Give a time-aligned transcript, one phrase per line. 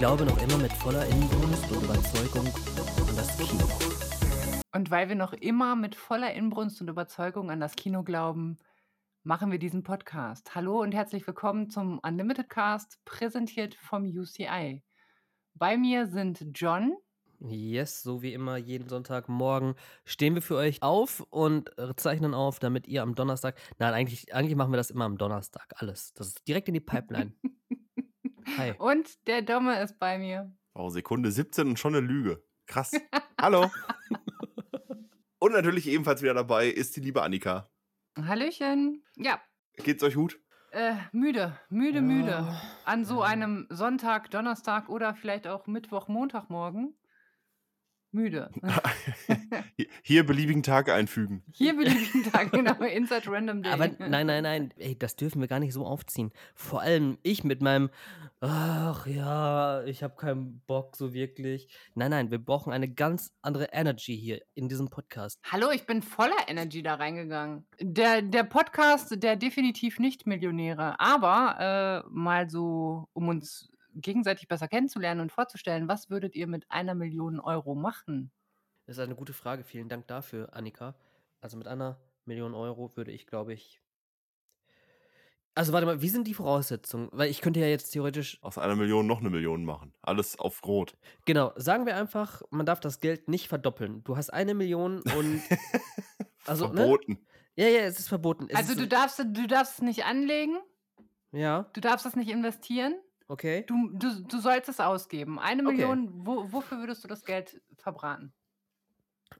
[0.00, 3.68] glaube noch immer mit voller Inbrunst und Überzeugung an das Kino.
[4.72, 8.56] Und weil wir noch immer mit voller Inbrunst und Überzeugung an das Kino glauben,
[9.24, 10.54] machen wir diesen Podcast.
[10.54, 14.82] Hallo und herzlich willkommen zum Unlimited Cast, präsentiert vom UCI.
[15.52, 16.96] Bei mir sind John.
[17.40, 19.74] Yes, so wie immer, jeden Sonntagmorgen
[20.06, 23.54] stehen wir für euch auf und zeichnen auf, damit ihr am Donnerstag.
[23.78, 25.74] Nein, eigentlich, eigentlich machen wir das immer am Donnerstag.
[25.76, 26.14] Alles.
[26.14, 27.34] Das ist direkt in die Pipeline.
[28.56, 28.74] Hi.
[28.78, 30.52] Und der Domme ist bei mir.
[30.74, 32.42] Oh, Sekunde 17 und schon eine Lüge.
[32.66, 32.92] Krass.
[33.40, 33.70] Hallo.
[35.38, 37.70] und natürlich ebenfalls wieder dabei ist die liebe Annika.
[38.16, 39.04] Hallöchen.
[39.16, 39.40] Ja.
[39.76, 40.40] Geht's euch gut?
[40.72, 42.02] Äh, müde, müde, ja.
[42.02, 42.60] müde.
[42.84, 46.94] An so einem Sonntag, Donnerstag oder vielleicht auch Mittwoch, Montagmorgen
[48.12, 48.50] müde.
[50.02, 51.42] Hier beliebigen Tag einfügen.
[51.52, 53.72] Hier beliebigen Tag, genau, Inside Random Day.
[53.72, 56.32] Aber nein, nein, nein, ey, das dürfen wir gar nicht so aufziehen.
[56.54, 57.90] Vor allem ich mit meinem,
[58.40, 61.68] ach ja, ich habe keinen Bock so wirklich.
[61.94, 65.38] Nein, nein, wir brauchen eine ganz andere Energy hier in diesem Podcast.
[65.44, 67.66] Hallo, ich bin voller Energy da reingegangen.
[67.80, 74.68] Der, der Podcast, der definitiv nicht Millionäre, aber äh, mal so, um uns gegenseitig besser
[74.68, 78.30] kennenzulernen und vorzustellen, was würdet ihr mit einer Million Euro machen?
[78.86, 79.64] Das ist eine gute Frage.
[79.64, 80.94] Vielen Dank dafür, Annika.
[81.40, 83.80] Also mit einer Million Euro würde ich, glaube ich.
[85.54, 87.08] Also warte mal, wie sind die Voraussetzungen?
[87.12, 88.38] Weil ich könnte ja jetzt theoretisch.
[88.42, 89.92] Aus einer Million noch eine Million machen.
[90.00, 90.96] Alles auf Rot.
[91.26, 94.04] Genau, sagen wir einfach, man darf das Geld nicht verdoppeln.
[94.04, 95.42] Du hast eine Million und.
[96.46, 96.76] Also, ne?
[96.78, 97.12] verboten.
[97.12, 97.18] Ne?
[97.54, 98.46] Ja, ja, es ist verboten.
[98.48, 100.58] Es also ist du darfst, du darfst es nicht anlegen.
[101.32, 101.68] Ja.
[101.74, 102.98] Du darfst das nicht investieren.
[103.30, 103.64] Okay.
[103.68, 105.38] Du, du, du sollst es ausgeben.
[105.38, 105.76] Eine okay.
[105.76, 108.32] Million, wo, wofür würdest du das Geld verbraten?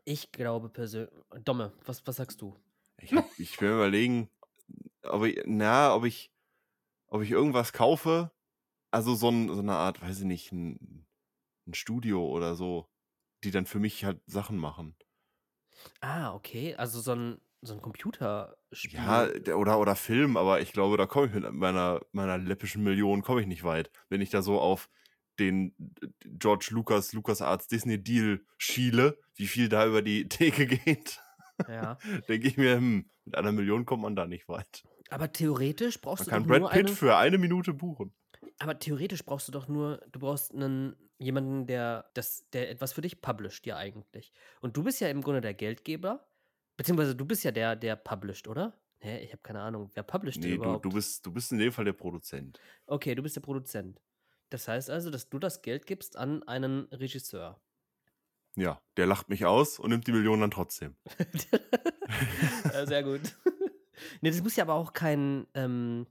[0.05, 1.13] Ich glaube persönlich.
[1.45, 2.57] Domme, was, was sagst du?
[2.99, 4.31] Ich, ich will überlegen,
[5.03, 6.33] ob ich, na, ob ich,
[7.09, 8.31] ob ich irgendwas kaufe.
[8.93, 11.05] Also so, ein, so eine Art, weiß ich nicht, ein,
[11.67, 12.89] ein Studio oder so,
[13.43, 14.95] die dann für mich halt Sachen machen.
[16.01, 16.77] Ah, okay.
[16.77, 18.95] Also so ein, so ein Computerspiel.
[18.95, 23.23] Ja, oder, oder Film, aber ich glaube, da komme ich mit meiner, meiner läppischen Million
[23.23, 23.91] komme ich nicht weit.
[24.09, 24.89] Wenn ich da so auf
[25.39, 25.75] den
[26.25, 31.21] George Lucas, Lucas Arts Disney Deal schiele, wie viel da über die Theke geht,
[31.69, 31.99] ja.
[32.29, 34.85] denke ich mir, hm, mit einer Million kommt man da nicht weit.
[35.11, 36.97] Aber theoretisch brauchst man du kann Brad Pitt eine...
[36.97, 38.15] für eine Minute buchen.
[38.59, 43.01] Aber theoretisch brauchst du doch nur, du brauchst einen jemanden, der das, der etwas für
[43.01, 44.33] dich publisht, ja eigentlich.
[44.61, 46.27] Und du bist ja im Grunde der Geldgeber
[46.81, 48.73] Beziehungsweise du bist ja der, der published, oder?
[49.01, 49.91] Hä, ich habe keine Ahnung.
[49.93, 50.83] Wer published nee, überhaupt?
[50.83, 52.59] Du, du, bist, du bist in dem Fall der Produzent.
[52.87, 54.01] Okay, du bist der Produzent.
[54.49, 57.61] Das heißt also, dass du das Geld gibst an einen Regisseur.
[58.57, 60.97] Ja, der lacht mich aus und nimmt die Millionen dann trotzdem.
[62.73, 63.37] ja, sehr gut.
[64.23, 66.07] nee, das muss ja aber auch kein, ähm,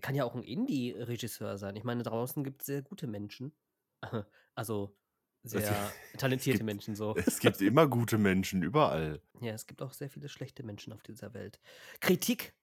[0.00, 1.76] kann ja auch ein Indie-Regisseur sein.
[1.76, 3.52] Ich meine, draußen gibt es sehr gute Menschen.
[4.54, 4.96] Also
[5.42, 7.16] sehr talentierte gibt, Menschen so.
[7.16, 9.22] Es gibt immer gute Menschen, überall.
[9.40, 11.60] Ja, es gibt auch sehr viele schlechte Menschen auf dieser Welt.
[12.00, 12.54] Kritik.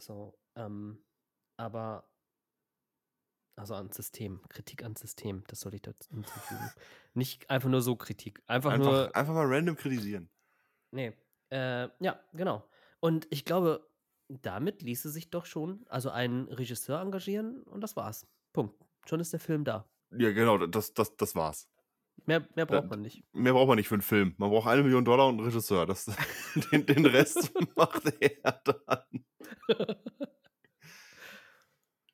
[0.00, 1.04] So, ähm,
[1.56, 2.08] aber
[3.56, 6.70] also ans System, Kritik ans System, das soll ich dazu hinzufügen.
[7.14, 8.40] Nicht einfach nur so Kritik.
[8.46, 9.16] Einfach, einfach, nur.
[9.16, 10.30] Einfach mal random kritisieren.
[10.92, 11.12] Nee.
[11.50, 12.68] Äh, ja, genau.
[13.00, 13.88] Und ich glaube,
[14.28, 18.26] damit ließe sich doch schon, also einen Regisseur engagieren und das war's.
[18.52, 18.74] Punkt.
[19.06, 19.88] Schon ist der Film da.
[20.10, 21.68] Ja, genau, das, das, das war's.
[22.26, 23.24] Mehr, mehr braucht man nicht.
[23.32, 24.34] Mehr braucht man nicht für einen Film.
[24.38, 25.86] Man braucht eine Million Dollar und einen Regisseur.
[25.86, 26.04] Das,
[26.72, 29.24] den, den Rest macht er dann.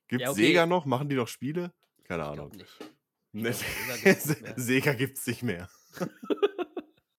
[0.08, 0.46] Gibt ja, okay.
[0.46, 0.84] Sega noch?
[0.86, 1.72] Machen die noch Spiele?
[2.04, 2.52] Keine Ahnung.
[3.32, 3.64] Nicht.
[3.64, 5.68] Sega, Sega gibt's nicht mehr.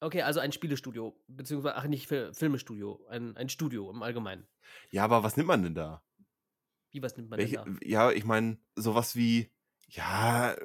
[0.06, 4.48] Okay, also ein Spielestudio, beziehungsweise, ach, nicht Filmestudio, ein, ein Studio im Allgemeinen.
[4.92, 6.04] Ja, aber was nimmt man denn da?
[6.92, 7.88] Wie, was nimmt man Welche, denn da?
[7.88, 9.52] Ja, ich meine, sowas wie,
[9.88, 10.56] ja,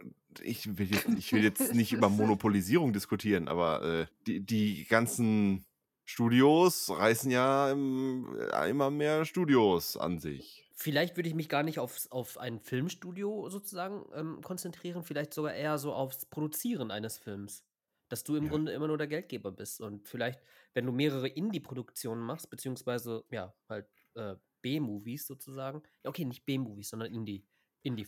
[0.42, 5.64] ich will jetzt, ich will jetzt nicht über Monopolisierung diskutieren, aber äh, die, die ganzen
[6.04, 10.66] Studios reißen ja im, äh, immer mehr Studios an sich.
[10.74, 15.54] Vielleicht würde ich mich gar nicht auf, auf ein Filmstudio sozusagen ähm, konzentrieren, vielleicht sogar
[15.54, 17.64] eher so aufs Produzieren eines Films.
[18.08, 18.50] Dass du im ja.
[18.50, 19.80] Grunde immer nur der Geldgeber bist.
[19.80, 20.40] Und vielleicht,
[20.74, 25.82] wenn du mehrere Indie-Produktionen machst, beziehungsweise, ja, halt äh, B-Movies sozusagen.
[26.02, 27.44] Okay, nicht B-Movies, sondern Indie.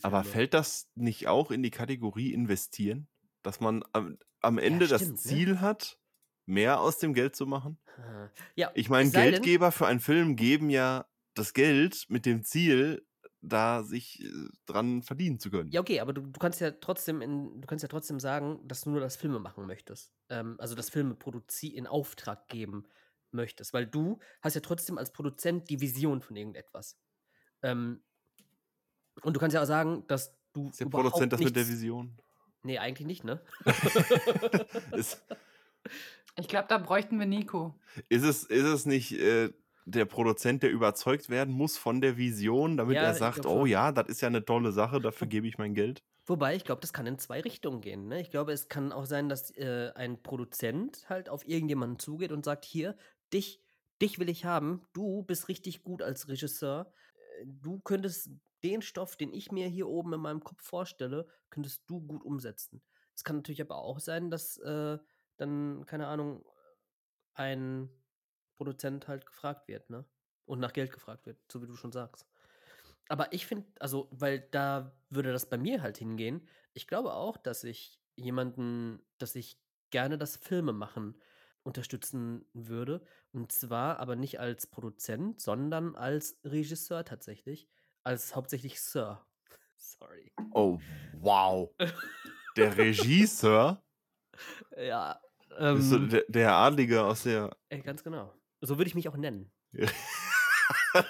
[0.03, 3.07] Aber fällt das nicht auch in die Kategorie investieren?
[3.41, 5.29] Dass man am, am Ende ja, stimmt, das ne?
[5.31, 5.61] Ziel ne?
[5.61, 5.99] hat,
[6.45, 7.77] mehr aus dem Geld zu machen?
[8.55, 13.05] Ja, ich meine, Geldgeber für einen Film geben ja das Geld mit dem Ziel,
[13.41, 14.29] da sich äh,
[14.65, 15.69] dran verdienen zu können.
[15.71, 18.81] Ja, okay, aber du, du kannst ja trotzdem in, du kannst ja trotzdem sagen, dass
[18.81, 20.13] du nur das Filme machen möchtest.
[20.29, 22.87] Ähm, also das Filme produzieren in Auftrag geben
[23.31, 23.73] möchtest.
[23.73, 26.97] Weil du hast ja trotzdem als Produzent die Vision von irgendetwas.
[27.61, 28.01] Ähm,
[29.21, 30.69] und du kannst ja auch sagen, dass du.
[30.69, 32.17] Ist der Produzent das mit der Vision?
[32.63, 33.41] Nee, eigentlich nicht, ne?
[36.35, 37.75] Ich glaube, da bräuchten wir Nico.
[38.09, 39.51] ist, es, ist es nicht äh,
[39.85, 43.65] der Produzent, der überzeugt werden muss von der Vision, damit Ja, er sagt, glaub oh
[43.65, 46.03] ja, das ist ja eine tolle Sache, dafür gebe ich mein Geld?
[46.25, 48.07] Wobei, ich glaube, das kann in zwei Richtungen gehen.
[48.07, 48.21] Ne?
[48.21, 52.45] Ich glaube, es kann auch sein, dass äh, ein Produzent halt auf irgendjemanden zugeht und
[52.45, 52.95] sagt, hier,
[53.33, 53.61] dich,
[54.01, 56.91] dich will ich haben, du bist richtig gut als Regisseur,
[57.41, 58.29] äh, du könntest
[58.63, 62.83] den Stoff, den ich mir hier oben in meinem Kopf vorstelle, könntest du gut umsetzen.
[63.15, 64.97] Es kann natürlich aber auch sein, dass äh,
[65.37, 66.45] dann, keine Ahnung,
[67.33, 67.89] ein
[68.55, 70.05] Produzent halt gefragt wird, ne?
[70.45, 72.27] Und nach Geld gefragt wird, so wie du schon sagst.
[73.09, 76.47] Aber ich finde, also, weil da würde das bei mir halt hingehen.
[76.73, 81.19] Ich glaube auch, dass ich jemanden, dass ich gerne das Filme machen
[81.63, 83.03] unterstützen würde.
[83.31, 87.69] Und zwar aber nicht als Produzent, sondern als Regisseur tatsächlich.
[88.03, 89.25] Als hauptsächlich Sir.
[89.77, 90.31] Sorry.
[90.53, 90.79] Oh,
[91.19, 91.69] wow.
[92.57, 93.83] Der Regisseur,
[94.77, 95.19] Ja.
[95.49, 98.31] ist so Ähm, der, der Adlige aus der ey, ganz genau.
[98.61, 99.51] So würde ich mich auch nennen.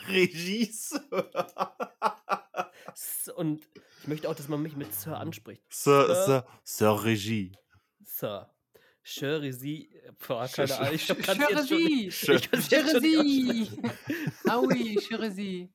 [0.08, 1.30] Regisseur.
[3.36, 3.68] Und
[4.02, 5.64] ich möchte auch, dass man mich mit Sir anspricht.
[5.70, 6.16] Sir, Sir.
[6.26, 7.52] Sir, Sir Regie.
[8.04, 8.50] Sir.
[9.04, 9.90] Cherisy.
[10.26, 10.94] Boah, keine sch- Ahnung.
[10.94, 13.92] Ich kann's jetzt schon nicht- aussprechen.
[14.50, 15.74] Aui, Cherisy.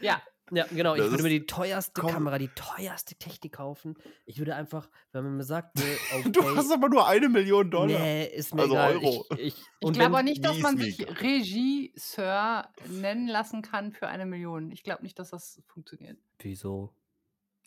[0.00, 0.94] Ja, Ja, genau.
[0.94, 2.10] Ich Das würde mir die teuerste komm.
[2.10, 3.96] Kamera, die teuerste Technik kaufen.
[4.26, 5.82] Ich würde einfach, wenn man mir sagt, äh,
[6.18, 7.98] okay, Du hast aber nur eine Million Dollar.
[7.98, 8.96] nee, ist mir Also egal.
[8.98, 9.24] Euro.
[9.32, 11.00] Ich, ich, ich glaube auch nicht, dass man sich.
[11.22, 14.70] Regisseur nennen lassen kann für eine Million.
[14.70, 16.18] Ich glaube nicht, dass das funktioniert.
[16.40, 16.92] Wieso?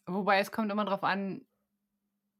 [0.05, 1.45] Wobei es kommt immer darauf an,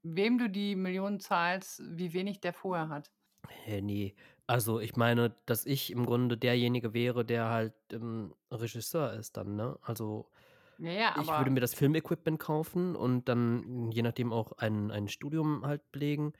[0.04, 3.12] wem du die Millionen zahlst, wie wenig der vorher hat.
[3.50, 4.16] Hä, nee.
[4.48, 9.56] Also ich meine, dass ich im Grunde derjenige wäre, der halt ähm, Regisseur ist dann,
[9.56, 9.78] ne?
[9.82, 10.30] Also
[10.78, 15.08] Ja, ja, ich würde mir das Filmequipment kaufen und dann je nachdem auch ein, ein
[15.10, 16.34] Studium halt belegen.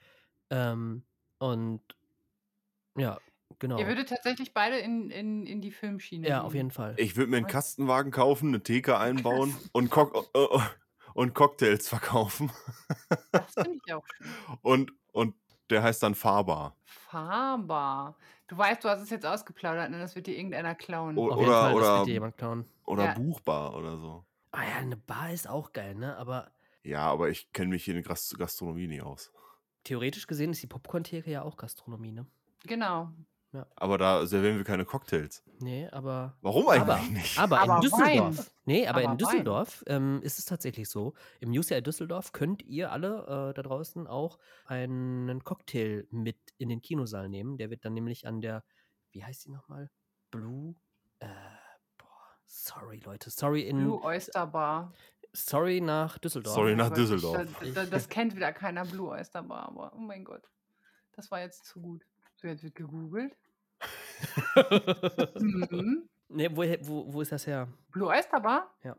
[0.52, 1.06] Ähm,
[1.40, 1.82] und
[2.98, 3.20] ja,
[3.60, 3.80] genau.
[3.80, 6.46] ihr würdet tatsächlich beide in, in, in die Filmschiene Ja, gehen.
[6.46, 6.94] auf jeden Fall.
[6.98, 10.60] Ich würde mir einen Kastenwagen kaufen, eine Theke einbauen und, Cock äh, äh,
[11.14, 12.52] und Cocktails verkaufen.
[13.32, 14.38] Das finde ich auch schön.
[14.62, 15.36] Und, und
[15.70, 16.76] der heißt dann Fahrbar.
[16.86, 18.16] Fahrbar.
[18.48, 20.00] Du weißt, du hast es jetzt ausgeplaudert, ne?
[20.00, 21.18] Das wird dir irgendeiner klauen.
[21.18, 21.32] Oh.
[21.32, 22.66] auf jeden oder- Fall, das oder- wird dir jemand klauen.
[22.86, 23.14] Oder Ja.
[23.14, 24.24] Buchbar oder so.
[24.52, 26.16] Ah ja, eine Bar ist auch geil, ne?
[26.18, 26.52] Aber
[26.84, 29.32] Ja, aber ich kenne mich hier in Gast Gastronomie nicht aus.
[29.84, 32.26] theoretisch gesehen ist die Popcorn-Theke ja auch Gastronomie, ne?
[32.66, 33.10] Genau.
[33.76, 35.44] Aber da servieren wir keine Cocktails.
[35.60, 36.38] Nee, aber.
[36.42, 37.40] Warum eigentlich Aber, nicht?
[37.40, 38.38] aber, Aber in Düsseldorf.
[38.38, 38.46] Wein.
[38.66, 39.18] Nee, aber, Aber in.
[39.18, 41.14] Düsseldorf ähm, ist es tatsächlich so.
[41.40, 46.82] Im UCI Düsseldorf könnt ihr alle äh, da draußen auch einen Cocktail mit in den
[46.82, 47.58] Kinosaal nehmen.
[47.58, 48.64] Der wird dann nämlich an der,
[49.12, 49.90] wie heißt die nochmal?
[50.30, 50.76] Blue.
[51.20, 51.28] Äh,
[51.98, 52.08] boah,
[52.46, 53.30] sorry, Leute.
[53.30, 53.78] Sorry in.
[53.78, 54.94] Blue Oyster Bar.
[55.34, 56.56] Sorry nach Düsseldorf.
[56.56, 57.48] Sorry nach Düsseldorf.
[57.62, 60.44] Das, das, das kennt wieder keiner Blue Oyster Bar, aber oh mein Gott.
[61.14, 62.06] Das war jetzt zu gut.
[62.38, 63.36] So, jetzt wird gegoogelt.
[65.40, 66.10] Mhm.
[66.30, 67.68] nee, wo, wo, wo ist das her?
[67.92, 68.74] Blue Oyster Bar?
[68.84, 68.96] Ja.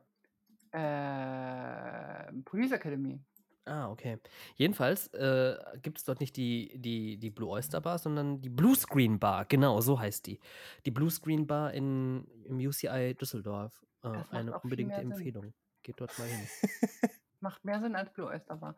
[0.70, 3.20] Äh, Police Academy.
[3.64, 4.18] Ah, okay.
[4.54, 8.76] Jedenfalls äh, gibt es dort nicht die, die, die Blue Oyster Bar, sondern die Blue
[8.76, 9.44] Screen Bar.
[9.46, 10.38] Genau, so heißt die.
[10.86, 13.84] Die Blue Screen Bar in, im UCI Düsseldorf.
[14.04, 15.12] Äh, eine unbedingte mehr Sinn.
[15.12, 15.52] Empfehlung.
[15.82, 16.46] Geht dort mal hin.
[17.40, 18.76] Macht mehr Sinn als Blue Oyster Bar.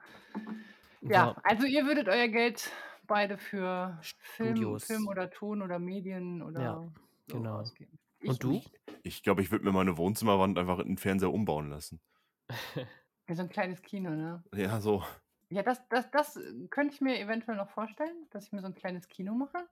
[1.02, 2.70] Ja, also ihr würdet euer Geld
[3.10, 4.84] beide für Film, Studios.
[4.84, 6.92] Film oder Ton oder Medien oder
[7.26, 7.58] so genau.
[7.58, 7.98] ausgeben.
[8.24, 8.50] Und du?
[8.52, 8.80] Nicht.
[9.02, 12.00] Ich glaube, ich würde mir meine Wohnzimmerwand einfach in den Fernseher umbauen lassen.
[13.28, 14.42] Ja, so ein kleines Kino, ne?
[14.52, 15.04] Ja, so.
[15.50, 18.66] Ja, das, das, das äh, könnte ich mir eventuell noch vorstellen, dass ich mir so
[18.66, 19.68] ein kleines Kino mache.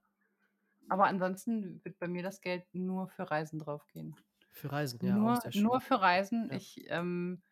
[0.88, 4.14] Aber ansonsten wird bei mir das Geld nur für Reisen draufgehen.
[4.52, 5.16] Für Reisen, ja.
[5.16, 5.64] nur, auch sehr schön.
[5.64, 6.50] nur für Reisen.
[6.50, 6.57] Ja.
[6.57, 7.48] Ich, ähm, äh,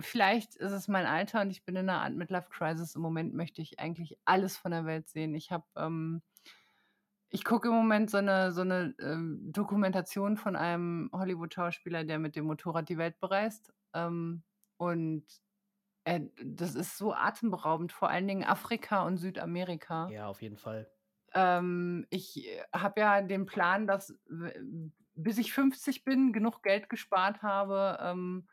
[0.00, 2.94] vielleicht ist es mein Alter und ich bin in einer Art Midlife Crisis.
[2.94, 5.34] Im Moment möchte ich eigentlich alles von der Welt sehen.
[5.34, 6.22] Ich habe, ähm,
[7.28, 12.36] ich gucke im Moment so eine, so eine ähm, Dokumentation von einem Hollywood-Schauspieler, der mit
[12.36, 13.72] dem Motorrad die Welt bereist.
[13.94, 14.42] Ähm,
[14.76, 15.24] und
[16.04, 20.08] äh, das ist so atemberaubend, vor allen Dingen Afrika und Südamerika.
[20.10, 20.90] Ja, auf jeden Fall.
[21.34, 24.14] Ähm, ich habe ja den Plan, dass
[25.18, 28.48] bis ich 50 bin, genug Geld gespart habe, ähm,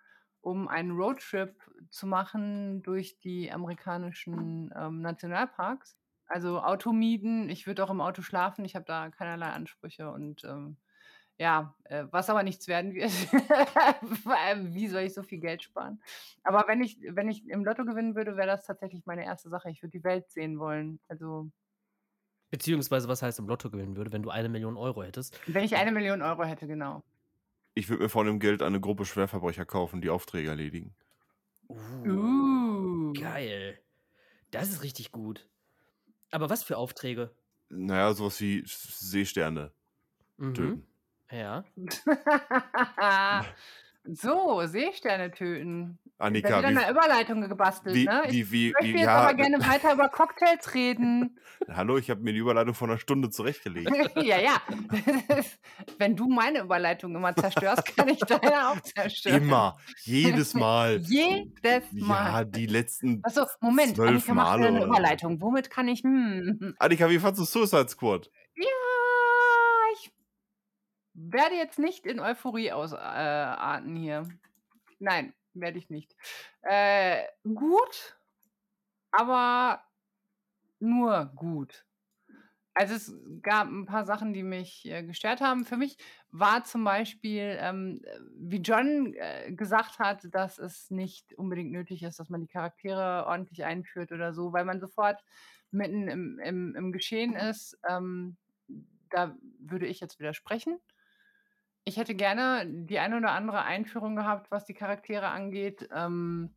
[0.46, 1.56] um einen Roadtrip
[1.90, 5.98] zu machen durch die amerikanischen ähm, Nationalparks.
[6.28, 10.44] Also Auto mieten, ich würde auch im Auto schlafen, ich habe da keinerlei Ansprüche und
[10.44, 10.78] ähm,
[11.38, 13.12] ja, äh, was aber nichts werden wird.
[14.74, 16.00] Wie soll ich so viel Geld sparen?
[16.44, 19.72] Aber wenn ich, wenn ich im Lotto gewinnen würde, wäre das tatsächlich meine erste Sache.
[19.72, 21.00] Ich würde die Welt sehen wollen.
[21.08, 21.50] Also
[22.52, 25.40] Beziehungsweise, was heißt im Lotto gewinnen würde, wenn du eine Million Euro hättest?
[25.48, 27.04] Wenn ich eine Million Euro hätte, genau.
[27.76, 30.96] Ich würde mir von dem Geld eine Gruppe Schwerverbrecher kaufen, die Aufträge erledigen.
[31.70, 33.14] Uh, Uh.
[33.14, 33.80] Geil.
[34.52, 35.50] Das ist richtig gut.
[36.32, 37.36] Aber was für Aufträge?
[37.70, 39.74] Naja, sowas wie Seesterne
[40.38, 40.54] Mhm.
[40.54, 40.88] töten.
[41.32, 41.66] Ja.
[44.06, 46.00] so, Seesterne töten.
[46.18, 48.24] Annika, wieder wie, eine Überleitung gebastelt, wie, ne?
[48.28, 51.38] Ich wie, wie, möchte wie, jetzt ja, aber gerne weiter über Cocktails reden.
[51.70, 53.92] hallo, ich habe mir die Überleitung von einer Stunde zurechtgelegt.
[54.16, 54.62] ja, ja.
[55.98, 59.44] Wenn du meine Überleitung immer zerstörst, kann ich deine auch zerstören.
[59.44, 61.02] Immer, jedes Mal.
[61.02, 62.32] Jedes Mal.
[62.32, 63.20] Ja, die letzten.
[63.24, 64.86] Achso, Moment, zwölf Annika macht Male wieder eine.
[64.86, 65.42] Überleitung.
[65.42, 66.02] Womit kann ich.
[66.04, 68.30] Hm, Annika, wie fandst du Suicide Squad?
[68.56, 68.66] ja,
[69.96, 70.14] ich
[71.14, 74.30] werde jetzt nicht in Euphorie ausarten hier.
[75.00, 76.16] Nein, werde ich nicht.
[76.62, 78.18] Äh, gut,
[79.12, 79.84] aber
[80.80, 81.86] nur gut.
[82.78, 85.64] Also es gab ein paar Sachen, die mich äh, gestört haben.
[85.64, 85.98] Für mich
[86.32, 92.04] war zum Beispiel, ähm, äh, wie John äh, gesagt hat, dass es nicht unbedingt nötig
[92.04, 95.24] ist, dass man die Charaktere ordentlich einführt oder so, weil man sofort
[95.72, 97.80] mitten im, im, im Geschehen ist.
[97.88, 98.36] Ähm,
[99.10, 100.78] da würde ich jetzt widersprechen.
[101.86, 105.88] Ich hätte gerne die eine oder andere Einführung gehabt, was die Charaktere angeht.
[105.94, 106.56] Ähm,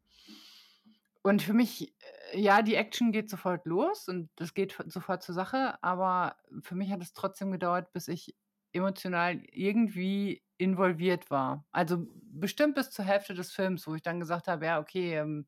[1.22, 1.94] und für mich,
[2.32, 6.74] äh, ja, die Action geht sofort los und das geht sofort zur Sache, aber für
[6.74, 8.34] mich hat es trotzdem gedauert, bis ich
[8.72, 11.66] emotional irgendwie involviert war.
[11.70, 15.46] Also bestimmt bis zur Hälfte des Films, wo ich dann gesagt habe, ja, okay, ähm,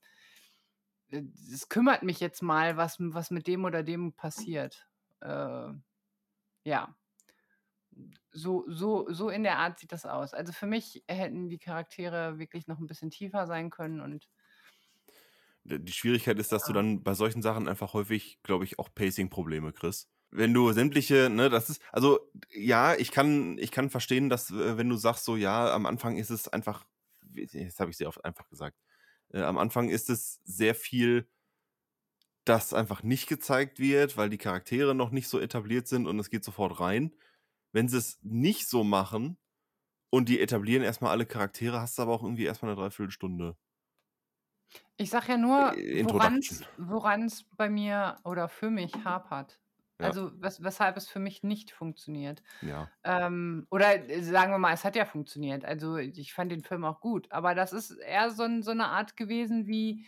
[1.09, 1.23] äh,
[1.53, 4.87] es kümmert mich jetzt mal, was, was mit dem oder dem passiert.
[5.21, 5.73] Äh,
[6.65, 6.97] ja,
[8.33, 10.35] so, so, so in der Art sieht das aus.
[10.35, 14.29] Also für mich hätten die Charaktere wirklich noch ein bisschen tiefer sein können und
[15.65, 16.77] Die Schwierigkeit ist, dass du Ja.
[16.79, 20.09] dann bei solchen Sachen einfach häufig, glaube ich, auch Pacing-Probleme kriegst.
[20.31, 24.79] Wenn du sämtliche, ne, das ist, also ja, ich kann, ich kann verstehen, dass, äh,
[24.79, 26.87] wenn du sagst, so ja, am Anfang ist es einfach,
[27.33, 28.77] jetzt habe ich sehr oft einfach gesagt,
[29.33, 31.29] äh, am Anfang ist es sehr viel,
[32.45, 36.31] das einfach nicht gezeigt wird, weil die Charaktere noch nicht so etabliert sind und es
[36.31, 37.13] geht sofort rein.
[37.75, 39.39] Wenn sie es nicht so machen
[40.11, 43.57] und die etablieren erstmal alle Charaktere, hast du aber auch irgendwie erstmal eine Dreiviertelstunde.
[44.97, 46.67] Ich sag ja nur, Äh, Introduction.
[46.77, 49.61] woran's bei mir oder für mich hapert.
[49.99, 50.13] Ja.
[50.13, 52.43] Also, wes weshalb es für mich nicht funktioniert.
[52.61, 52.93] Ja.
[53.05, 55.65] Ähm, oder äh, sagen wir mal, es hat ja funktioniert.
[55.65, 58.87] Also, ich fand den Film auch gut, aber das ist eher so 'n so 'ne
[58.89, 60.07] Art gewesen wie: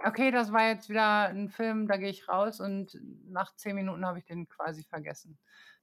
[0.00, 4.06] „Okay, das war jetzt wieder 'n Film, da gehe ich raus und nach 10 Minuten
[4.06, 5.38] habe ich den quasi vergessen.“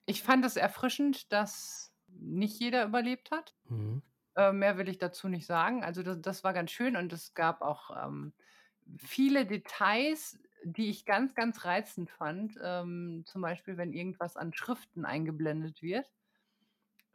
[0.10, 3.56] Ich fand es erfrischend, dass nicht jeder überlebt hat.
[3.70, 4.02] Mhm.
[4.36, 5.84] Äh, mehr will ich dazu nicht sagen.
[5.84, 8.34] Also, das das war ganz schön und es gab auch, ähm,
[8.98, 12.58] viele Details, die ich ganz, ganz reizend fand.
[12.64, 16.12] Ähm, zum Beispiel, wenn irgendwas an Schriften eingeblendet wird.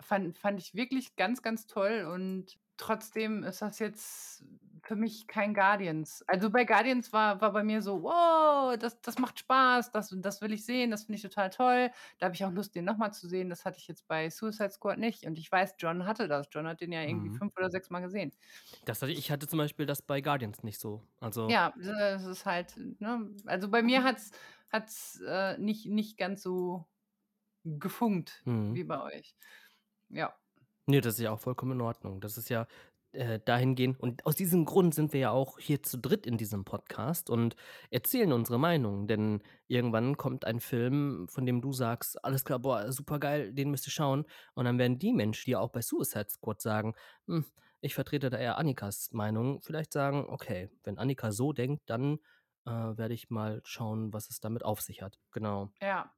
[0.00, 4.44] Fand fand ich wirklich ganz, ganz toll und trotzdem ist das jetzt
[4.86, 6.24] für mich kein Guardians.
[6.28, 10.40] Also, bei Guardians war war bei mir so: „Wow, das das macht Spaß, das das
[10.42, 11.90] will ich sehen, das finde ich total toll.
[12.18, 14.30] Da habe ich auch Lust, den noch mal zu sehen.“ Das hatte ich jetzt bei
[14.30, 16.48] Suicide Squad nicht und ich weiß, John hatte das.
[16.52, 17.38] John hat den ja irgendwie Mhm.
[17.38, 18.32] 5 oder 6 Mal gesehen.
[18.84, 21.02] Das hatte ich hatte zum Beispiel das bei Guardians nicht so.
[21.20, 24.30] Also Ja, es ist halt, ne also, bei mir hat's
[24.72, 26.86] hat's, äh, nicht nicht ganz so
[27.64, 28.74] gefunkt Mhm.
[28.74, 29.36] wie bei euch.
[30.10, 30.38] Ja.
[30.88, 32.20] Ne, das ist ja auch vollkommen in Ordnung.
[32.20, 32.66] Das ist ja,
[33.14, 36.64] äh, dahingehend und aus diesem Grund sind wir ja auch hier zu dritt in diesem
[36.64, 37.56] Podcast und
[37.90, 42.90] erzählen unsere Meinung, denn irgendwann kommt ein Film, von dem du sagst: „Alles klar, boah,
[42.92, 46.28] supergeil, den müsst ihr schauen.“ Und dann werden die Menschen, die ja auch bei Suicide
[46.30, 46.94] Squad sagen:
[47.26, 47.44] „Hm,
[47.80, 52.18] ich vertrete da eher Annikas Meinung“, vielleicht sagen: „Okay, wenn Annika so denkt, dann,
[52.66, 55.72] äh, werde ich mal schauen, was es damit auf sich hat.“ Genau.
[55.82, 56.12] Ja.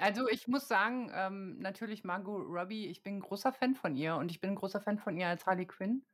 [0.00, 4.16] Also, ich muss sagen, ähm, natürlich Margot Robbie, ich bin 'n großer Fan von ihr
[4.16, 6.04] und ich bin 'n großer Fan von ihr als Harley Quinn.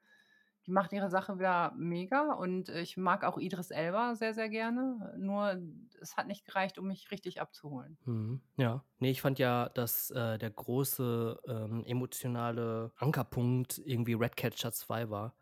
[0.68, 5.14] Die macht ihre Sache wieder mega und ich mag auch Idris Elba sehr, sehr gerne.
[5.18, 5.58] Nur
[5.98, 7.96] es hat nicht gereicht, um mich richtig abzuholen.
[8.06, 8.84] Mhm, ja.
[8.98, 15.36] Ne, ich fand ja, dass, äh, der große, ähm, emotionale Ankerpunkt irgendwie Ratcatcher 2 war.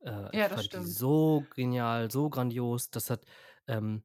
[0.00, 0.86] Äh, ich Ja, das fand die stimmt.
[0.86, 2.90] so genial, so grandios.
[2.90, 3.24] Das hat,
[3.66, 4.04] ähm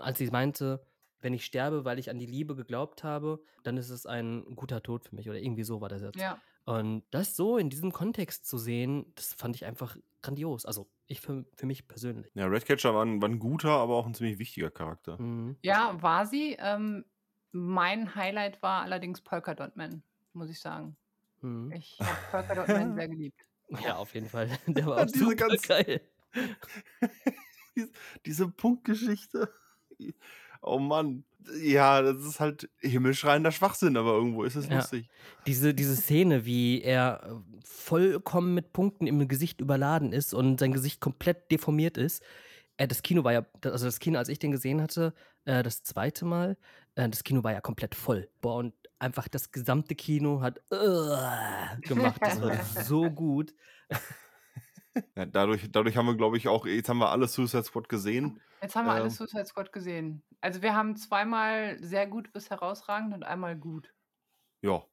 [0.00, 0.84] als sie meinte:
[1.20, 4.82] „Wenn ich sterbe, weil ich an die Liebe geglaubt habe, dann ist es ein guter
[4.82, 6.24] Tod für mich“, oder irgendwie so war der Satz.
[6.24, 6.42] Ja.
[6.64, 10.66] Und das so in diesem Kontext zu sehen, das fand ich einfach grandios.
[10.66, 12.30] Also, ich für für mich persönlich.
[12.34, 15.18] Ja, Redcatcher war 'n war 'n guter, aber auch 'n ziemlich wichtiger Charakter.
[15.18, 15.56] Mhm.
[15.62, 16.54] Ja, war sie.
[16.58, 17.04] Ähm,
[17.52, 20.02] mein Highlight war allerdings Polka Dot Man,
[20.32, 20.96] muss ich sagen.
[21.42, 21.74] Mhm.
[21.74, 23.40] Ich habe Polka Dot Man sehr geliebt.
[23.70, 24.48] Ja, auf jeden Fall.
[24.66, 26.00] Der war auch Diese ganz supergeil.
[27.76, 27.90] Dies
[28.26, 29.52] diese Punktgeschichte.
[30.62, 31.24] Oh Mann.
[31.62, 34.76] Ja, das ist halt himmelschreiender Schwachsinn, aber irgendwo ist es Ja.
[34.76, 35.08] lustig.
[35.46, 40.72] Diese diese Szene, wie er, äh, vollkommen mit Punkten im Gesicht überladen ist und sein
[40.72, 42.22] Gesicht komplett deformiert ist.
[42.78, 45.82] Äh, das Kino war ja, also das Kino, als ich den gesehen hatte, äh, das
[45.84, 46.56] zweite Mal,
[46.96, 48.28] das Kino war ja komplett voll.
[48.40, 52.20] Boah, und einfach das gesamte Kino hat äh, gemacht.
[52.24, 52.50] Das war
[52.84, 53.54] so gut.
[55.16, 58.40] Ja, dadurch, dadurch haben wir, glaube ich, auch, jetzt haben wir alle Suicide Squad gesehen.
[58.62, 59.10] Jetzt haben wir alle Ähm.
[59.10, 60.22] Suicide Squad gesehen.
[60.40, 63.92] Also wir haben zweimal sehr gut bis herausragend und einmal gut.
[64.62, 64.86] Ja.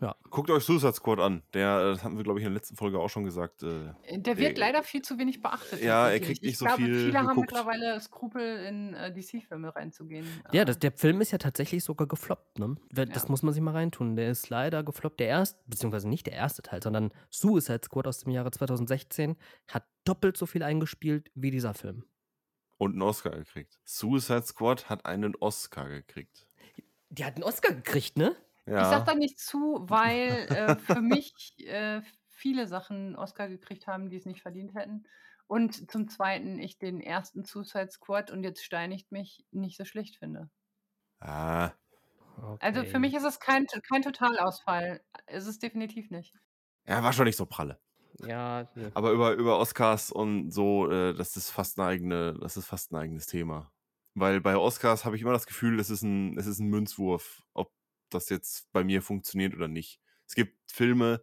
[0.00, 0.14] Ja.
[0.30, 1.42] Guckt euch Suicide Squad an.
[1.54, 3.64] Der, äh, das haben wir, glaube ich, in der letzten Folge auch schon gesagt.
[3.64, 5.82] Äh, Der wird Äh, leider viel zu wenig beachtet.
[5.82, 7.50] ja, er kriegt nicht ich so glaube, viel Viele haben geguckt.
[7.50, 10.24] mittlerweile Skrupel, in äh, DC-Filme reinzugehen.
[10.52, 12.76] Ja, Äh, das, der Film ist ja tatsächlich sogar gefloppt, ne?
[12.92, 13.28] Das Ja.
[13.28, 14.14] muss man sich mal reintun.
[14.14, 15.18] Der ist leider gefloppt.
[15.18, 19.36] Der erste, beziehungsweise nicht der erste Teil, sondern Suicide Squad aus dem Jahre 2016
[19.66, 22.04] hat doppelt so viel eingespielt wie dieser Film.
[22.80, 23.80] und einen Oscar gekriegt.
[23.84, 26.46] Suicide Squad hat einen Oscar gekriegt.
[27.10, 28.36] Die hat einen Oscar gekriegt, ne?
[28.68, 28.76] Ja.
[28.76, 34.10] Ich sag da nicht zu, weil äh, für mich äh, viele Sachen Oscar gekriegt haben,
[34.10, 35.04] die es nicht verdient hätten.
[35.46, 40.16] Und zum Zweiten, ich den ersten Suicide Squad und jetzt steinigt mich nicht so schlecht
[40.16, 40.50] finde.
[41.20, 41.76] ah,
[42.60, 43.00] Also für Okay.
[43.00, 45.02] mich ist es kein, kein Totalausfall.
[45.26, 46.34] Ist es definitiv nicht.
[46.84, 47.80] er war schon nicht so pralle.
[48.20, 48.92] Ja, nee.
[48.94, 52.92] Aber über, über Oscars und so, äh, das ist fast eine eigene, das ist fast
[52.92, 53.72] ein eigenes Thema.
[54.14, 57.42] Weil bei Oscars habe ich immer das Gefühl, es ist ein, es ist ein Münzwurf,
[57.54, 57.72] ob
[58.10, 60.00] das jetzt bei mir funktioniert oder nicht.
[60.26, 61.22] Es gibt Filme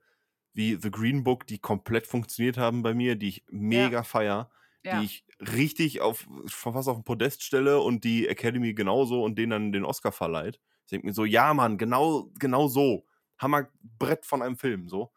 [0.54, 4.50] wie The Green Book, die komplett funktioniert haben bei mir, die ich mega feier,
[4.84, 5.00] Ja.
[5.00, 9.51] die ich richtig auf, fast auf den Podest stelle und die Academy genauso und denen
[9.51, 10.62] dann den Oscar verleiht.
[10.86, 13.06] Ich denke mir so, ja, Mann, genau, genau so.
[13.39, 15.12] Hammerbrett von einem Film, so.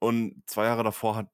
[0.00, 1.30] Und zwei Jahre davor hat,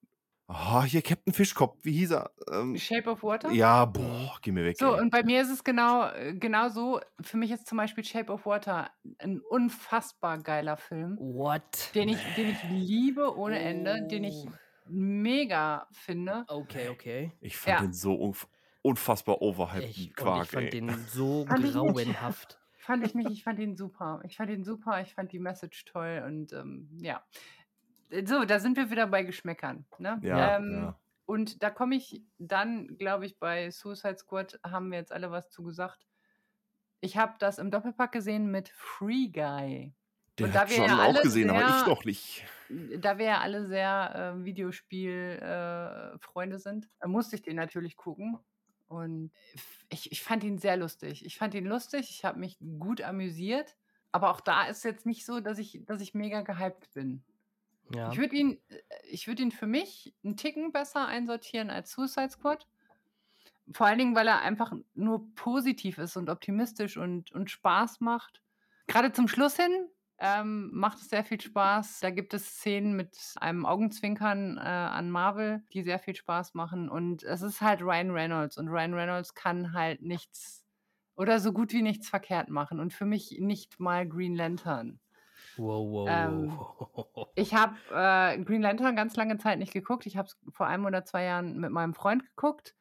[0.49, 2.31] ah, hier Captain Fischkopf, wie hieß er?
[2.51, 3.51] Ähm, Shape of Water?
[3.53, 4.77] ja, boah, geh mir weg.
[4.79, 5.01] So, ey.
[5.01, 7.01] und bei mir ist es genau, äh, genau so.
[7.21, 11.93] Für mich ist zum Beispiel Shape of Water ein unfassbar geiler Film, What?
[11.95, 14.53] den ich, den ich liebe ohne Ende, den ich Oh.
[14.85, 16.47] mega finde.
[16.49, 17.33] Okay, okay.
[17.41, 17.81] Ich fand Ja.
[17.81, 18.49] den so unf
[18.83, 20.75] unfassbar overhyped Ich, und Quark, ich fand ey.
[20.75, 22.61] den so grauenhaft.
[22.77, 24.21] Fand ich nicht, ich fand ihn super.
[24.25, 27.25] Ich fand ihn super, ich fand die Message toll und ähm, ja.
[28.25, 29.85] So, da sind wir wieder bei Geschmäckern.
[29.99, 30.19] Ne?
[30.23, 30.99] Ja, ähm, ja.
[31.27, 35.51] Und da komme ich dann, glaube ich, bei Suicide Squad haben wir jetzt alle was
[35.51, 36.07] zu gesagt.
[37.01, 39.95] Ich habe das im Doppelpack gesehen mit Free Guy.
[40.39, 42.45] Den wir schon ja auch gesehen, aber ich sehr- noch nicht.
[42.99, 48.39] Da wir ja alle sehr äh, Videospiel-Freunde äh, sind, äh, musste ich den natürlich gucken.
[48.89, 49.31] Und
[49.91, 51.25] ich, ich fand ihn sehr lustig.
[51.25, 53.77] Ich fand ihn lustig, ich habe mich gut amüsiert.
[54.13, 57.23] Aber auch da ist jetzt nicht so, dass ich, dass ich mega gehypt bin.
[57.91, 58.11] Ja.
[58.11, 58.77] Ich würde ihn, äh,
[59.09, 62.67] ich ihn für mich einen Ticken besser einsortieren als Suicide Squad.
[63.73, 68.43] Vor allen Dingen, weil er einfach nur positiv ist und optimistisch und, und Spaß macht.
[68.87, 72.01] Gerade zum Schluss hin ähm, macht es sehr viel Spaß.
[72.01, 76.89] Da gibt es Szenen mit einem Augenzwinkern äh, an Marvel, die sehr viel Spaß machen.
[76.89, 78.59] Und es ist halt Ryan Reynolds.
[78.59, 80.65] Und Ryan Reynolds kann halt nichts
[81.17, 82.81] oder so gut wie nichts verkehrt machen.
[82.81, 85.01] Und für mich nicht mal Green Lantern.
[85.57, 87.29] Wow, wow, Ähm, wow.
[87.37, 90.07] Ich habe äh, Green Lantern ganz lange Zeit nicht geguckt.
[90.07, 92.75] Ich habe es vor einem oder zwei Jahren mit meinem Freund geguckt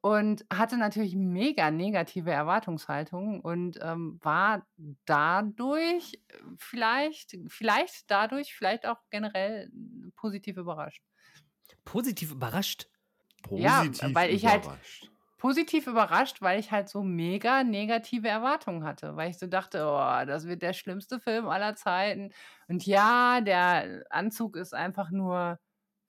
[0.00, 4.64] und hatte natürlich mega negative Erwartungshaltungen und ähm, war
[5.04, 6.20] dadurch
[6.56, 9.70] vielleicht, vielleicht dadurch, vielleicht auch generell
[10.14, 11.02] positiv überrascht.
[11.84, 12.88] Positiv überrascht.
[13.50, 15.10] Ja, Positiv weil ich halt- überrascht.
[15.38, 20.26] Positiv überrascht, weil ich halt so mega negative Erwartungen hatte, weil ich so dachte, oh,
[20.26, 22.32] das wird der schlimmste Film aller Zeiten.
[22.68, 25.60] Und ja, der Anzug ist einfach nur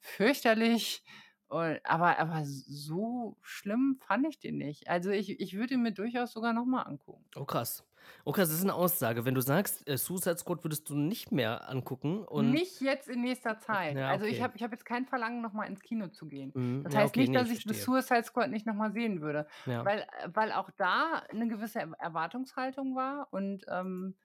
[0.02, 1.04] fürchterlich.
[1.48, 4.90] Und, aber, aber so schlimm fand ich den nicht.
[4.90, 7.26] Also ich, ich würde ihn mir durchaus sogar nochmal angucken.
[7.36, 7.84] Oh krass.
[8.26, 9.26] Krass, das ist eine Aussage.
[9.26, 13.22] Wenn du sagst, äh, Suicide Squad würdest du nicht mehr angucken und nicht jetzt in
[13.22, 13.98] nächster Zeit.
[13.98, 14.44] Ja, Also ich okay.
[14.44, 16.52] habe ich hab jetzt kein Verlangen, nochmal ins Kino zu gehen.
[16.54, 17.84] Mhm, Das ja, heißt okay, nicht, nee, dass ich The verstehe.
[17.86, 19.48] Suicide Squad nicht nochmal sehen würde.
[19.66, 19.84] Ja.
[19.86, 24.16] Weil, weil auch da eine gewisse Er- Erwartungshaltung war und ähm,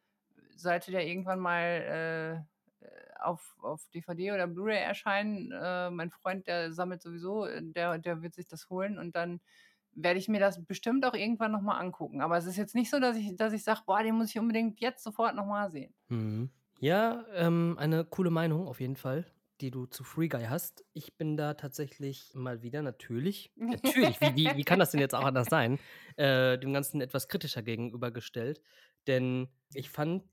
[0.57, 2.89] sollte der irgendwann mal äh, äh,
[3.21, 8.23] auf, auf DVD oder Blu-ray erscheinen, äh, mein Freund, der sammelt sowieso, äh, der, der
[8.23, 9.41] wird sich das holen und dann
[9.97, 12.21] werde ich mir das bestimmt auch irgendwann nochmal angucken.
[12.21, 14.39] Aber es ist jetzt nicht so, dass ich, dass ich sage, boah, den muss ich
[14.39, 15.95] unbedingt jetzt sofort nochmal sehen.
[16.09, 16.51] Mhm.
[16.81, 19.25] Ja, ähm, eine coole Meinung auf jeden Fall,
[19.61, 20.85] die du zu Free Guy hast.
[20.93, 25.15] Ich bin da tatsächlich mal wieder natürlich, natürlich, wie, wie, wie kann das denn jetzt
[25.15, 25.79] auch anders sein,
[26.17, 28.61] äh, dem Ganzen etwas kritischer gegenübergestellt.
[29.07, 30.25] Denn ich fand,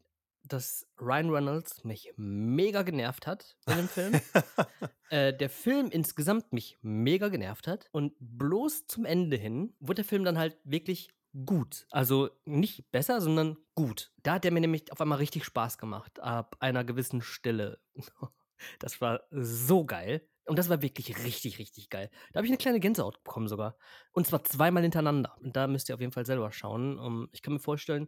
[0.43, 4.13] dass Ryan Reynolds mich mega genervt hat in dem Film.
[5.09, 7.87] äh, der Film insgesamt mich mega genervt hat.
[7.91, 11.09] Und bloß zum Ende hin wurde der Film dann halt wirklich
[11.45, 11.87] gut.
[11.91, 14.11] Also nicht besser, sondern gut.
[14.23, 16.19] Da hat der mir nämlich auf einmal richtig Spaß gemacht.
[16.19, 17.79] Ab einer gewissen Stelle.
[18.77, 20.21] Das war so geil.
[20.45, 22.11] Und das war wirklich richtig, richtig geil.
[22.31, 23.75] Da habe ich eine kleine Gänsehaut bekommen sogar.
[24.11, 25.35] Und zwar zweimal hintereinander.
[25.41, 26.99] Und da müsst ihr auf jeden Fall selber schauen.
[26.99, 28.07] Um, ich kann mir vorstellen,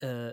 [0.00, 0.32] äh,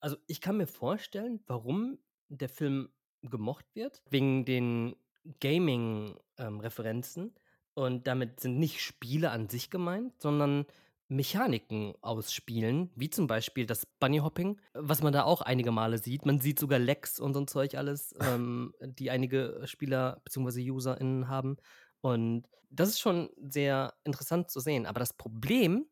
[0.00, 2.88] also ich kann mir vorstellen, warum der Film
[3.22, 4.02] gemocht wird.
[4.10, 4.96] Wegen den
[5.40, 7.24] Gaming-Referenzen.
[7.24, 7.34] Ähm,
[7.74, 10.66] und damit sind nicht Spiele an sich gemeint, sondern
[11.08, 16.26] Mechaniken ausspielen, wie zum Beispiel das Bunnyhopping, was man da auch einige Male sieht.
[16.26, 20.70] Man sieht sogar Lecks und so ein Zeug alles, ähm, die einige Spieler bzw.
[20.70, 21.56] UserInnen haben.
[22.02, 24.84] Und das ist schon sehr interessant zu sehen.
[24.84, 25.86] Aber das Problem,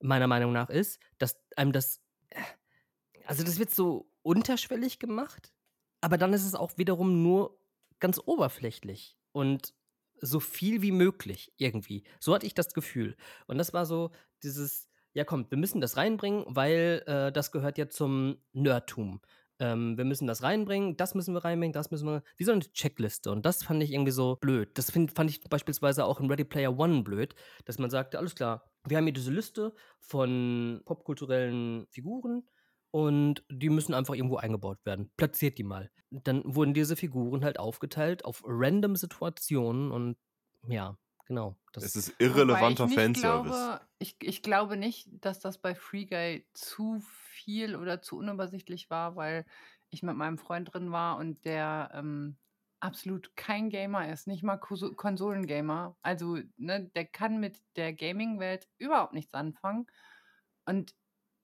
[0.00, 2.02] meiner Meinung nach, ist, dass einem das.
[3.28, 5.52] Also, das wird so unterschwellig gemacht,
[6.00, 7.58] aber dann ist es auch wiederum nur
[8.00, 9.16] ganz oberflächlich.
[9.32, 9.74] Und
[10.20, 12.04] so viel wie möglich irgendwie.
[12.20, 13.16] So hatte ich das Gefühl.
[13.46, 14.10] Und das war so
[14.42, 19.20] dieses, ja komm, wir müssen das reinbringen, weil äh, das gehört ja zum Nerdtum.
[19.60, 22.22] Ähm, wir müssen das reinbringen, das müssen wir reinbringen, das müssen wir.
[22.36, 23.30] Wie so eine Checkliste.
[23.30, 24.76] Und das fand ich irgendwie so blöd.
[24.78, 28.34] Das find, fand ich beispielsweise auch in Ready Player One blöd, dass man sagte, alles
[28.34, 32.44] klar, wir haben hier diese Liste von popkulturellen Figuren
[32.90, 35.10] und die müssen einfach irgendwo eingebaut werden.
[35.16, 35.90] Platziert die mal.
[36.10, 40.16] Dann wurden diese Figuren halt aufgeteilt auf random Situationen und
[40.66, 40.96] ja,
[41.26, 41.56] genau.
[41.72, 43.50] Das es ist irrelevanter ich Fanservice.
[43.50, 48.90] Glaube, ich, ich glaube nicht, dass das bei Free Guy zu viel oder zu unübersichtlich
[48.90, 49.44] war, weil
[49.90, 52.36] ich mit meinem Freund drin war und der ähm,
[52.80, 55.96] absolut kein Gamer ist, nicht mal Konsolengamer.
[56.02, 59.86] Also, ne, der kann mit der Gaming-Welt überhaupt nichts anfangen.
[60.66, 60.94] Und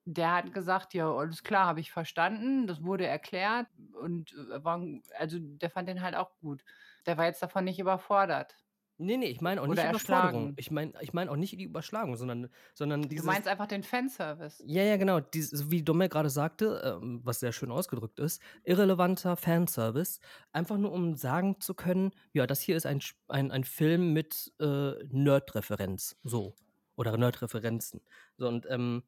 [0.05, 3.67] der hat gesagt: „Ja, alles klar, habe ich verstanden.“ Das wurde erklärt
[3.99, 4.81] und, äh, war
[5.17, 6.63] also, der fand den halt auch gut.
[7.05, 8.55] Der war jetzt davon nicht überfordert.
[8.97, 10.53] Nee, nee, ich meine auch nicht Oder Überforderung.
[10.53, 10.53] erschlagen.
[10.55, 13.81] Ich meine ich meine auch nicht die Überschlagung, sondern sondern Du dieses meinst einfach den
[13.83, 14.67] Fanservice.
[14.67, 15.19] Ja, ja, genau.
[15.19, 20.19] Dies so wie Domme gerade sagte, ähm, was sehr schön ausgedrückt ist, irrelevanter Fanservice,
[20.53, 24.53] einfach nur um sagen zu können: „Ja, das hier ist ein ein ein Film mit,
[24.59, 26.55] äh, Nerd-Referenz“, so.
[26.95, 28.01] Oder Nerd-Referenzen.
[28.37, 29.03] So und, ähm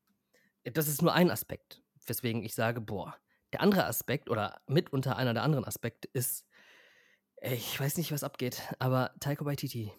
[0.71, 3.15] das ist nur ein Aspekt, weswegen ich sage, boah,
[3.53, 6.45] der andere Aspekt oder mitunter einer der anderen Aspekte ist,
[7.41, 9.91] ich weiß nicht, was abgeht, aber Taika Waititi.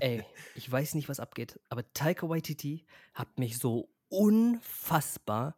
[0.00, 5.56] Ey, ich weiß nicht, was abgeht, aber Taika Waititi hat mich so unfassbar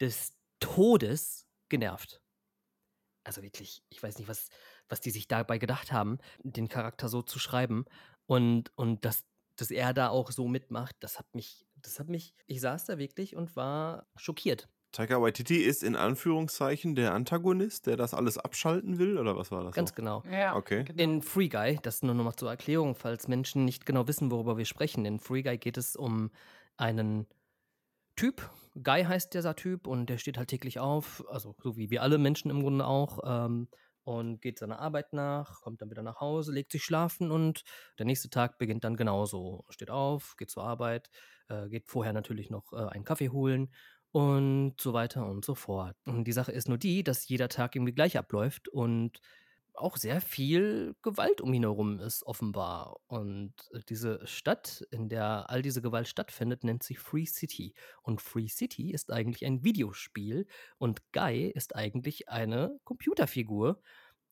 [0.00, 2.22] des Todes genervt.
[3.22, 4.48] Also wirklich, ich weiß nicht, was,
[4.88, 7.84] was die sich dabei gedacht haben, den Charakter so zu schreiben
[8.24, 9.24] und, und dass,
[9.56, 12.98] dass er da auch so mitmacht, das hat mich das hat mich ich saß da
[12.98, 14.68] wirklich und war schockiert.
[14.92, 19.62] Taika Waititi ist in Anführungszeichen der Antagonist, der das alles abschalten will, oder was war
[19.62, 19.94] das Ganz so?
[19.94, 20.22] genau.
[20.30, 20.84] Ja, Okay.
[20.84, 21.02] genau.
[21.02, 24.58] In Free Guy, das nur noch mal zur Erklärung, falls Menschen nicht genau wissen, worüber
[24.58, 25.04] wir sprechen.
[25.04, 26.30] In Free Guy geht es um
[26.76, 27.26] einen
[28.16, 28.50] Typ.
[28.82, 32.18] Guy heißt dieser Typ und der steht halt täglich auf, also so wie wir alle
[32.18, 33.68] Menschen im Grunde auch, ähm,
[34.04, 37.62] und geht seiner Arbeit nach, kommt dann wieder nach Hause, legt sich schlafen und
[37.98, 39.64] der nächste Tag beginnt dann genauso.
[39.70, 41.10] Steht auf, geht zur Arbeit,
[41.48, 43.72] äh, geht vorher natürlich noch äh, einen Kaffee holen
[44.12, 45.96] und so weiter und so fort.
[46.06, 49.20] Und die Sache ist nur die, dass jeder Tag irgendwie gleich abläuft und
[49.80, 52.96] auch sehr viel Gewalt um ihn herum ist, offenbar.
[53.06, 57.74] Und äh, diese Stadt, in der all diese Gewalt stattfindet, nennt sich Free City.
[58.02, 60.46] Und Free City ist eigentlich ein Videospiel
[60.78, 63.80] und Guy ist eigentlich eine Computerfigur,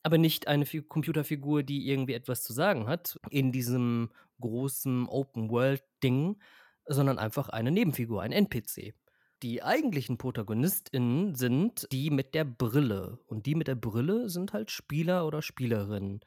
[0.02, 6.40] aber nicht eine Fi Computerfigur, die irgendwie etwas zu sagen hat in diesem großen Open-World-Ding,
[6.86, 8.94] sondern einfach eine Nebenfigur, ein NPC.
[9.42, 13.20] Die eigentlichen ProtagonistInnen sind die mit der Brille.
[13.26, 16.20] Und die mit der Brille sind halt Spieler oder Spielerinnen.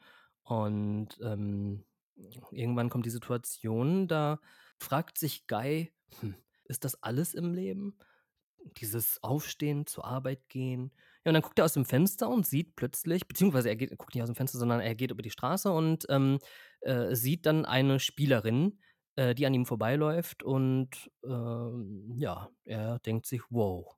[0.44, 1.84] Und ähm,
[2.50, 4.40] irgendwann kommt die Situation, da
[4.78, 7.98] fragt sich Guy, hm, ist das alles im Leben?
[8.78, 10.92] Dieses Aufstehen, zur Arbeit gehen.
[11.24, 14.14] Ja, und dann guckt er aus dem Fenster und sieht plötzlich, beziehungsweise er geht, guckt
[14.14, 16.38] nicht aus dem Fenster, sondern er geht über die Straße und ähm,
[16.80, 18.78] äh, sieht dann eine Spielerin,
[19.16, 23.96] äh, die an ihm vorbeiläuft und ähm, ja, er denkt sich, wow,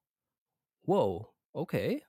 [0.83, 2.05] wow, okay,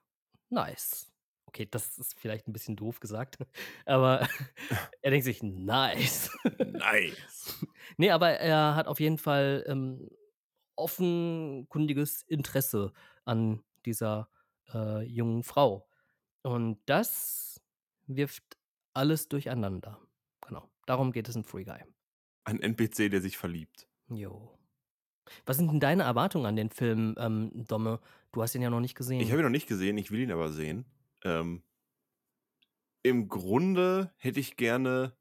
[0.50, 1.12] nice.
[1.48, 3.38] Okay, das ist vielleicht ein bisschen doof gesagt,
[3.86, 4.28] aber
[5.02, 6.30] er denkt sich, nice.
[6.60, 7.66] Nice.
[7.98, 10.10] nee, aber er hat auf jeden Fall ähm,
[10.76, 12.92] offenkundiges Interesse
[13.24, 14.30] an dieser
[14.74, 15.88] äh, jungen Frau.
[16.44, 17.62] Und das
[18.08, 18.58] wirft
[18.94, 20.00] alles durcheinander.
[20.42, 20.70] Genau.
[20.86, 21.82] Darum geht es in Free Guy.
[22.46, 23.88] Ein NPC, der sich verliebt.
[24.10, 24.58] Jo.
[25.46, 28.00] Was sind denn deine Erwartungen an den Film, ähm, Domme?
[28.32, 29.20] Du hast ihn ja noch nicht gesehen.
[29.22, 30.86] Ich habe ihn noch nicht gesehen, ich will ihn aber sehen.
[31.24, 31.64] Ähm,
[33.02, 35.18] Im Grunde hätte ich gerne,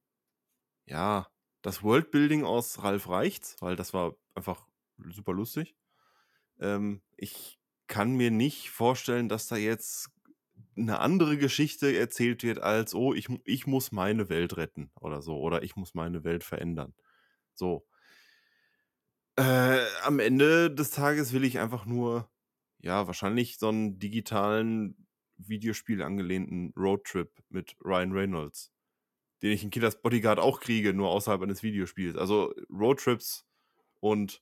[0.87, 1.29] ja,
[1.63, 4.67] das Worldbuilding aus Ralf Reichts, weil das war einfach
[5.11, 5.75] super lustig.
[6.61, 10.11] Ähm, ich kann mir nicht vorstellen, dass da jetzt
[10.77, 15.39] eine andere Geschichte erzählt wird als, oh, ich, ich muss meine Welt retten oder so,
[15.39, 16.95] oder ich muss meine Welt verändern.
[17.55, 17.87] So.
[19.37, 22.31] Äh, am Ende des Tages will ich einfach nur,
[22.79, 28.73] ja, wahrscheinlich so einen digitalen Videospiel angelehnten Roadtrip mit Ryan Reynolds,
[29.43, 32.17] den ich in Killers Bodyguard auch kriege, nur außerhalb eines Videospiels.
[32.17, 33.45] Also Roadtrips
[34.01, 34.41] und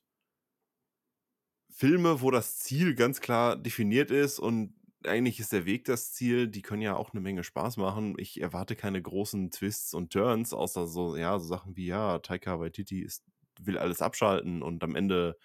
[1.71, 4.75] Filme, wo das Ziel ganz klar definiert ist und
[5.07, 8.15] eigentlich ist der Weg das Ziel, die können ja auch eine Menge Spaß machen.
[8.17, 12.59] Ich erwarte keine großen Twists und Turns, außer so, ja, so Sachen wie, ja, Taika
[12.59, 13.23] Waititi ist,
[13.59, 15.37] will alles abschalten und am Ende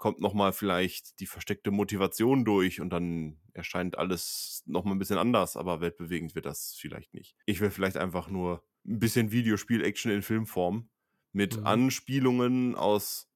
[0.00, 5.56] kommt nochmal vielleicht die versteckte Motivation durch und dann erscheint alles nochmal ein bisschen anders,
[5.58, 7.36] aber weltbewegend wird das vielleicht nicht.
[7.44, 10.88] Ich will vielleicht einfach nur ein bisschen Videospiel-Action in Filmform
[11.32, 11.66] mit mhm.
[11.66, 13.30] Anspielungen aus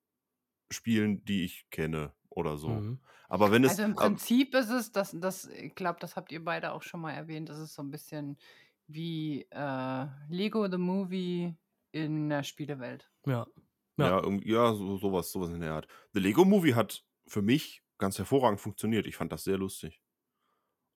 [0.71, 2.71] Spielen, die ich kenne oder so.
[2.71, 3.01] Mhm.
[3.35, 3.73] Aber wenn es.
[3.73, 7.01] Also im Prinzip ist es, das, das, ich glaube, das habt ihr beide auch schon
[7.01, 8.39] mal erwähnt, das ist so ein bisschen
[8.87, 11.53] wie äh, Lego the Movie
[11.91, 13.11] in der Spielewelt.
[13.27, 13.45] Ja.
[13.97, 15.89] Ja, ja, ja so, sowas, sowas in der Art.
[16.13, 19.05] The Lego Movie hat für mich ganz hervorragend funktioniert.
[19.09, 20.01] Ich fand das sehr lustig.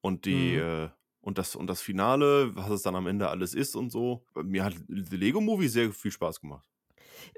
[0.01, 0.63] Und die, mhm.
[0.63, 4.25] äh, und das, und das Finale, was es dann am Ende alles ist und so,
[4.37, 6.69] mir hat The Lego Movie sehr viel Spaß gemacht.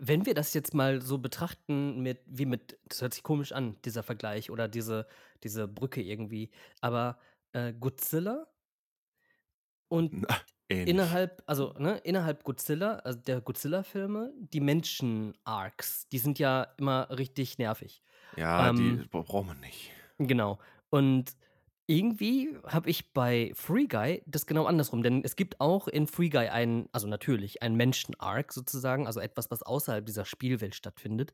[0.01, 3.77] Wenn wir das jetzt mal so betrachten mit, wie mit, das hört sich komisch an,
[3.85, 5.07] dieser Vergleich oder diese,
[5.43, 7.19] diese Brücke irgendwie, aber
[7.53, 8.47] äh, Godzilla
[9.88, 10.37] und Na,
[10.69, 17.59] innerhalb, also ne, innerhalb Godzilla, also der Godzilla-Filme, die Menschen-Arcs, die sind ja immer richtig
[17.59, 18.03] nervig.
[18.37, 19.90] Ja, ähm, die braucht man nicht.
[20.19, 20.59] Genau.
[20.90, 21.37] Und
[21.90, 26.29] irgendwie habe ich bei Free Guy das genau andersrum, denn es gibt auch in Free
[26.29, 31.33] Guy einen, also natürlich, einen Menschen-Arc sozusagen, also etwas, was außerhalb dieser Spielwelt stattfindet.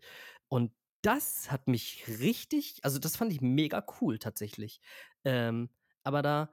[0.48, 4.80] Und das hat mich richtig, also das fand ich mega cool tatsächlich.
[5.24, 5.68] Ähm,
[6.04, 6.50] aber da,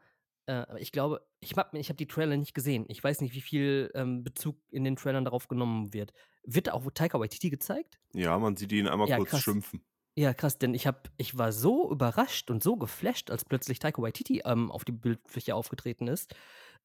[0.48, 2.84] äh, ich glaube, ich habe ich hab die Trailer nicht gesehen.
[2.90, 6.12] Ich weiß nicht, wie viel ähm, Bezug in den Trailern darauf genommen wird.
[6.44, 8.00] Wird auch Taika Waititi gezeigt?
[8.14, 9.44] Ja, man sieht ihn einmal ja, kurz krass.
[9.44, 9.86] schimpfen.
[10.18, 14.02] Ja, krass, denn ich habe ich war so überrascht und so geflasht, als plötzlich Taika
[14.02, 16.36] Waititi, ähm, auf die Bildfläche aufgetreten ist.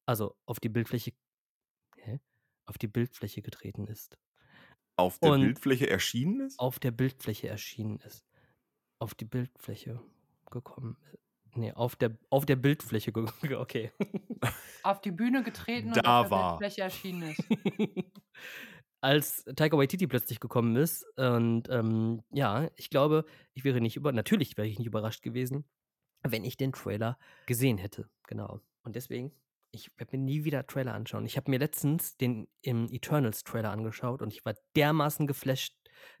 [0.05, 1.13] Also, auf die Bildfläche
[1.97, 2.19] hä?
[2.67, 4.17] Auf die Bildfläche getreten ist.
[4.97, 6.59] Auf der Und Bildfläche erschienen ist?
[6.59, 8.25] auf der Bildfläche erschienen ist.
[8.99, 10.01] Auf die Bildfläche
[10.51, 10.97] gekommen
[11.55, 13.11] Ne, auf der auf der Bildfläche
[13.57, 13.91] okay.
[14.81, 16.65] Auf die Bühne getreten und auf der war.
[16.67, 17.47] Bildfläche erschienen ist.
[19.01, 21.05] als Taika Waititi plötzlich gekommen ist.
[21.17, 25.65] Und ähm, ja, ich glaube, ich wäre nicht über, natürlich wäre ich nicht überrascht gewesen,
[26.23, 28.09] wenn ich den Trailer gesehen hätte.
[28.27, 28.61] Genau.
[28.83, 29.31] Und deswegen,
[29.71, 31.25] ich werde mir nie wieder Trailer anschauen.
[31.25, 35.75] Ich habe mir letztens den im Eternals Trailer angeschaut und ich war dermaßen geflasht.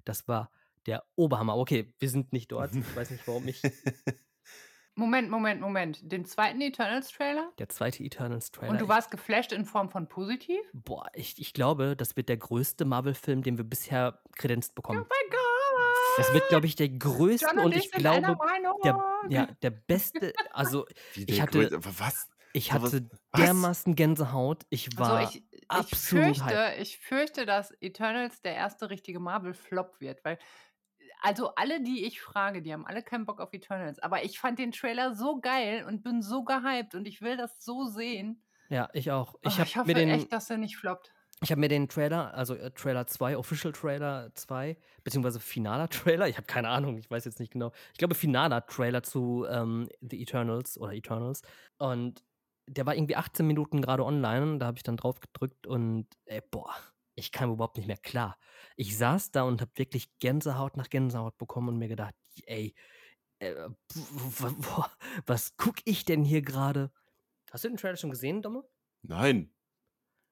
[0.05, 0.51] Das war
[0.85, 1.57] der Oberhammer.
[1.57, 2.75] Okay, wir sind nicht dort.
[2.75, 3.61] Ich weiß nicht, warum ich
[4.95, 5.99] Moment, Moment, Moment.
[6.11, 7.51] Den zweiten Eternals-Trailer?
[7.57, 8.71] Der zweite Eternals-Trailer.
[8.71, 10.59] Und du warst geflasht in Form von positiv?
[10.73, 15.01] Boah, ich, ich glaube, das wird der größte Marvel-Film, den wir bisher kredenzt bekommen.
[15.01, 15.39] Oh mein Gott!
[16.17, 18.37] Das wird, glaube ich, der größte John und, und ich glaube,
[18.83, 18.97] der,
[19.29, 20.33] ja, der beste.
[20.51, 21.69] Also, ich hatte.
[21.71, 22.27] Was?
[22.51, 23.41] Ich hatte was?
[23.41, 24.65] dermaßen Gänsehaut.
[24.69, 30.01] Ich war also ich, ich absolut fürchte, Ich fürchte, dass Eternals der erste richtige Marvel-Flop
[30.01, 30.39] wird, weil
[31.19, 33.99] also alle, die ich frage, die haben alle keinen Bock auf Eternals.
[33.99, 37.63] Aber ich fand den Trailer so geil und bin so gehypt und ich will das
[37.63, 38.43] so sehen.
[38.69, 39.35] Ja, ich auch.
[39.41, 41.13] Ich, oh, ich hoffe mir den, echt, dass er nicht floppt.
[41.41, 46.27] Ich habe mir den Trailer, also äh, Trailer 2, Official Trailer 2, beziehungsweise finaler Trailer,
[46.27, 47.71] ich habe keine Ahnung, ich weiß jetzt nicht genau.
[47.93, 51.41] Ich glaube, finaler Trailer zu ähm, The Eternals oder Eternals.
[51.77, 52.23] Und
[52.67, 54.59] der war irgendwie 18 Minuten gerade online.
[54.59, 56.75] Da habe ich dann drauf gedrückt und, ey, boah,
[57.19, 58.37] ich kam überhaupt nicht mehr klar.
[58.75, 62.73] Ich saß da und habe wirklich Gänsehaut nach Gänsehaut bekommen und mir gedacht, ey,
[63.39, 63.69] äh,
[65.25, 66.91] was guck ich denn hier gerade?
[67.51, 68.63] Hast du den Trailer schon gesehen, Domme?
[69.01, 69.51] Nein.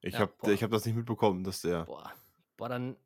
[0.00, 1.84] Ich ja, habe hab das nicht mitbekommen, dass der.
[1.84, 2.12] Boah,
[2.56, 2.96] boah, dann.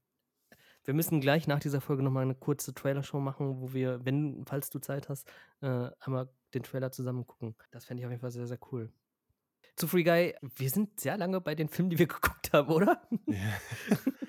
[0.84, 4.68] Wir müssen gleich nach dieser Folge nochmal eine kurze Trailer-Show machen, wo wir, wenn, falls
[4.68, 7.54] du Zeit hast, äh, einmal den Trailer zusammen gucken.
[7.70, 8.92] Das fände ich auf jeden Fall sehr, sehr cool
[9.76, 10.34] zu Free Guy.
[10.56, 13.02] Wir sind sehr lange bei den Filmen, die wir geguckt haben, oder?
[13.26, 13.58] Ja.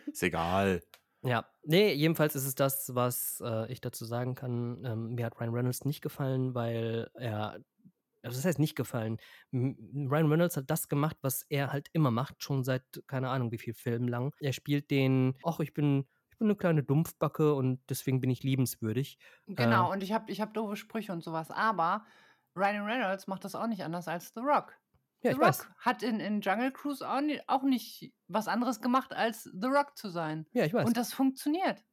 [0.07, 0.81] ist egal.
[1.23, 4.83] Ja, nee, jedenfalls ist es das, was äh, ich dazu sagen kann.
[4.85, 7.59] Ähm, mir hat Ryan Reynolds nicht gefallen, weil er,
[8.21, 9.17] also das heißt nicht gefallen.
[9.53, 13.57] Ryan Reynolds hat das gemacht, was er halt immer macht, schon seit keine Ahnung wie
[13.57, 14.35] viel Filmen lang.
[14.39, 18.43] Er spielt den, ach, ich bin, ich bin eine kleine Dumpfbacke und deswegen bin ich
[18.43, 19.17] liebenswürdig.
[19.47, 22.05] Genau, äh, und ich habe ich hab doofe Sprüche und sowas, aber
[22.57, 24.77] Ryan Reynolds macht das auch nicht anders als The Rock.
[25.23, 25.67] Ja, The Rock weiß.
[25.79, 30.45] hat in, in Jungle Cruise auch nicht, was anderes gemacht, als The Rock zu sein.
[30.53, 30.86] Ja, ich weiß.
[30.86, 31.83] Und das funktioniert.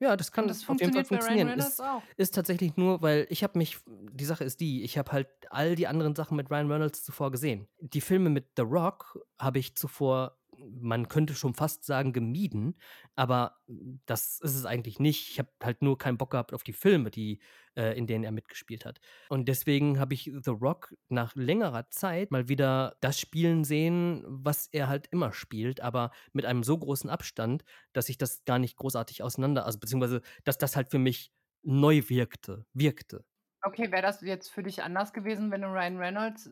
[0.00, 1.48] Ja, das kann das auf jeden Fall funktioniert bei Ryan funktionieren.
[1.48, 2.02] Reynolds Ist auch.
[2.16, 5.76] ist tatsächlich nur, weil ich habe mich die Sache ist die, ich habe halt all
[5.76, 7.68] die anderen Sachen mit Ryan Reynolds zuvor gesehen.
[7.78, 10.36] Die Filme mit The Rock habe ich zuvor
[10.70, 12.76] man könnte schon fast sagen, gemieden,
[13.16, 13.58] aber
[14.06, 15.30] das ist es eigentlich nicht.
[15.30, 17.40] Ich habe halt nur keinen Bock gehabt auf die Filme, die
[17.76, 19.00] äh, in denen er mitgespielt hat.
[19.28, 24.68] Und deswegen habe ich The Rock nach längerer Zeit mal wieder das spielen sehen, was
[24.68, 28.76] er halt immer spielt, aber mit einem so großen Abstand, dass ich das gar nicht
[28.76, 33.24] großartig auseinander also, beziehungsweise, dass das halt für mich neu wirkte wirkte.
[33.66, 36.46] Okay, wäre das jetzt für dich anders gewesen, wenn du Ryan Reynolds,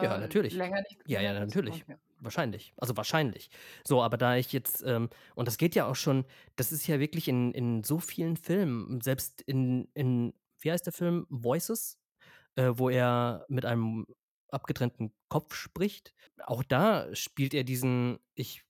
[0.00, 0.56] Ja, äh, natürlich.
[0.56, 1.38] länger nicht Ja, gesehen ja, hättest?
[1.38, 1.84] natürlich.
[1.84, 1.96] Okay.
[2.18, 2.72] Wahrscheinlich.
[2.76, 3.50] Also, wahrscheinlich.
[3.86, 6.24] So, aber da ich jetzt, ähm und das geht ja auch schon
[6.56, 10.92] das ist ja wirklich in in so vielen Filmen, selbst in in wie heißt der
[10.92, 11.26] Film?
[11.30, 11.98] Voices,
[12.56, 14.06] äh, wo er mit einem
[14.50, 16.14] abgetrennten Kopf spricht.
[16.46, 18.64] Auch da spielt er diesen ich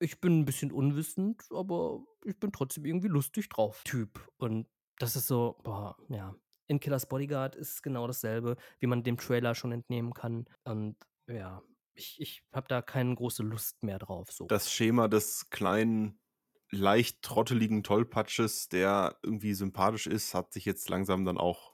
[0.00, 4.28] ich bin 'n bisschen unwissend, aber ich bin trotzdem irgendwie lustig drauf Typ.
[4.38, 6.36] Und das ist so, boah, ja.
[6.72, 10.46] In Killers Bodyguard ist es genau dasselbe, wie man dem Trailer schon entnehmen kann.
[10.64, 10.96] Und
[11.28, 14.46] ja, ich ich habe da keine große Lust mehr drauf so.
[14.46, 16.18] Das Schema des kleinen,
[16.70, 21.71] leicht trotteligen Tollpatsches, der irgendwie sympathisch ist, hat sich jetzt langsam dann auch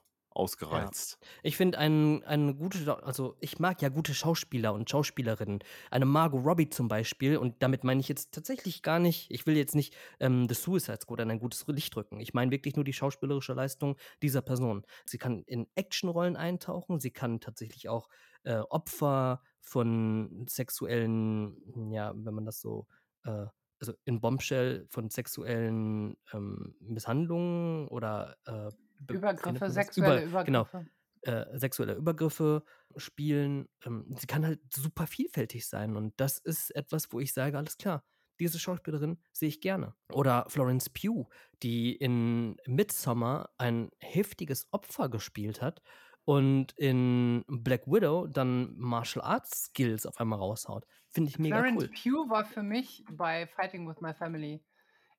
[0.71, 0.91] Ja.
[0.91, 1.19] ausgereizt.
[1.43, 5.59] Ich finde ein eine gute also, ich mag ja gute Schauspieler und Schauspielerinnen.
[5.91, 9.57] Eine Margot Robbie zum Beispiel und damit meine ich jetzt tatsächlich gar nicht ich will
[9.57, 12.19] jetzt nicht, ähm, The Suicide Squad an ein gutes Licht rücken.
[12.19, 14.85] Ich meine wirklich nur die schauspielerische Leistung dieser Person.
[15.05, 18.09] Sie kann in Actionrollen eintauchen, sie kann tatsächlich auch,
[18.43, 22.87] äh, Opfer von sexuellen ja, wenn man das so,
[23.25, 23.45] äh
[23.81, 28.71] also, in Bombshell von sexuellen, ähm, Misshandlungen oder, äh,
[29.07, 30.87] Übergriffe, sexuelle Über genau, Übergriffe.
[31.23, 32.63] äh, sexuelle Übergriffe
[32.97, 33.69] spielen.
[33.85, 37.77] Ähm, sie kann halt super vielfältig sein und das ist etwas, wo ich sage: „Alles
[37.77, 38.03] klar,
[38.39, 41.29] diese Schauspielerin sehe ich gerne.“ Oder Florence Pugh,
[41.63, 45.81] die in Midsommar ein heftiges Opfer gespielt hat
[46.25, 50.85] und in Black Widow dann Martial Arts Skills auf einmal raushaut.
[51.09, 51.91] Finde ich mega Florence cool.
[51.91, 54.63] Pugh war für mich bei Fighting with My Family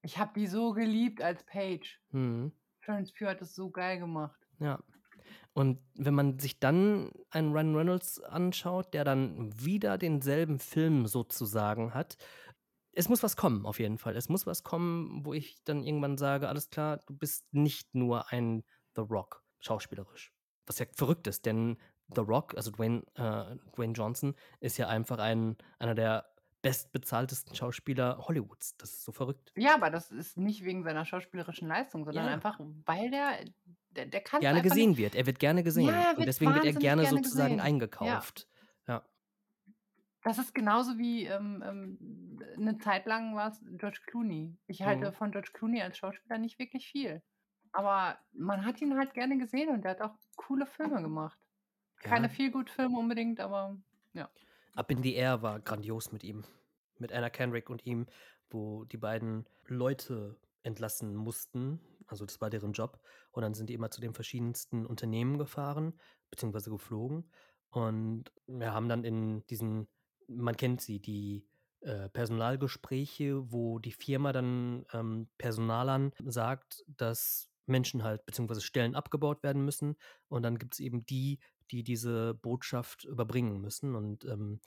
[0.03, 1.99] ich habe die so geliebt als Paige.
[2.12, 2.53] Mhm.
[2.81, 4.40] Florence Pugh hat das so geil gemacht.
[4.59, 4.81] Ja.
[5.53, 11.93] Und wenn man sich dann einen Ryan Reynolds anschaut, der dann wieder denselben Film sozusagen
[11.95, 12.16] hat
[12.93, 14.16] es muss was kommen auf jeden Fall.
[14.16, 18.31] Es muss was kommen, wo ich dann irgendwann sage: „Alles klar, du bist nicht nur
[18.33, 18.64] ein
[18.97, 20.33] The Rock schauspielerisch.“
[20.66, 21.79] Was ja verrückt ist, denn
[22.14, 26.30] The Rock, also Dwayne äh, Dwayne Johnson ist ja einfach ein einer der
[26.62, 28.77] bestbezahltesten Schauspieler Hollywoods.
[28.77, 29.53] Das ist so verrückt.
[29.57, 32.29] Ja, aber das ist nicht wegen seiner schauspielerischen Leistung, sondern Ja.
[32.29, 33.44] einfach, weil der
[33.90, 34.96] der der kann's Gerne gesehen nicht.
[34.96, 35.14] wird.
[35.14, 37.66] Er wird gerne gesehen Ja, er und wird deswegen wird er gerne gerne sozusagen gesehen.
[38.01, 38.23] Ja.
[38.23, 38.49] eingekauft.
[38.88, 39.05] Ja.
[40.23, 44.59] Das ist genauso wie, ähm, ähm, 'ne Zeit lang war's George Clooney.
[44.66, 45.12] Ich halte Mhm.
[45.12, 47.23] von George Clooney als Schauspieler nicht wirklich viel.
[47.73, 51.38] Aber man hat ihn halt gerne gesehen und der hat auch coole Filme gemacht.
[52.03, 52.31] Keine Ja.
[52.31, 53.79] Feelgood-Filme unbedingt, aber
[54.14, 54.31] ja.
[54.74, 56.44] Up in the Air war grandios mit ihm.
[56.98, 58.06] Mit Anna Kendrick und ihm,
[58.50, 61.80] wo die beiden Leute entlassen mussten.
[62.06, 63.00] Also, das war deren Job.
[63.30, 65.98] Und dann sind die immer zu den verschiedensten Unternehmen gefahren,
[66.30, 67.30] beziehungsweise geflogen
[67.70, 69.88] und, ja, haben dann in diesen
[70.30, 71.44] man kennt sie, die,
[71.80, 79.42] äh, Personalgespräche, wo die Firma dann, ähm, Personalern sagt, dass Menschen halt beziehungsweise Stellen abgebaut
[79.42, 79.96] werden müssen.
[80.28, 83.94] Und dann gibt's eben die, die diese Botschaft überbringen müssen.
[83.96, 84.61] Und, ähm,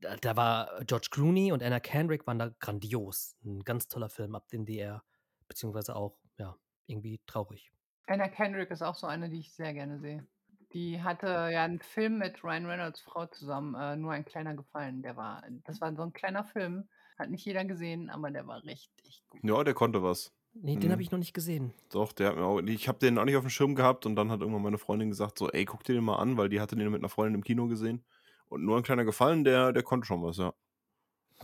[0.00, 3.36] da da war George Clooney und Anna Kendrick waren da grandios.
[3.44, 5.04] 'N ganz toller Film, in the Air,
[5.48, 7.70] beziehungsweise auch, ja, irgendwie traurig.
[8.08, 10.26] Anna Kendrick ist auch so eine, die ich sehr gerne sehe.
[10.72, 15.02] Die hatte ja 'n Film mit Ryan Reynolds Frau zusammen, äh, „Nur ein kleiner Gefallen“.
[15.02, 18.62] Der war das war so 'n kleiner Film, hat nicht jeder gesehen, aber der war
[18.64, 19.42] richtig gut.
[19.44, 20.32] Ja, der konnte was.
[20.54, 21.02] Ne, den habe Mhm.
[21.02, 21.72] ich noch nicht gesehen.
[21.90, 24.30] Doch, der hat mir auch ich habe den auch nicht aufm Schirm gehabt und dann
[24.30, 26.76] hat irgendwann meine Freundin gesagt so: „Ey, guck dir den mal an“, weil die hatte
[26.76, 28.04] den mit 'ner Freundin im Kino gesehen.
[28.48, 30.54] Und „Nur ein kleiner Gefallen“, der der konnte schon was, ja.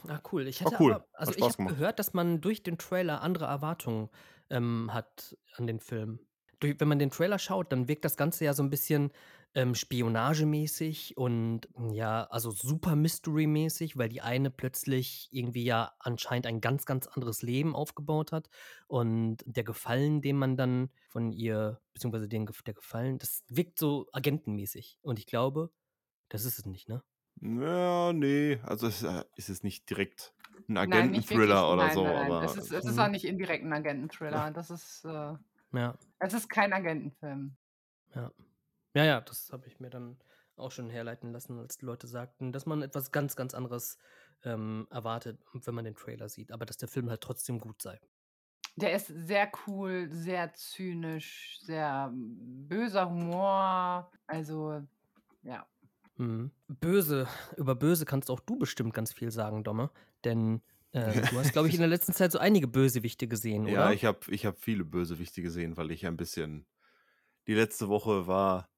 [0.08, 0.46] Ah, cool.
[0.46, 0.96] Ich War hätte cool.
[0.96, 4.10] aber also, ich habe gehört, dass man durch den Trailer andere Erwartungen,
[4.50, 6.20] ähm, hat an den Film.
[6.60, 9.10] Durch wenn man den Trailer schaut, dann wirkt das Ganze ja so 'n bisschen,
[9.56, 16.60] ähm, spionagemäßig und, ja, also, super Mystery-mäßig, weil die eine plötzlich irgendwie ja anscheinend ein
[16.62, 18.50] ganz, ganz anderes Leben aufgebaut hat.
[18.88, 24.08] Und der Gefallen, den man dann von ihr beziehungsweise den der Gefallen, das wirkt so
[24.12, 24.98] agentenmäßig.
[25.02, 25.72] Und ich glaube,
[26.30, 27.02] das ist es nicht, ne?
[27.42, 30.34] Ja, ne, also, es, äh ist jetzt nicht direkt
[30.68, 31.66] 'n Nein, nicht wirklich.
[31.66, 32.36] Agenten-Thriller oder Nein, so, nein, nein.
[32.36, 32.98] aber Es ist es ist Mhm.
[32.98, 34.50] auch nicht indirekt 'n Agenten-Thriller.
[34.52, 35.34] Das ist, äh
[35.72, 35.96] Ja.
[36.20, 37.56] es ist kein Agentenfilm.
[38.14, 38.30] Ja.
[38.96, 40.16] Ja, ja, das habe ich mir dann
[40.56, 43.98] auch schon herleiten lassen, als die Leute sagten, dass man etwas ganz, ganz anderes,
[44.42, 48.00] ähm, erwartet, wenn man den Trailer sieht, aber dass der Film halt trotzdem gut sei.
[48.76, 54.10] Der ist sehr cool, sehr zynisch, sehr böser Humor.
[54.26, 54.82] Also,
[55.42, 55.66] ja.
[56.16, 56.50] Mhm.
[56.68, 57.28] Böse.
[57.58, 59.90] Über Böse kannst auch du bestimmt ganz viel sagen, Domme.
[60.24, 63.72] Denn äh, du hast, glaube ich, in der letzten Zeit so einige Bösewichte gesehen, oder?
[63.72, 66.64] Ja, ich habe ich hab viele Bösewichte gesehen, weil ich ein bisschen.
[67.46, 68.68] Die letzte Woche war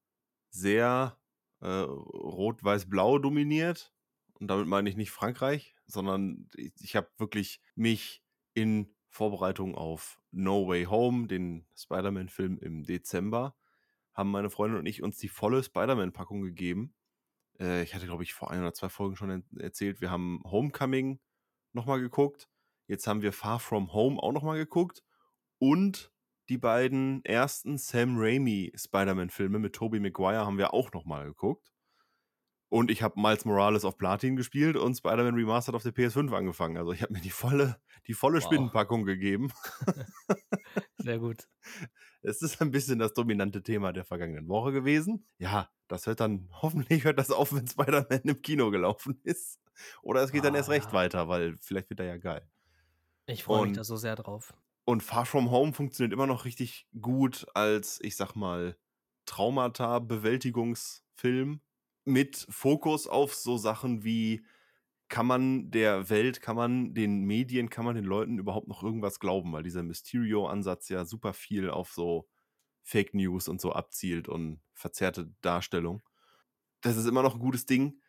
[0.50, 1.18] sehr
[1.60, 3.92] äh, rot-weiß-blau dominiert.
[4.34, 8.22] Und damit meine ich nicht Frankreich, sondern ich, ich habe wirklich mich
[8.54, 13.56] in Vorbereitung auf No Way Home, den Spider-Man-Film im Dezember,
[14.14, 16.94] haben meine Freundin und ich uns die volle Spider-Man-Packung gegeben.
[17.58, 21.20] Äh, ich hatte, glaube ich, vor ein oder zwei Folgen schon erzählt, wir haben Homecoming
[21.72, 22.48] nochmal geguckt.
[22.86, 25.04] Jetzt haben wir Far From Home auch nochmal geguckt.
[25.58, 26.12] Und
[26.48, 31.72] die beiden ersten Sam Raimi Spider-Man-Filme mit Tobey Maguire haben wir auch nochmal geguckt.
[32.70, 36.76] Und ich habe Miles Morales auf Platin gespielt und Spider-Man Remastered auf der PS5 angefangen.
[36.76, 38.44] Also ich habe mir die volle, die volle Wow.
[38.44, 39.50] Spinnenpackung gegeben.
[40.98, 41.48] Sehr gut.
[42.20, 45.24] Es ist ein bisschen das dominante Thema der vergangenen Woche gewesen.
[45.38, 49.60] Ja, das hört dann, hoffentlich hört das auf, wenn Spider-Man im Kino gelaufen ist.
[50.02, 50.92] Oder es geht dann erst recht Ah.
[50.94, 52.46] weiter, weil vielleicht wird er ja geil.
[53.26, 54.52] Ich freue mich da so sehr drauf.
[54.88, 58.78] Und Far From Home funktioniert immer noch richtig gut als, ich sag mal,
[59.26, 61.60] Traumata-Bewältigungsfilm
[62.06, 64.46] mit Fokus auf so Sachen wie,
[65.10, 69.20] kann man der Welt, kann man den Medien, kann man den Leuten überhaupt noch irgendwas
[69.20, 72.26] glauben, weil dieser Mysterio-Ansatz ja super viel auf so
[72.82, 76.02] Fake News und so abzielt und verzerrte Darstellung.
[76.80, 78.00] Das ist immer noch ein gutes Ding.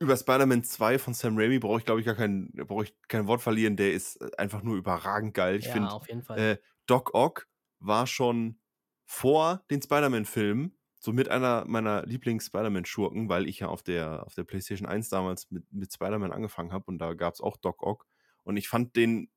[0.00, 3.26] Über Spider-Man 2 von Sam Raimi brauche ich, glaube ich, gar kein, brauche ich kein
[3.26, 3.76] Wort verlieren.
[3.76, 5.56] Der ist äh, einfach nur überragend geil.
[5.56, 6.38] Ich ja, finde, auf jeden Fall.
[6.38, 7.48] äh, Doc Ock
[7.80, 8.60] war schon
[9.04, 14.44] vor den Spider-Man-Filmen so mit einer meiner Lieblings-Spider-Man-Schurken, weil ich ja auf der, auf der
[14.44, 18.06] PlayStation 1 damals mit, mit Spider-Man angefangen habe und da gab es auch Doc Ock.
[18.42, 19.30] Und ich fand den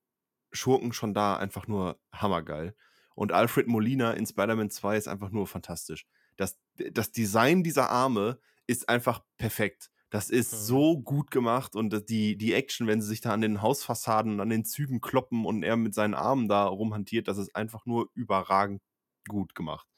[0.52, 2.74] Schurken schon da einfach nur hammergeil.
[3.14, 6.06] Und Alfred Molina in Spider-Man 2 ist einfach nur fantastisch.
[6.36, 9.91] Das, das Design dieser Arme ist einfach perfekt.
[10.12, 10.56] Das ist Mhm.
[10.66, 14.34] so gut gemacht und das- die, die Action, wenn sie sich da an den Hausfassaden
[14.34, 17.86] und an den Zügen kloppen und er mit seinen Armen da rumhantiert, das ist einfach
[17.86, 18.82] nur überragend
[19.28, 19.88] gut gemacht.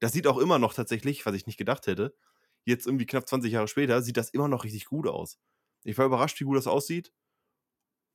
[0.00, 2.16] Das sieht auch immer noch tatsächlich, was ich nicht gedacht hätte,
[2.64, 5.38] jetzt irgendwie knapp 20 Jahre später, sieht das immer noch richtig gut aus.
[5.84, 7.12] Ich war überrascht, wie gut das aussieht.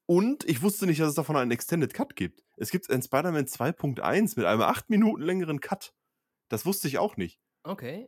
[0.05, 2.43] Und ich wusste nicht, dass es davon einen Extended Cut gibt.
[2.57, 5.93] Es gibt ein Spider-Man 2.1 mit einem 8 Minuten längeren Cut.
[6.49, 7.41] Das wusste ich auch nicht.
[7.65, 8.07] okay.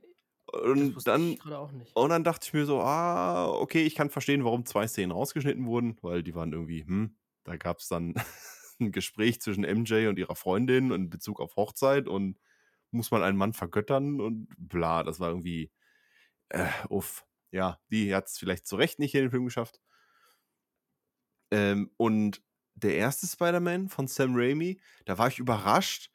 [0.53, 1.95] Und dann, ich gerade auch nicht.
[1.95, 5.65] und dann dachte ich mir so, ah, okay, ich kann verstehen, warum zwei Szenen rausgeschnitten
[5.65, 8.13] wurden, weil die waren irgendwie, hm, da gab es dann
[8.79, 12.37] ein Gespräch zwischen MJ und ihrer Freundin in Bezug auf Hochzeit und
[12.91, 15.71] muss man einen Mann vergöttern und bla, das war irgendwie,
[16.49, 17.25] äh, uff.
[17.51, 19.79] Ja, die hat es vielleicht zu Recht nicht in den Film geschafft.
[21.51, 22.41] Ähm, und
[22.75, 26.09] der erste Spider-Man von Sam Raimi, da war ich überrascht,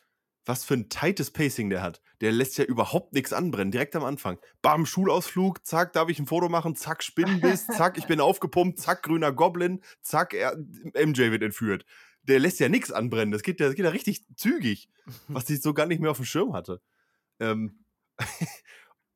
[0.48, 2.00] was für ein tightes Pacing der hat.
[2.22, 4.38] Der lässt ja überhaupt nichts anbrennen, direkt am Anfang.
[4.62, 9.02] Bam, Schulausflug, zack, darf ich ein Foto machen, zack, Spinnenbiss, zack, ich bin aufgepumpt, zack,
[9.02, 11.84] grüner Goblin, zack, er, MJ wird entführt.
[12.22, 14.88] Der lässt ja nichts anbrennen, das geht ja, das geht ja richtig zügig,
[15.28, 16.80] was ich so gar nicht mehr auf dem Schirm hatte.
[17.40, 17.84] Ähm,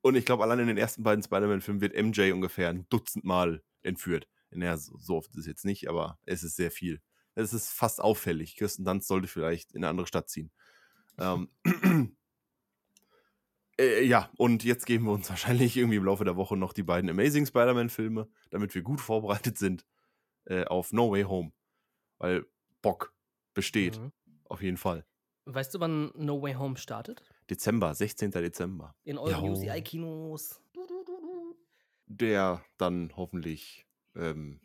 [0.03, 3.63] und ich glaube, allein in den ersten beiden Spider-Man-Filmen wird MJ ungefähr ein Dutzend Mal
[3.83, 4.29] entführt.
[4.51, 7.01] Naja, so, so oft ist es jetzt nicht, aber es ist sehr viel.
[7.35, 8.55] Es ist fast auffällig.
[8.57, 10.51] Kirsten Dunst sollte vielleicht in eine andere Stadt ziehen.
[11.19, 11.49] Ähm,
[13.79, 16.83] äh, ja, und jetzt geben wir uns wahrscheinlich irgendwie im Laufe der Woche noch die
[16.83, 19.87] beiden Amazing Spider-Man-Filme, damit wir gut vorbereitet sind
[20.45, 21.53] äh, auf No Way Home.
[22.19, 22.47] Weil
[22.83, 23.15] Bock
[23.55, 24.13] besteht, Mhm.
[24.49, 25.05] auf jeden Fall.
[25.45, 27.23] Weißt du, wann No Way Home startet?
[27.51, 28.31] Dezember, 16.
[28.31, 28.95] Dezember.
[29.05, 29.51] In euren.
[29.51, 30.61] UCI-Kinos.
[32.07, 34.61] Der dann hoffentlich ähm,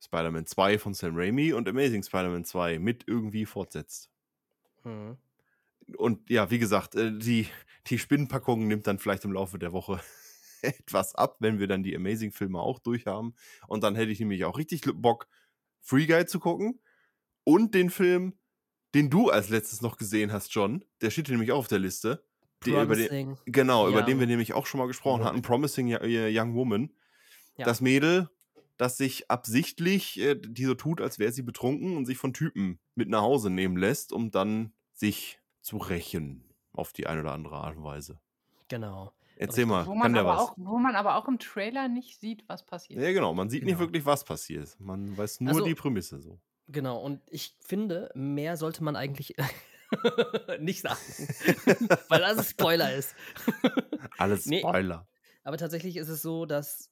[0.00, 4.10] Spider-Man 2 von Sam Raimi und Amazing Spider-Man 2 mit irgendwie fortsetzt.
[4.84, 5.16] Mhm.
[5.96, 7.48] Und ja, wie gesagt, äh, die,
[7.88, 10.00] die Spinnenpackung nimmt dann vielleicht im Laufe der Woche
[10.62, 13.34] etwas ab, wenn wir dann die Amazing-Filme auch durch haben.
[13.66, 15.28] Und dann hätte ich nämlich auch richtig Bock,
[15.80, 16.80] Free Guy zu gucken.
[17.44, 18.38] Und den Film,
[18.94, 21.80] den du als letztes noch gesehen hast, John, der steht hier nämlich auch auf der
[21.80, 22.24] Liste.
[22.64, 23.38] Der, über den, Promising.
[23.46, 26.92] genau, über Young den wir nämlich auch schon mal gesprochen hatten, Promising äh, Young Woman.
[27.56, 27.64] Ja.
[27.64, 28.30] Das Mädel,
[28.76, 32.78] das sich absichtlich, äh, die so tut, als wäre sie betrunken und sich von Typen
[32.94, 36.44] mit nach Hause nehmen lässt, um dann sich zu rächen.
[36.74, 38.18] Auf die eine oder andere Art und Weise.
[38.68, 39.12] Genau.
[39.36, 39.66] Erzähl Richtig.
[39.66, 40.40] mal, Wo kann man, der aber was?
[40.40, 43.00] auch, wo man aber auch im Trailer nicht sieht, was passiert.
[43.02, 43.80] Ja, genau, man sieht nicht Genau.
[43.80, 44.74] wirklich, was passiert.
[44.80, 46.38] Man weiß nur Also- die Prämisse so.
[46.68, 49.34] Genau, und ich finde, mehr sollte man eigentlich
[50.60, 50.98] nicht sagen.
[52.08, 53.14] Weil das ein Spoiler ist.
[54.16, 54.60] Alles Nee.
[54.60, 55.06] Spoiler.
[55.44, 56.90] Aber tatsächlich ist es so, dass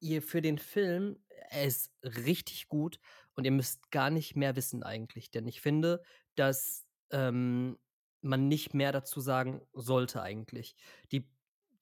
[0.00, 1.18] ihr für den Film,
[1.50, 2.98] er ist richtig gut
[3.34, 6.02] und ihr müsst gar nicht mehr wissen eigentlich, denn ich finde,
[6.36, 7.78] dass ähm,
[8.22, 10.74] man nicht mehr dazu sagen sollte eigentlich.
[11.10, 11.28] Die,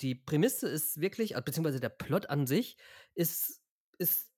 [0.01, 2.77] die Prämisse ist wirklich, äh, beziehungsweise der Plot an sich
[3.15, 3.61] ist,
[3.99, 4.31] ist,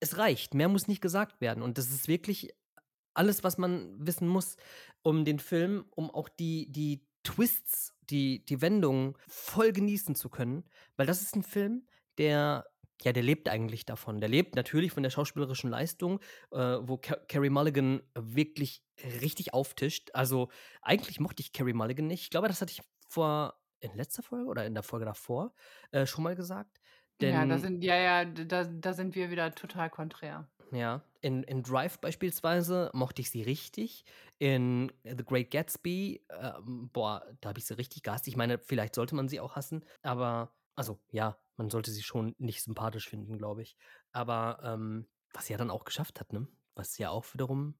[0.00, 0.54] es reicht.
[0.54, 1.62] Mehr muss nicht gesagt werden.
[1.62, 2.54] Und das ist wirklich
[3.14, 4.56] alles, was man wissen muss,
[5.02, 10.64] um den Film, um auch die, die Twists, die, die Wendungen voll genießen zu können.
[10.96, 11.86] Weil das ist ein Film,
[12.18, 12.66] der
[13.02, 14.20] ja, der lebt eigentlich davon.
[14.20, 16.20] Der lebt natürlich von der schauspielerischen Leistung,
[16.52, 18.82] äh, wo Car Carrie Mulligan wirklich
[19.22, 20.10] richtig auftischt.
[20.14, 20.48] Also,
[20.82, 22.22] eigentlich mochte ich Carrie Mulligan nicht.
[22.22, 25.54] Ich glaube, das hatte ich vor in letzter Folge oder in der Folge davor
[25.92, 26.80] äh, schon mal gesagt.
[27.20, 30.48] Ja, da Denn sind ja, ja, da da sind wir wieder total konträr.
[30.72, 34.04] ja, in, in Drive beispielsweise mochte ich sie richtig.
[34.38, 38.26] In The Great Gatsby, ähm, boah, da habe ich sie richtig gehasst.
[38.28, 42.34] Ich meine, vielleicht sollte man sie auch hassen, aber, also ja, man sollte sie schon
[42.38, 43.76] nicht sympathisch finden, glaube ich.
[44.12, 46.46] Aber ähm, was sie ja dann auch geschafft hat, ne?
[46.74, 47.74] Was ja auch wiederum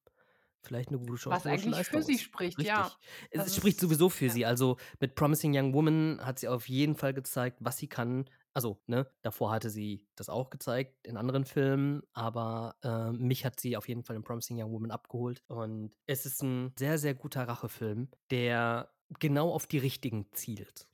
[0.63, 2.23] vielleicht eine gute Was schauspielerische eigentlich für sie ist.
[2.23, 2.67] spricht, Richtig.
[2.67, 2.91] ja.
[3.31, 4.33] Es Das spricht ist sowieso für ja.
[4.33, 4.47] sie.
[4.47, 8.29] Also mit Promising Young Woman hat sie auf jeden Fall gezeigt, was sie kann.
[8.53, 13.61] Also, ne, davor hatte sie das auch gezeigt in anderen Filmen, aber äh, mich hat
[13.61, 15.43] sie auf jeden Fall in Promising Young Woman abgeholt.
[15.47, 18.91] Und es ist ein sehr, sehr guter Rachefilm, der
[19.21, 20.89] genau auf die richtigen zielt.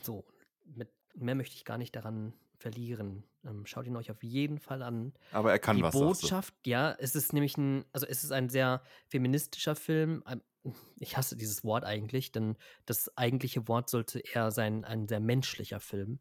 [0.00, 0.24] So,
[0.64, 3.24] mit mehr möchte ich gar nicht daran verlieren.
[3.44, 5.12] Ähm, schaut ihn euch auf jeden Fall an.
[5.32, 6.00] Aber er kann Die was, du.
[6.00, 10.22] Botschaft, ja, es ist nämlich ein, also es ist ein sehr feministischer Film.
[10.24, 10.42] Ein-
[11.00, 12.56] Ich hasse dieses Wort eigentlich, denn
[12.86, 16.20] das eigentliche Wort sollte eher sein, ein sehr menschlicher Film.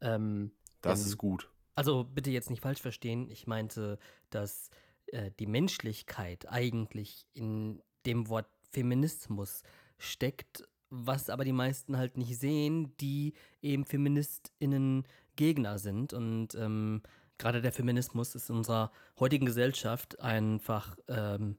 [0.00, 1.50] Ähm, Das denn- ist gut.
[1.74, 3.30] also bitte jetzt nicht falsch verstehen.
[3.30, 3.98] Ich meinte,
[4.30, 4.70] dass
[5.08, 9.62] äh, die Menschlichkeit eigentlich in dem Wort Feminismus
[9.98, 13.32] steckt, was aber die meisten halt nicht sehen, die
[13.62, 16.12] eben FeministInnen Gegner sind.
[16.12, 17.02] Und ähm,
[17.38, 21.56] gerade der Feminismus ist in unserer heutigen Gesellschaft einfach ähm,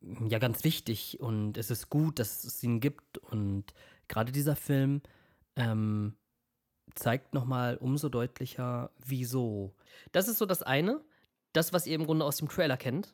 [0.00, 3.18] ja ganz wichtig und es ist gut, dass es ihn gibt.
[3.18, 3.64] Und
[4.06, 5.02] gerade dieser Film
[5.56, 6.14] ähm,
[6.94, 9.74] zeigt nochmal umso deutlicher, wieso.
[10.12, 11.00] Das ist so das eine,
[11.52, 13.12] das, was ihr im Grunde aus dem Trailer kennt.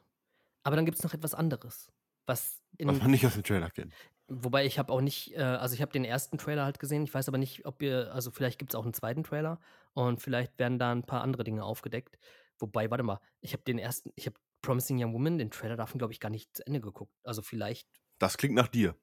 [0.62, 1.90] Aber dann gibt es noch etwas anderes,
[2.26, 3.94] was in, Was man nicht aus dem Trailer kennt.
[4.28, 7.04] Wobei ich habe auch nicht, äh, also ich habe den ersten Trailer halt gesehen.
[7.04, 9.60] Ich weiß aber nicht, ob ihr, also vielleicht gibt es auch einen zweiten Trailer
[9.94, 12.18] und vielleicht werden da ein paar andere Dinge aufgedeckt.
[12.58, 15.98] Wobei, warte mal, ich habe den ersten, ich habe Promising Young Woman, den Trailer davon,
[15.98, 17.14] glaube ich, gar nicht zu Ende geguckt.
[17.22, 17.88] Also vielleicht.
[18.18, 18.96] Das klingt nach dir.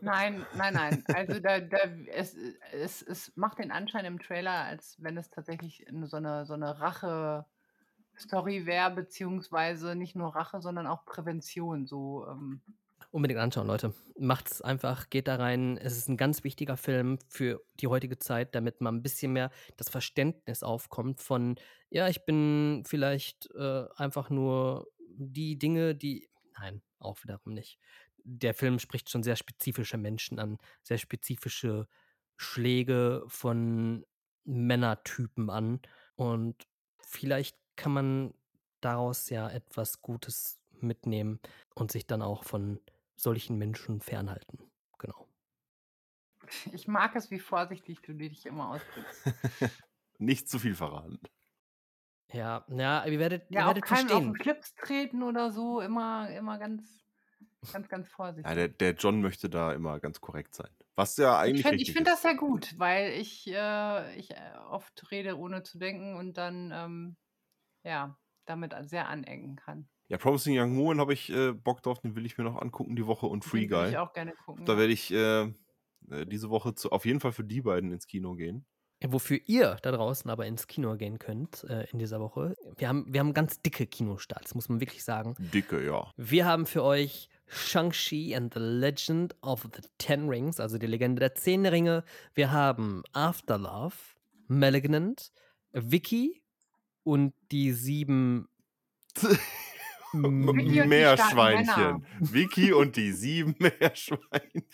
[0.00, 1.04] Nein, nein, nein.
[1.14, 1.78] Also da, da,
[2.08, 2.34] es,
[2.72, 6.54] es, es macht den Anschein im Trailer, als wenn es tatsächlich eine- so eine, so
[6.54, 11.86] eine Rache-Story wäre, beziehungsweise nicht nur Rache, sondern auch Prävention.
[11.86, 12.62] So, ähm,
[13.14, 13.94] Unbedingt anschauen, Leute.
[14.18, 15.78] Macht's einfach, geht da rein.
[15.78, 19.52] Es ist ein ganz wichtiger Film für die heutige Zeit, damit mal ein bisschen mehr
[19.76, 21.54] das Verständnis aufkommt von,
[21.90, 26.28] ja, ich bin vielleicht äh, einfach nur die Dinge, die.
[26.58, 27.78] Nein, auch wiederum nicht.
[28.24, 31.86] Der Film spricht schon sehr spezifische Menschen an, sehr spezifische
[32.36, 34.04] Schläge von
[34.42, 35.80] Männertypen an.
[36.16, 36.66] Und
[37.06, 38.34] vielleicht kann man
[38.80, 41.38] daraus ja etwas Gutes mitnehmen
[41.76, 42.80] und sich dann auch von
[43.16, 44.58] solchen Menschen fernhalten.
[44.98, 45.28] Genau.
[46.72, 49.24] ich mag es, wie vorsichtig du dich immer ausdrückst.
[50.18, 51.18] nicht zu viel verraten.
[52.32, 54.36] Ja, ja, ihr werdet, ihr Ja, auch werdet keinem auf den.
[54.36, 57.04] Schlips treten oder so, immer, immer ganz,
[57.72, 58.48] ganz, ganz vorsichtig.
[58.48, 60.70] Ja, der, der John möchte da immer ganz korrekt sein.
[60.96, 65.10] Was ja eigentlich Ich finde find das sehr gut, weil ich, äh, ich äh, oft
[65.10, 67.16] rede, ohne zu denken und dann ähm,
[67.84, 69.88] ja, damit sehr anecken kann.
[70.08, 72.94] Ja, Promising Young Woman habe ich äh, Bock drauf, den will ich mir noch angucken
[72.94, 73.90] die Woche und Free Den würde Guy.
[73.90, 74.66] ich auch gerne gucken.
[74.66, 75.42] Da werde ich äh,
[76.10, 78.66] äh, diese Woche zu, auf jeden Fall für die beiden ins Kino gehen.
[79.06, 82.54] Wofür ihr da draußen aber ins Kino gehen könnt äh, in dieser Woche.
[82.76, 85.34] Wir haben, wir haben ganz dicke Kinostarts, muss man wirklich sagen.
[85.38, 86.10] Dicke, ja.
[86.16, 91.20] Wir haben für euch Shang-Chi and the Legend of the Ten Rings, also die Legende
[91.20, 92.04] der Zehn Ringe.
[92.34, 93.96] Wir haben Afterlove,
[94.48, 95.32] Malignant,
[95.72, 96.42] Vicky
[97.02, 98.48] und die sieben
[100.14, 102.06] Meerschweinchen.
[102.20, 104.64] Vicky und die sieben Meerschweinchen.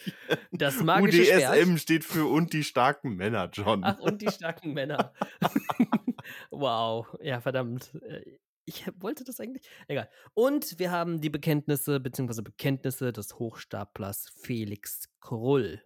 [0.53, 1.80] Das magische UDSM Schwert.
[1.80, 3.82] steht für und die starken Männer, John.
[3.84, 5.12] Ach, und die starken Männer.
[6.51, 7.07] wow.
[7.22, 7.95] Ja, verdammt.
[8.07, 9.68] Äh, Ich wollte das eigentlich.
[9.88, 10.09] Egal.
[10.34, 15.82] Und wir haben die Bekenntnisse, beziehungsweise Bekenntnisse des Hochstaplers Felix Krull.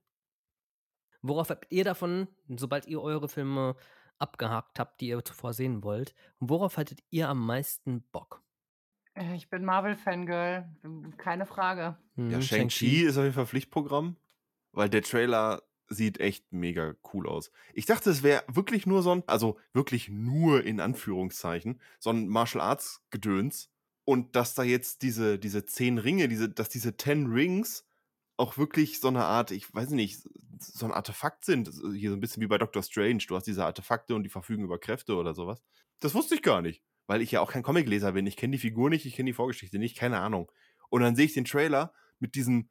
[1.22, 3.76] Worauf habt ihr davon, sobald ihr eure Filme
[4.18, 8.42] abgehakt habt, die ihr zuvor sehen wollt, worauf hattet ihr am meisten Bock?
[9.14, 10.68] Äh, Ich bin Marvel-Fangirl,
[11.16, 11.96] keine Frage.
[12.16, 14.16] Ja, Hm, Shang-Chi ist auf jeden Fall Pflichtprogramm,
[14.72, 17.50] weil der Trailer sieht echt mega cool aus.
[17.74, 22.28] Ich dachte, es wäre wirklich nur so ein, also wirklich nur in Anführungszeichen, so ein
[22.28, 23.70] Martial Arts Gedöns.
[24.06, 27.86] Und dass da jetzt diese, diese zehn Ringe, diese, dass diese Ten Rings
[28.36, 31.70] auch wirklich so eine Art, ich weiß nicht, so ein Artefakt sind.
[31.94, 33.24] Hier so ein bisschen wie bei Doctor Strange.
[33.28, 35.62] Du hast diese Artefakte und die verfügen über Kräfte oder sowas.
[36.00, 38.26] Das wusste ich gar nicht, weil ich ja auch kein Comicleser bin.
[38.26, 40.50] Ich kenne die Figur nicht, ich kenne die Vorgeschichte nicht, keine Ahnung.
[40.90, 42.70] Und dann sehe ich den Trailer mit diesen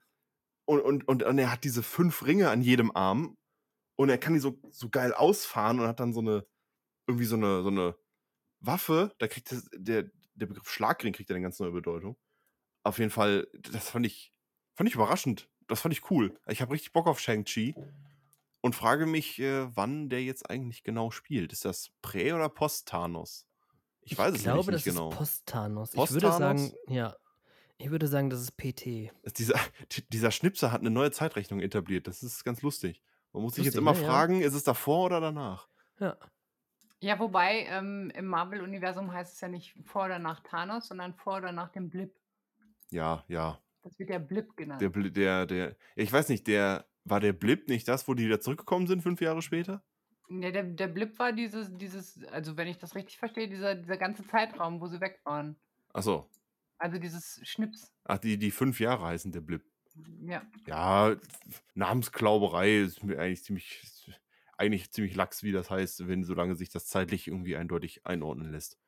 [0.66, 3.38] und, und, und, und er hat diese fünf Ringe an jedem Arm
[3.96, 6.46] und er kann die so, so geil ausfahren und hat dann so eine,
[7.06, 7.96] irgendwie so eine, so eine
[8.60, 12.18] Waffe, da kriegt das, der, der Begriff Schlagring kriegt ja eine ganz neue Bedeutung.
[12.84, 14.32] Auf jeden Fall, das fand ich,
[14.76, 15.50] fand ich überraschend.
[15.68, 16.38] Das fand ich cool.
[16.48, 17.76] Ich habe richtig Bock auf Shang-Chi
[18.62, 21.54] und frage mich, äh, wann der jetzt eigentlich genau spielt.
[21.54, 23.48] Ist das Prä- oder Post-Thanos?
[24.06, 25.10] Ich weiß ich es glaube, das nicht genau.
[25.12, 25.94] ist Post-Thanos.
[25.94, 27.16] Ich würde sagen, ja.
[27.78, 29.12] Ich würde sagen, das ist PT.
[29.38, 29.60] Dieser,
[30.10, 32.08] dieser Schnipser hat eine neue Zeitrechnung etabliert.
[32.08, 33.02] Das ist ganz lustig.
[33.34, 34.02] Man muss sich jetzt immer ne?
[34.02, 34.06] Ja.
[34.08, 35.68] fragen, ist es davor oder danach?
[36.00, 36.18] Ja.
[37.00, 41.38] Ja, wobei ähm, im Marvel-Universum heißt es ja nicht vor oder nach Thanos, sondern vor
[41.38, 42.16] oder nach dem Blip.
[42.92, 43.60] Ja, ja.
[43.82, 44.82] Das wird der Blip genannt.
[44.82, 48.14] Der, Bli- der, der, ja, ich weiß nicht, der, war der Blip nicht das, wo
[48.14, 49.84] die wieder zurückgekommen sind, fünf Jahre später?
[50.30, 53.98] Ja, der, der Blip war dieses, dieses, also wenn ich das richtig verstehe, dieser, dieser
[53.98, 55.58] ganze Zeitraum, wo sie weg waren.
[55.94, 56.30] Achso.
[56.78, 57.94] Also dieses Schnips.
[58.06, 59.64] Ach, die, die fünf Jahre heißen der Blip.
[60.26, 60.42] Ja.
[60.66, 61.16] Ja,
[61.76, 63.82] Namensklauberei ist mir eigentlich ziemlich,
[64.58, 68.80] eigentlich ziemlich lax, wie das heißt, wenn solange sich das zeitlich irgendwie eindeutig einordnen lässt.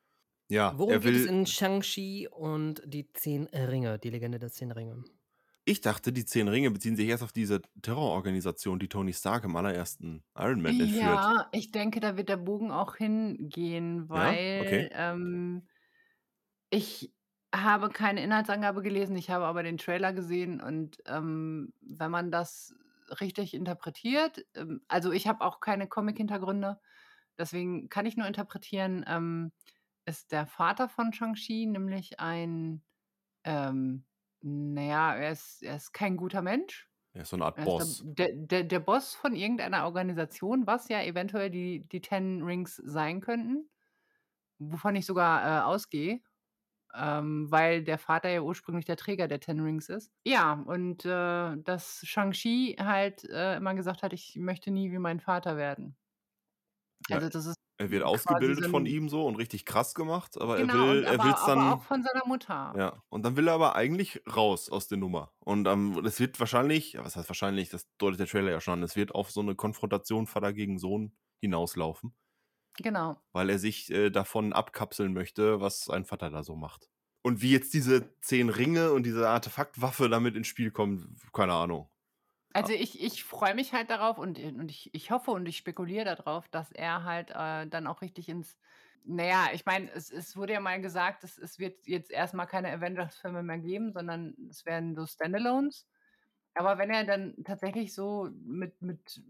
[0.48, 1.28] Ja, Worum er geht es will.
[1.28, 5.04] in Shang-Chi und die Zehn Ringe, die Legende der Zehn Ringe?
[5.66, 9.54] Ich dachte, die zehn Ringe beziehen sich erst auf diese Terrororganisation, die Tony Stark im
[9.56, 11.28] allerersten Iron Man entführt.
[11.28, 14.88] Ja, ich denke, da wird der Bogen auch hingehen, weil Okay.
[14.92, 15.68] ähm,
[16.70, 17.14] ich
[17.54, 22.74] habe keine Inhaltsangabe gelesen, ich habe aber den Trailer gesehen und ähm, wenn man das
[23.20, 26.80] richtig interpretiert, ähm, also ich habe auch keine Comic-Hintergründe,
[27.38, 29.52] deswegen kann ich nur interpretieren, ähm,
[30.06, 32.84] ist der Vater von Shang-Chi nämlich ein,
[33.44, 34.05] ähm,
[34.42, 36.88] naja, er ist, er ist kein guter Mensch.
[37.14, 37.82] Er ist so eine Art Er Boss.
[37.82, 42.76] ist der, der, der Boss von irgendeiner Organisation, was ja eventuell die, die Ten Rings
[42.76, 43.70] sein könnten,
[44.58, 46.20] wovon ich sogar äh, ausgehe,
[46.94, 50.12] ähm, weil der Vater ja ursprünglich der Träger der Ten Rings ist.
[50.24, 55.20] Ja, und äh, dass Shang-Chi halt äh, immer gesagt hat, ich möchte nie wie mein
[55.20, 55.96] Vater werden.
[57.08, 60.40] Ja, Also das ist Er wird ausgebildet so von ihm so und richtig krass gemacht,
[60.40, 62.74] aber genau, er will, und er aber, dann, auch von seiner Mutter.
[62.76, 65.32] ja, und dann will er aber eigentlich raus aus der Nummer.
[65.40, 68.74] Und ähm, es wird wahrscheinlich, ja, was heißt wahrscheinlich, das deutet der Trailer ja schon
[68.74, 72.14] an, es wird auf so eine Konfrontation Vater gegen Sohn hinauslaufen,
[72.78, 73.20] Genau.
[73.32, 76.88] weil er sich äh, davon abkapseln möchte, was sein Vater da so macht.
[77.22, 81.88] Und wie jetzt diese zehn Ringe und diese Artefaktwaffe damit ins Spiel kommen, keine Ahnung.
[82.56, 86.04] Also ich, ich freue mich halt darauf und, und ich, ich hoffe und ich spekuliere
[86.16, 88.58] darauf, dass er halt äh, dann auch richtig ins.
[89.04, 92.72] Naja, ich meine, es, es wurde ja mal gesagt, es, es wird jetzt erstmal keine
[92.72, 95.86] Avengers-Filme mehr geben, sondern es werden so Standalones.
[96.54, 99.22] Aber wenn er dann tatsächlich so mit, mit,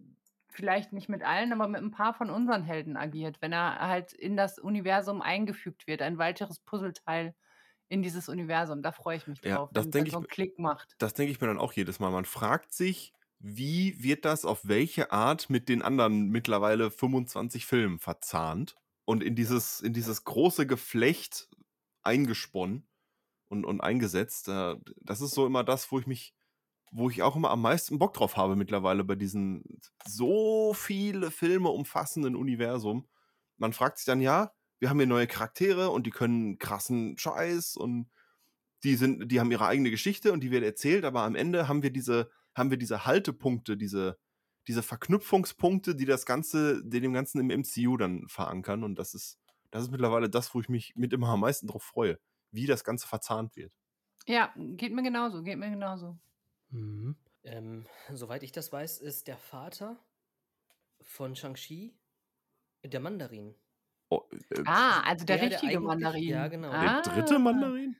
[0.48, 4.12] vielleicht nicht mit allen, aber mit ein paar von unseren Helden agiert, wenn er halt
[4.14, 7.34] in das Universum eingefügt wird, ein weiteres Puzzleteil
[7.88, 10.58] in dieses Universum, da freue ich mich Ja, drauf, das wenn dann so einen Klick
[10.58, 10.96] macht.
[10.98, 12.10] das denke ich mir dann auch jedes Mal.
[12.10, 17.98] Man fragt sich, wie wird das auf welche Art mit den anderen mittlerweile 25 Filmen
[17.98, 21.48] verzahnt und in dieses, in dieses große Geflecht
[22.02, 22.86] eingesponnen
[23.48, 24.48] und, und eingesetzt.
[24.48, 26.34] Äh, Das ist so immer das, wo ich mich,
[26.92, 31.68] wo ich auch immer am meisten Bock drauf habe mittlerweile bei diesen so viele Filme
[31.70, 33.08] umfassenden Universum.
[33.58, 37.76] Man fragt sich dann, ja, wir haben hier neue Charaktere und die können krassen Scheiß
[37.76, 38.08] und
[38.84, 41.82] die sind, die haben ihre eigene Geschichte und die wird erzählt, aber am Ende haben
[41.82, 44.18] wir diese, haben wir diese Haltepunkte, diese,
[44.66, 48.82] diese Verknüpfungspunkte, die das Ganze, die dem Ganzen im MCU dann verankern.
[48.84, 49.38] Und das ist,
[49.70, 52.18] das ist mittlerweile das, wo ich mich mit immer am meisten drauf freue,
[52.50, 53.72] wie das Ganze verzahnt wird.
[54.26, 56.18] Ja, geht mir genauso, geht mir genauso.
[56.70, 57.16] Mhm.
[57.44, 59.96] Ähm, soweit ich das weiß, ist der Vater
[61.02, 61.94] von Shang-Chi
[62.84, 63.54] der Mandarin.
[64.08, 66.22] Oh, äh, Ah, also der Der, der richtige eigentlich, Mandarin.
[66.28, 67.38] ja genau, der dritte Ah.
[67.38, 67.96] Mandarin?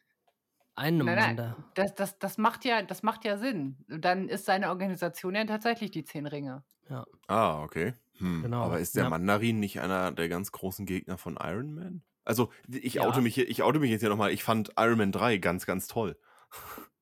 [0.77, 1.57] Ein Nein, nein, Manda.
[1.74, 3.79] das, das, das, macht ja, das macht ja Sinn.
[3.89, 6.64] Dann ist seine Organisation ja tatsächlich die Zehn Ringe.
[6.89, 7.95] Ja, Ah, okay.
[8.18, 8.43] Hm.
[8.43, 9.11] Genau, Aber ist der ja.
[9.11, 12.03] Mandarin nicht einer der ganz großen Gegner von Iron Man?
[12.24, 13.03] Also, ich Ja.
[13.09, 14.33] oute mich, hier- ich oute mich jetzt hier nochmal.
[14.33, 16.18] Ich fand Iron Man 3 ganz, ganz toll.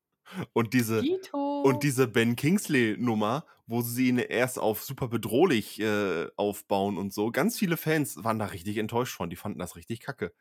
[0.53, 1.03] Und diese.
[1.33, 7.31] Und diese Ben Kingsley-Nummer, wo sie ihn erst auf super bedrohlich äh, aufbauen und so,
[7.31, 9.31] ganz viele Fans waren da richtig enttäuscht von.
[9.31, 10.33] Die fanden das richtig kacke.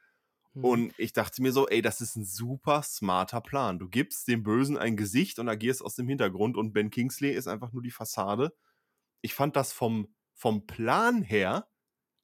[0.61, 3.79] Und ich dachte mir so, ey, das ist ein super smarter Plan.
[3.79, 7.47] Du gibst dem Bösen ein Gesicht und agierst aus dem Hintergrund und Ben Kingsley ist
[7.47, 8.53] einfach nur die Fassade.
[9.21, 11.67] Ich fand das vom, vom Plan her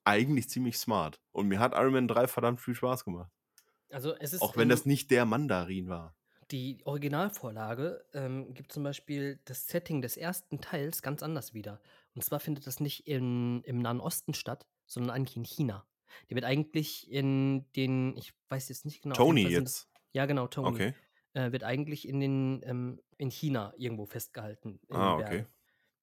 [0.04, 1.20] eigentlich ziemlich smart.
[1.32, 3.32] Und mir hat Iron Man 3 verdammt viel Spaß gemacht.
[3.92, 6.16] Also es ist Auch wenn das nicht der Mandarin war.
[6.52, 11.80] Die Originalvorlage ähm, gibt zum Beispiel das Setting des ersten Teils ganz anders wieder.
[12.16, 15.86] Und zwar findet das nicht in, im Nahen Osten statt, sondern eigentlich in China.
[16.30, 19.16] Der wird eigentlich in den, ich weiß jetzt nicht genau.
[19.16, 19.90] Tony jetzt.
[20.12, 20.70] Ja, genau, Tony.
[20.70, 20.94] Okay.
[21.34, 24.80] Äh, wird eigentlich in den, ähm, in China irgendwo festgehalten.
[24.88, 25.46] In Ah, okay.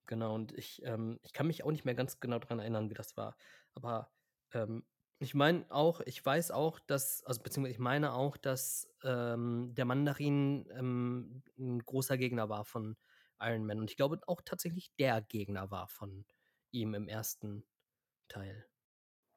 [0.07, 2.95] Genau, und ich, ähm, ich kann mich auch nicht mehr ganz genau daran erinnern, wie
[2.95, 3.37] das war.
[3.75, 4.13] Aber
[4.53, 4.85] ähm,
[5.19, 9.85] ich meine auch, ich weiß auch, dass, also beziehungsweise ich meine auch, dass ähm, der
[9.85, 12.97] Mandarin ähm, ein großer Gegner war von
[13.41, 13.81] Iron Man.
[13.81, 16.25] Und ich glaube auch tatsächlich der Gegner war von
[16.71, 17.65] ihm im ersten
[18.29, 18.67] Teil.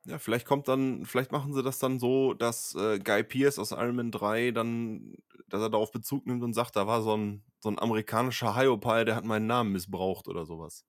[0.09, 3.71] Ja, vielleicht kommt dann, vielleicht machen sie das dann so, dass äh, Guy Pearce aus
[3.71, 5.15] Iron Man 3 dann,
[5.47, 9.05] dass er darauf Bezug nimmt und sagt, da war so ein, so ein amerikanischer Hyopai,
[9.05, 10.85] der hat meinen Namen missbraucht oder sowas.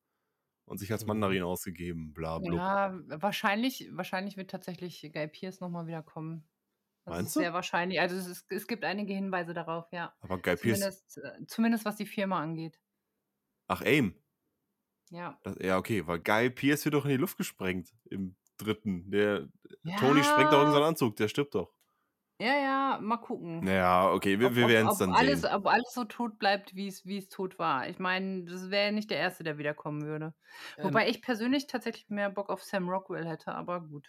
[0.67, 1.07] Und sich als Mhm.
[1.07, 2.65] Mandarin ausgegeben, bla blub.
[2.65, 6.49] Ja, wahrscheinlich, wahrscheinlich wird tatsächlich Guy Pierce nochmal wiederkommen.
[7.05, 7.41] Das Meinst ist du?
[7.41, 8.01] sehr wahrscheinlich.
[8.01, 10.15] Also es, ist, es gibt einige Hinweise darauf, ja.
[10.21, 12.81] Aber Guy Zumindest, äh, zumindest was die Firma angeht.
[13.69, 14.15] ach AIM.
[15.11, 15.41] Ja.
[15.43, 19.11] Das, ja, okay, weil Guy Pearce wird doch in die Luft gesprengt im dritten.
[19.11, 19.49] Der
[19.99, 20.59] Tony sprengt doch Ja.
[20.61, 21.73] irgendeinen Anzug, der stirbt doch.
[22.41, 23.61] Ja, ja, mal gucken.
[23.65, 25.53] Naja, okay, wir, Ob- wir werden es dann alles, sehen.
[25.53, 27.87] Ob alles so tot bleibt, wie es wie es tot war.
[27.89, 30.33] Ich meine, das wäre nicht der Erste, der wiederkommen würde.
[30.79, 34.09] Ähm, Wobei ich persönlich tatsächlich mehr Bock auf Sam Rockwell hätte, aber gut.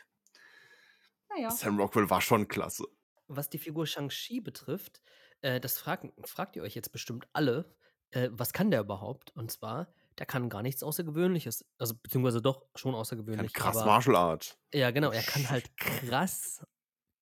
[1.29, 1.49] Naja.
[1.51, 2.85] Sam Rockwell war schon klasse.
[3.33, 5.01] was die Figur Shang-Chi betrifft,
[5.41, 7.73] äh, das fragt, fragt ihr euch jetzt bestimmt alle,
[8.11, 9.31] äh, was kann der überhaupt?
[9.37, 11.65] Und zwar, der kann gar nichts Außergewöhnliches.
[11.80, 13.53] Also, beziehungsweise doch schon Kann außergewöhnlich.
[13.53, 14.55] krass aber, Martial Art.
[14.72, 16.63] Ja, genau, er kann halt krass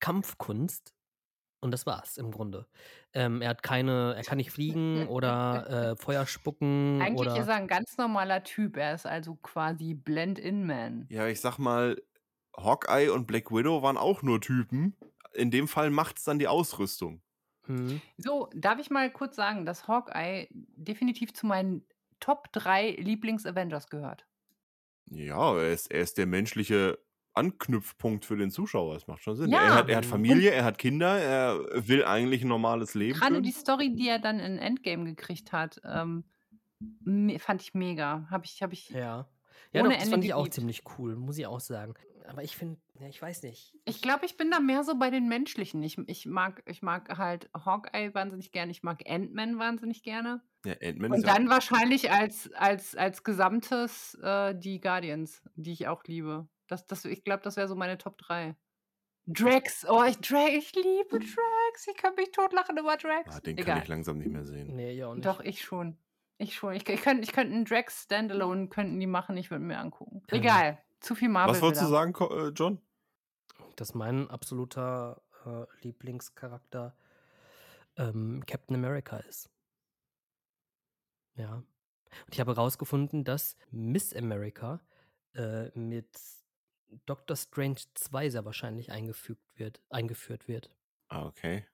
[0.02, 0.94] Kampfkunst.
[1.62, 2.68] Und das war's im Grunde.
[3.14, 7.40] Ähm, er hat keine, er kann nicht fliegen oder äh, Feuer spucken Eigentlich oder.
[7.40, 8.76] ist er ein ganz normaler Typ.
[8.76, 11.08] Er ist also quasi Blend-In-Man.
[11.10, 12.02] Ja, ich sag mal,
[12.58, 14.98] Hawkeye und Black Widow waren auch nur Typen.
[15.32, 17.22] In dem Fall macht's dann die Ausrüstung.
[17.68, 18.02] Mhm.
[18.18, 21.86] So, darf ich mal kurz sagen, dass Hawkeye definitiv zu meinen
[22.20, 24.26] Top 3 Lieblings-Avengers gehört.
[25.12, 27.00] Ja, er ist, er ist der menschliche
[27.34, 28.94] Anknüpfpunkt für den Zuschauer.
[28.96, 29.50] Das macht schon Sinn.
[29.50, 29.64] Ja.
[29.64, 33.18] Er, hat, er hat Und- Familie, er hat Kinder, er will eigentlich ein normales Leben.
[33.18, 33.44] Gerade führen.
[33.44, 36.24] die Story, die er dann in Endgame gekriegt hat, ähm,
[37.40, 38.28] fand ich mega.
[38.30, 38.90] Habe ich, habe ich.
[38.90, 39.28] Ja.
[39.72, 41.94] Ja, doch, das fand ich auch ziemlich cool, muss ich auch sagen.
[42.30, 43.76] Aber ich finde, ja, ich weiß nicht.
[43.86, 45.82] Ich glaube, ich bin da mehr so bei den menschlichen.
[45.82, 48.72] Ich, ich, mag, ich mag halt Hawkeye wahnsinnig gerne.
[48.72, 50.40] Ich mag Ant-Man wahnsinnig gerne.
[50.64, 56.04] Ja, Ant-Man Und dann wahrscheinlich als, als, als Gesamtes äh, die Guardians, die ich auch
[56.04, 56.48] liebe.
[56.68, 58.56] Das, das, ich glaube, das wäre so meine Top 3.
[59.26, 61.88] Drax, oh, ich, Drax, ich liebe Drax.
[61.88, 63.38] Ich kann mich totlachen über Drax.
[63.38, 63.80] Ah, den kann Egal.
[63.80, 64.76] ich langsam nicht mehr sehen.
[64.76, 65.26] Nee, ja, auch nicht.
[65.26, 65.98] Doch, ich schon.
[66.38, 66.74] Ich schon.
[66.74, 70.22] Ich, ich könnte ich könnt einen Drax Standalone, könnten die machen, ich würde mir angucken.
[70.28, 70.78] Egal.
[71.00, 71.56] Zu viel Marvel.
[71.56, 72.82] Was wolltest du sagen, äh, John?
[73.76, 76.96] Das ist mein absoluter äh, Lieblingscharakter
[77.98, 79.50] ähm, Captain America ist.
[81.36, 81.56] Ja.
[81.56, 84.82] Und ich habe herausgefunden, dass Miss America
[85.36, 86.20] äh, mit
[87.06, 90.72] Doctor Strange 2 sehr wahrscheinlich eingefügt wird, eingeführt wird.
[91.08, 91.66] Ah, okay.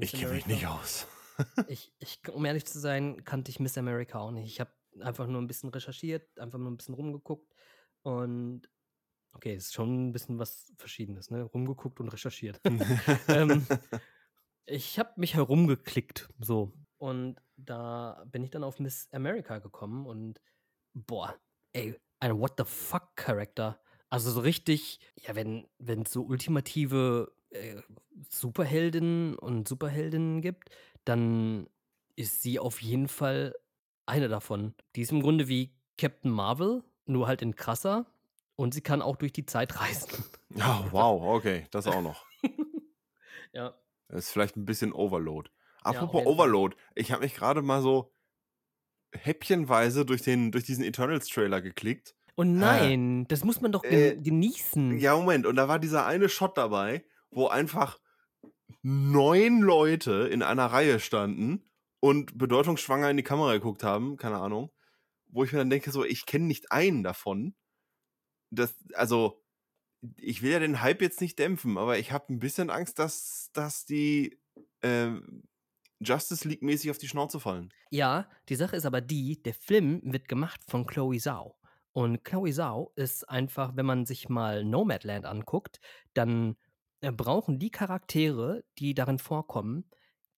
[0.00, 1.06] Ich kenne mich nicht aus.
[1.66, 4.46] Ich, ich, um ehrlich zu sein, kannte ich Miss America auch nicht.
[4.46, 7.52] Ich habe einfach nur ein bisschen recherchiert, einfach nur ein bisschen rumgeguckt
[8.02, 8.68] und
[9.32, 11.42] okay, ist schon ein bisschen was Verschiedenes, ne?
[11.42, 12.60] Rumgeguckt und recherchiert.
[13.28, 13.66] ähm,
[14.66, 16.72] ich habe mich herumgeklickt, so.
[16.98, 20.40] Und da bin ich dann auf Miss America gekommen und
[20.94, 21.34] boah,
[21.72, 23.80] ey, ein What the fuck Charakter.
[24.08, 27.80] Also so richtig, ja, wenn es so ultimative äh,
[28.28, 30.70] Superheldinnen und Superheldinnen gibt,
[31.04, 31.68] dann
[32.14, 33.54] ist sie auf jeden Fall
[34.06, 34.74] eine davon.
[34.94, 38.06] Die ist im Grunde wie Captain Marvel, nur halt in krasser
[38.56, 40.24] und sie kann auch durch die Zeit reisen.
[40.54, 42.24] Ja, wow, okay, das auch noch.
[43.52, 43.74] ja.
[44.08, 45.50] Das ist vielleicht ein bisschen Overload.
[45.82, 46.32] Apropos Fall.
[46.32, 48.12] Overload, ich habe mich gerade mal so
[49.12, 52.14] häppchenweise durch, den, durch diesen Eternals-Trailer geklickt.
[52.34, 54.98] Und nein, das muss man doch gen Äh, genießen.
[54.98, 58.00] Ja, Moment, und da war dieser eine Shot dabei, wo einfach
[58.82, 64.70] neun Leute in einer Reihe standen und bedeutungsschwanger in die Kamera geguckt haben, keine Ahnung,
[65.32, 67.54] wo ich mir dann denke, so, ich kenne nicht einen davon.
[68.50, 69.42] Das, also,
[70.16, 73.50] ich will ja den Hype jetzt nicht dämpfen, aber ich habe ein bisschen Angst, dass,
[73.52, 74.38] dass die
[74.82, 75.44] ähm,
[76.00, 77.72] Justice League-mäßig auf die Schnauze fallen.
[77.90, 81.56] Ja, die Sache ist aber die, der Film wird gemacht von Chloe Zhao.
[81.92, 85.80] Und Chloe Zhao ist einfach, wenn man sich mal Nomadland anguckt,
[86.14, 86.56] dann
[87.00, 89.88] äh, brauchen die Charaktere, die darin vorkommen,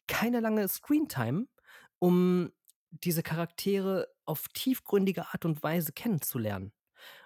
[0.07, 1.47] keine lange Screentime,
[1.99, 2.53] um
[2.91, 6.73] diese Charaktere auf tiefgründige Art und Weise kennenzulernen.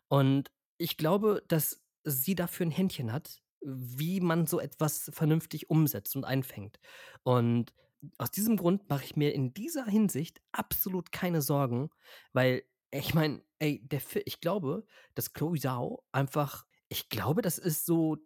[0.09, 6.16] Und ich glaube, dass sie dafür ein Händchen hat, wie man so etwas vernünftig umsetzt
[6.16, 6.78] und einfängt.
[7.22, 7.72] Und
[8.16, 11.90] aus diesem Grund mache ich mir in dieser Hinsicht absolut keine Sorgen,
[12.32, 17.86] weil ich meine, ey, der ich glaube, dass Chloe Zhao einfach ich glaube, das ist
[17.86, 18.16] so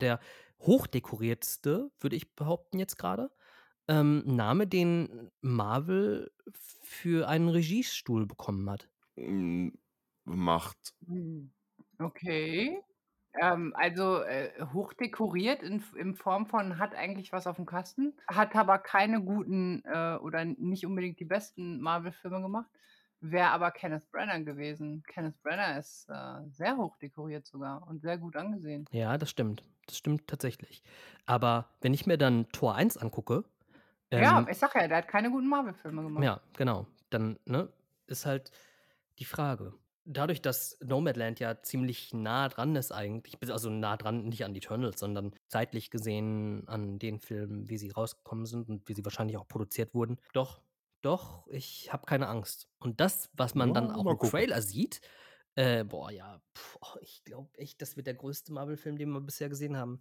[0.00, 0.20] der
[0.60, 3.30] hochdekoriertste, würde ich behaupten jetzt gerade,
[3.90, 8.88] ähm, Name, den Marvel für einen Regiestuhl bekommen hat.
[9.16, 9.72] Hm,
[10.24, 10.94] macht.
[11.06, 11.50] Hm,
[11.98, 12.80] okay.
[13.40, 18.56] Ähm, also, äh, hochdekoriert in in Form von hat eigentlich was auf dem Kasten, hat
[18.56, 22.70] aber keine guten, äh, oder nicht unbedingt die besten Marvel-Filme gemacht,
[23.20, 25.04] wäre aber Kenneth Branagh gewesen.
[25.06, 28.88] Kenneth Branagh ist, äh, sehr hochdekoriert sogar und sehr gut angesehen.
[28.92, 29.64] Ja, das stimmt.
[29.86, 30.82] Das stimmt tatsächlich.
[31.26, 33.44] Aber wenn ich mir dann Tor 1 angucke,
[34.14, 36.26] Ja, ähm ich sage ja, der hat keine guten Marvel-Filme gemacht.
[36.26, 36.86] Ja, genau.
[37.10, 37.72] Dann, ne,
[38.06, 38.50] ist halt
[39.18, 39.74] die Frage.
[40.04, 44.98] Dadurch, dass Nomadland ja ziemlich nah dran ist eigentlich, also nah dran, nicht an Eternals,
[45.00, 49.46] sondern zeitlich gesehen an den Filmen, wie sie rausgekommen sind und wie sie wahrscheinlich auch
[49.46, 50.18] produziert wurden.
[50.32, 50.62] Doch,
[51.02, 52.68] doch, ich habe keine Angst.
[52.78, 54.20] Und das, was man dann Ja, auch mal im gucken.
[54.20, 55.00] Trailer sieht,
[55.56, 59.20] äh, boah, ja, pf, oh, ich glaube echt, das wird der größte Marvel-Film, den wir
[59.20, 60.00] bisher gesehen haben.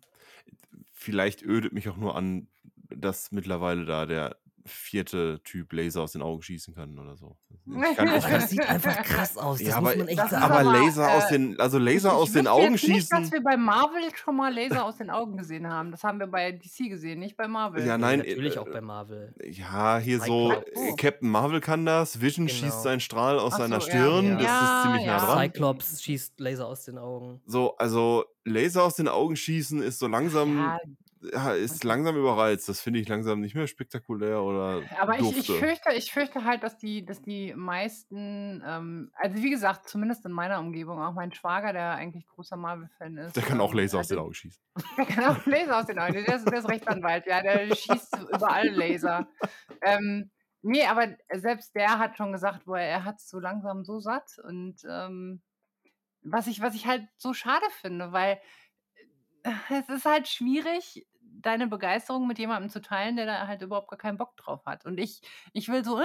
[0.91, 2.47] Vielleicht ödet mich auch nur an,
[2.89, 4.37] dass mittlerweile da der
[4.69, 7.35] vierte Typ Laser aus den Augen schießen kann oder so.
[7.49, 10.29] Ich ich das kann, sieht einfach krass aus, das ja, muss aber, man echt Das
[10.31, 10.43] sagen.
[10.43, 13.11] aber aber, Laser aus äh, den, also Ich, Laser ich aus den Augen jetzt nicht,
[13.11, 13.31] dass schießen.
[13.33, 15.91] wir bei Marvel schon mal Laser aus den Augen gesehen haben.
[15.91, 17.85] Das haben wir bei DC gesehen, nicht bei Marvel.
[17.85, 19.33] Ja, nein, natürlich auch äh, bei Marvel.
[19.43, 22.81] ja, hier so, äh, Captain Marvel kann das, Vision schießt Genau.
[22.81, 23.93] seinen Strahl aus seiner so, ja.
[23.93, 24.35] Stirn, Ja.
[24.37, 25.37] das ist ziemlich nah Ja, dran.
[25.37, 25.43] ja.
[25.43, 27.41] Cyclops schießt Laser aus den Augen.
[27.45, 30.79] So, also Laser aus den Augen schießen ist so langsam, Ja, ja,
[31.21, 32.69] ist langsam überreizt.
[32.69, 36.63] Das finde ich langsam nicht mehr spektakulär oder Aber ich, ich, fürchte, ich fürchte halt,
[36.63, 41.33] dass die, dass die meisten, ähm, also wie gesagt, zumindest in meiner Umgebung, auch mein
[41.33, 44.33] Schwager, der eigentlich großer Marvel-Fan ist, Der kann auch ähm, Laser aus den also Augen
[44.33, 44.63] schießen.
[44.97, 48.17] der kann auch Laser aus den Augen, der ist, der ist Rechtsanwalt, ja, der schießt
[48.33, 49.27] überall Laser.
[49.81, 53.99] Ähm, nee, aber selbst der hat schon gesagt, wo er, hat es so langsam so
[53.99, 55.41] satt und ähm,
[56.21, 58.39] was ich, was ich halt so schade finde, weil
[59.69, 63.97] es ist halt schwierig, deine Begeisterung mit jemandem zu teilen, der da halt überhaupt gar
[63.97, 64.85] keinen Bock drauf hat.
[64.85, 65.21] Und ich,
[65.53, 66.03] ich will so, ah,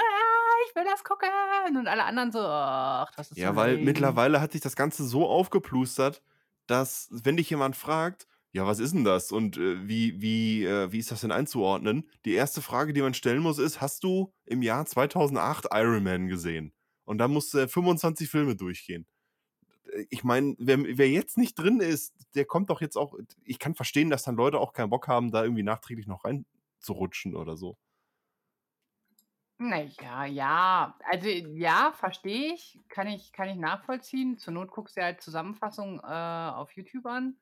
[0.69, 1.29] ich will das gucken.
[1.77, 3.79] Und alle anderen so, ach, das ist so Ja, weil lame.
[3.79, 6.23] mittlerweile hat sich das Ganze so aufgeplustert,
[6.67, 10.93] dass, wenn dich jemand fragt, ja, was ist denn das und äh, wie, wie, äh,
[10.93, 12.09] wie ist das denn einzuordnen?
[12.25, 16.29] Die erste Frage, die man stellen muss, ist: Hast du im Jahr 2008 Iron Man
[16.29, 16.73] gesehen?
[17.05, 19.07] Und dann musst du 25 Filme durchgehen.
[20.11, 23.15] Ich meine, wer, wer jetzt nicht drin ist, der kommt doch jetzt auch.
[23.45, 27.37] Ich kann verstehen, dass dann Leute auch keinen Bock haben, da irgendwie nachträglich noch reinzurutschen
[27.37, 27.77] oder so.
[29.59, 34.37] Naja, ja, also ja, verstehe ich, kann ich, kann ich nachvollziehen.
[34.39, 37.37] Zur Not guckst du halt Zusammenfassung äh, auf YouTube an.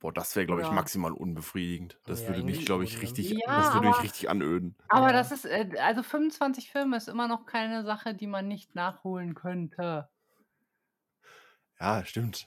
[0.00, 2.00] Boah, das wäre, glaube ich, maximal unbefriedigend.
[2.04, 4.76] Das Ja, würde mich, glaube ich, richtig, ja, das würde mich aber, richtig anöden.
[4.88, 5.12] aber Ja.
[5.12, 9.34] das ist, äh, also 25 Filme ist immer noch keine Sache, die man nicht nachholen
[9.34, 10.10] könnte.
[11.80, 12.46] Ja, stimmt.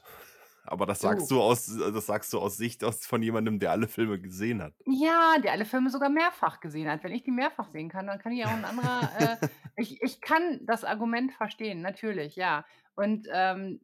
[0.64, 3.88] Aber das sagst du aus, das sagst du aus Sicht aus, von jemandem, der alle
[3.88, 4.74] Filme gesehen hat.
[4.86, 7.04] Ja, der alle Filme sogar mehrfach gesehen hat.
[7.04, 9.12] Wenn ich die mehrfach sehen kann, dann kann ich auch ein anderer.
[9.16, 9.36] Äh,
[9.76, 12.64] ich, ich kann das Argument verstehen, natürlich, ja.
[12.94, 13.80] Und ähm,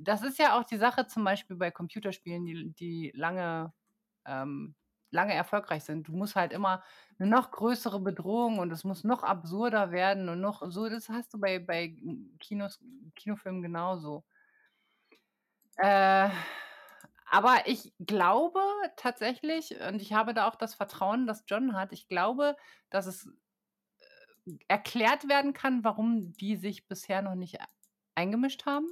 [0.00, 3.72] das ist ja auch die Sache zum Beispiel bei Computerspielen, die, die lange,
[4.26, 4.74] ähm,
[5.10, 6.08] lange erfolgreich sind.
[6.08, 6.82] Du musst halt immer
[7.18, 10.88] eine noch größere Bedrohung und es muss noch absurder werden und noch so.
[10.88, 11.96] Das hast du bei, bei
[12.40, 12.80] Kinos,
[13.14, 14.24] Kinofilmen genauso.
[15.76, 16.30] Äh,
[17.26, 18.60] aber ich glaube
[18.96, 22.56] tatsächlich, und ich habe da auch das Vertrauen, das John hat, ich glaube,
[22.90, 23.28] dass es
[24.46, 27.58] äh, erklärt werden kann, warum die sich bisher noch nicht
[28.14, 28.86] eingemischt haben.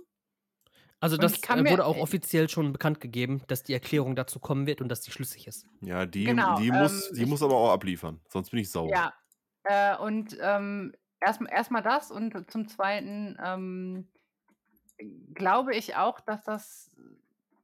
[1.02, 4.66] Also Und das äh, wurde auch offiziell schon bekannt gegeben, dass die Erklärung dazu kommen
[4.66, 5.66] wird und dass die schlüssig ist.
[5.80, 8.20] Ja, die, genau, die, ähm, muss, die ich, muss aber auch abliefern.
[8.28, 8.90] Sonst bin ich sauer.
[8.90, 9.12] ja,
[9.64, 14.08] äh, und ähm, erstmal erst das und zum Zweiten ähm,
[15.34, 16.96] glaube ich auch, dass das,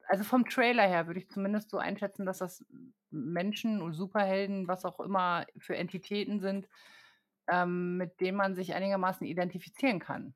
[0.07, 2.64] also vom Trailer her würde ich zumindest so einschätzen, dass das
[3.11, 6.68] Menschen und Superhelden, was auch immer für Entitäten sind,
[7.49, 10.35] ähm, mit denen man sich einigermaßen identifizieren kann.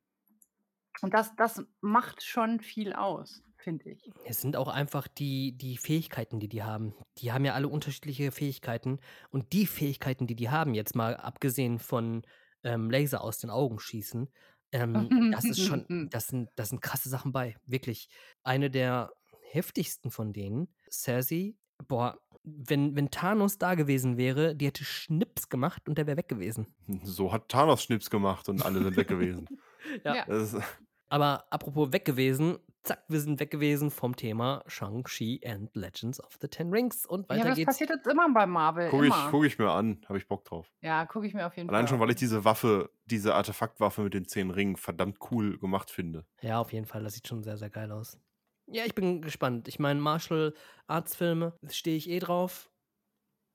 [1.01, 4.11] Und das, das macht schon viel aus, finde ich.
[4.25, 6.95] Es sind auch einfach die, die Fähigkeiten, die die haben.
[7.19, 9.01] Die haben ja alle unterschiedliche Fähigkeiten.
[9.31, 12.23] Und die Fähigkeiten, die die haben, jetzt mal abgesehen von
[12.63, 14.29] ähm, Laser aus den Augen schießen,
[14.73, 17.57] ähm, das ist schon, das sind, das sind krasse Sachen bei.
[17.67, 18.09] Wirklich.
[18.43, 19.13] Eine der
[19.51, 21.55] heftigsten von denen, Cersei,
[21.87, 26.29] boah, wenn, wenn Thanos da gewesen wäre, die hätte Schnips gemacht und der wäre weg
[26.29, 26.67] gewesen.
[27.05, 29.47] So hat Thanos Schnips gemacht und alle sind weg gewesen.
[30.05, 30.15] Ja.
[30.15, 30.25] Ja.
[30.27, 30.63] Das ist,
[31.09, 36.39] Aber apropos weg gewesen, zack, wir sind weg gewesen vom Thema Shang-Chi and Legends of
[36.41, 37.07] the Ten Rings.
[37.07, 37.67] Und Ja, weiter aber das geht's.
[37.67, 38.89] passiert jetzt immer bei Marvel.
[38.91, 40.73] Gucke ich, guck ich mir an, habe ich Bock drauf.
[40.81, 44.03] Ja, gucke ich mir auf jeden Allein Fall schon, weil ich diese Waffe, diese Artefaktwaffe
[44.03, 46.27] mit den zehn Ringen verdammt cool gemacht finde.
[46.41, 47.03] Ja, auf jeden Fall.
[47.05, 48.19] Das sieht schon sehr, sehr geil aus.
[48.67, 49.69] Ja, ich bin gespannt.
[49.69, 50.55] Ich meine, Martial
[50.87, 52.69] Arts Filme stehe ich eh drauf.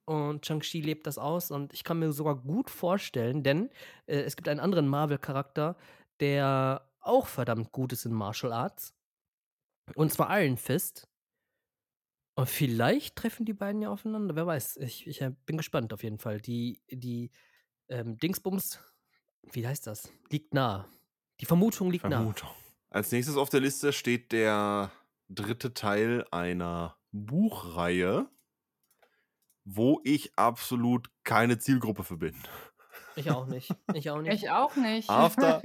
[0.06, 1.52] Und Shang-Chi lebt das aus.
[1.52, 3.70] Und ich kann mir sogar gut vorstellen, denn
[4.06, 5.76] äh, es gibt einen anderen Marvel-Charakter,
[6.22, 8.94] der auch verdammt gut ist in Martial Arts.
[9.96, 11.08] Und zwar Iron Fist.
[12.36, 14.36] Und vielleicht treffen die beiden ja aufeinander.
[14.36, 14.78] Wer weiß.
[14.78, 16.40] Ich, ich äh, bin gespannt auf jeden Fall.
[16.40, 17.32] Die, die
[17.90, 18.80] ähm, Dingsbums,
[19.52, 20.12] wie heißt das?
[20.30, 20.88] Liegt nah.
[21.40, 22.18] Die Vermutung liegt nah.
[22.18, 22.50] Vermutung.
[22.90, 24.92] Als nächstes auf der Liste steht der
[25.30, 28.30] dritte Teil einer Buchreihe,
[29.66, 32.36] wo ich absolut keine Zielgruppe für bin.
[33.16, 33.74] Ich auch nicht.
[33.94, 34.44] Ich auch nicht.
[34.44, 35.10] Ich auch nicht.
[35.10, 35.62] After-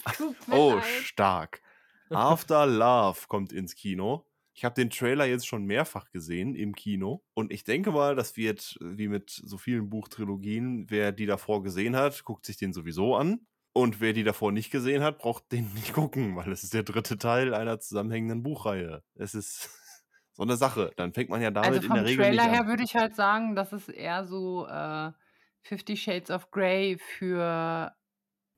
[0.50, 1.62] Oh, stark.
[2.10, 4.26] After Love kommt ins Kino.
[4.54, 8.36] Ich habe den Trailer jetzt schon mehrfach gesehen im Kino und ich denke mal, das
[8.38, 13.16] wird wie mit so vielen Buchtrilogien, wer die davor gesehen hat, guckt sich den sowieso
[13.16, 16.72] an und wer die davor nicht gesehen hat, braucht den nicht gucken, weil es ist
[16.72, 19.02] der dritte Teil einer zusammenhängenden Buchreihe.
[19.14, 19.68] Es ist
[20.32, 20.92] so eine Sache.
[20.96, 22.68] Dann fängt man ja damit Also in vom der Regel Trailer nicht her an.
[22.68, 25.12] würde ich halt sagen, das ist eher so äh,
[25.60, 27.94] Fifty Shades of Grey für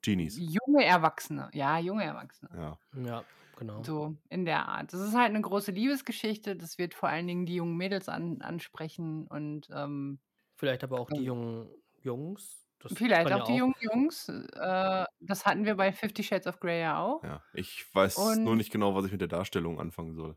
[0.03, 0.37] Genies.
[0.39, 1.51] junge Erwachsene.
[1.53, 2.51] Ja, junge Erwachsene.
[2.55, 2.79] Ja.
[3.05, 3.25] Ja,
[3.57, 3.83] genau.
[3.83, 4.93] So in der Art.
[4.93, 6.57] Das ist halt eine große Liebesgeschichte.
[6.57, 10.21] Das wird vor allen Dingen die jungen Mädels an, ansprechen und ähm,
[10.57, 11.69] Vielleicht aber auch die jungen
[12.03, 12.65] Jungs.
[12.81, 14.29] Das vielleicht auch ja die jungen Jungs.
[14.29, 17.23] Äh, das hatten wir bei Fifty Shades of Grey ja auch.
[17.25, 20.37] Ja, ich weiß nur Und- nicht genau, was ich mit der Darstellung anfangen soll.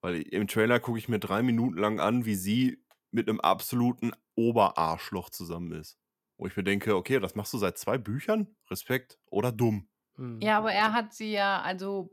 [0.00, 4.12] Weil im Trailer gucke ich mir drei Minuten lang an, wie sie mit einem absoluten
[4.34, 5.98] Oberarschloch zusammen ist.
[6.42, 8.48] Wo ich mir denke, okay, das machst du seit zwei Büchern?
[8.68, 9.16] Respekt.
[9.30, 9.86] Oder dumm.
[10.16, 10.40] Hm.
[10.40, 12.10] Ja, aber er hat sie ja, also,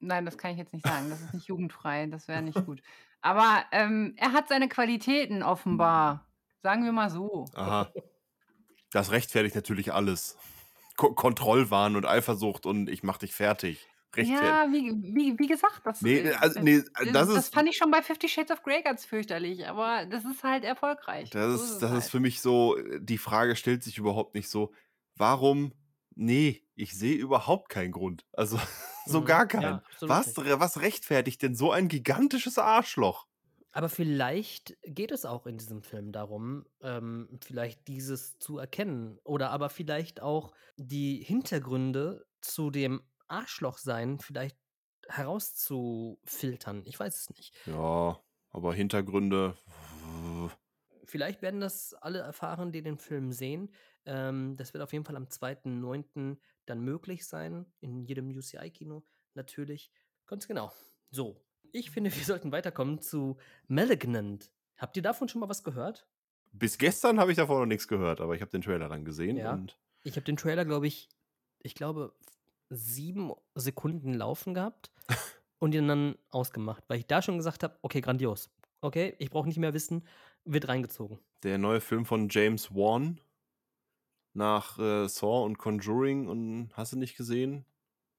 [0.00, 1.08] nein, das kann ich jetzt nicht sagen.
[1.08, 2.06] Das ist nicht jugendfrei.
[2.06, 2.82] Das wäre nicht gut.
[3.20, 6.26] Aber ähm, er hat seine Qualitäten offenbar.
[6.64, 7.44] Sagen wir mal so.
[7.54, 7.92] Aha.
[8.90, 10.36] Das rechtfertigt natürlich alles.
[10.96, 13.88] Ko Kontrollwahn und Eifersucht und ich mach dich fertig.
[14.16, 14.60] Rechtfertigt.
[14.60, 17.54] Ja, wie, wie, wie gesagt, das, Nee, also, äh, nee, das, das das ist.
[17.54, 21.30] fand ich schon bei Fifty Shades of Grey ganz fürchterlich, aber das ist halt erfolgreich.
[21.30, 22.06] Das So ist, es das halt.
[22.06, 24.72] ist für mich so, äh, die Frage stellt sich überhaupt nicht so,
[25.16, 25.72] warum?
[26.14, 28.24] Nee, ich sehe überhaupt keinen Grund.
[28.32, 28.58] Also
[29.04, 29.24] so Mhm.
[29.24, 29.82] gar Ja, keinen.
[29.88, 33.26] absolut was, was rechtfertigt denn so ein gigantisches Arschloch?
[33.72, 39.18] Aber vielleicht geht es auch in diesem Film darum, ähm, vielleicht dieses zu erkennen.
[39.24, 44.56] Oder aber vielleicht auch die Hintergründe zu dem Arschlochsein vielleicht
[45.08, 46.82] herauszufiltern.
[46.84, 47.54] Ich weiß es nicht.
[47.66, 48.18] Ja,
[48.50, 49.56] aber Hintergründe.
[51.04, 53.72] Vielleicht werden das alle erfahren, die den Film sehen.
[54.04, 56.36] Ähm, das wird auf jeden Fall am 2.9.
[56.66, 57.66] dann möglich sein.
[57.80, 59.04] In jedem UCI-Kino
[59.34, 59.90] natürlich.
[60.26, 60.70] Ganz genau.
[61.10, 64.50] So, ich finde, wir sollten weiterkommen zu Malignant.
[64.76, 66.06] Habt ihr davon schon mal was gehört?
[66.52, 69.36] Bis gestern habe ich davon noch nichts gehört, aber ich habe den Trailer dann gesehen
[69.36, 69.52] Ja.
[69.52, 71.08] und Ich habe den Trailer, glaube ich,
[71.60, 72.14] ich glaube,
[72.70, 74.90] sieben Sekunden laufen gehabt
[75.58, 78.50] und ihn dann ausgemacht, weil ich da schon gesagt habe, okay, grandios.
[78.80, 80.06] Okay, ich brauche nicht mehr wissen,
[80.44, 81.18] wird reingezogen.
[81.42, 83.20] der neue Film von James Wan
[84.34, 87.64] nach äh, Saw und Conjuring und hast du nicht gesehen?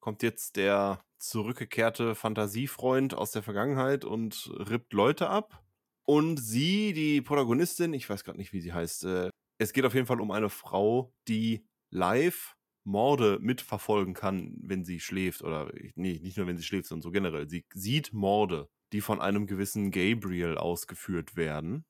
[0.01, 5.63] Kommt jetzt der zurückgekehrte Fantasiefreund aus der Vergangenheit und rippt Leute ab.
[6.05, 9.29] Und sie, die Protagonistin, ich weiß gerade nicht, wie sie heißt, äh,
[9.59, 12.55] es geht auf jeden Fall um eine Frau, die live
[12.89, 15.43] Morde mitverfolgen kann, wenn sie schläft.
[15.43, 17.47] Oder nee, nicht nur wenn sie schläft, sondern so generell.
[17.47, 21.85] Sie sieht Morde, die von einem gewissen Gabriel ausgeführt werden.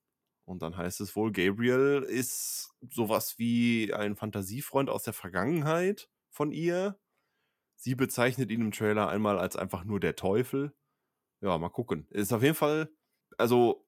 [0.45, 6.51] Und dann heißt es wohl, Gabriel ist sowas wie ein Fantasiefreund aus der Vergangenheit von
[6.51, 6.99] ihr.
[7.75, 10.73] Sie bezeichnet ihn im Trailer einmal als einfach nur der Teufel.
[11.41, 12.07] Ja, mal gucken.
[12.09, 12.91] Ist auf jeden Fall,
[13.37, 13.87] also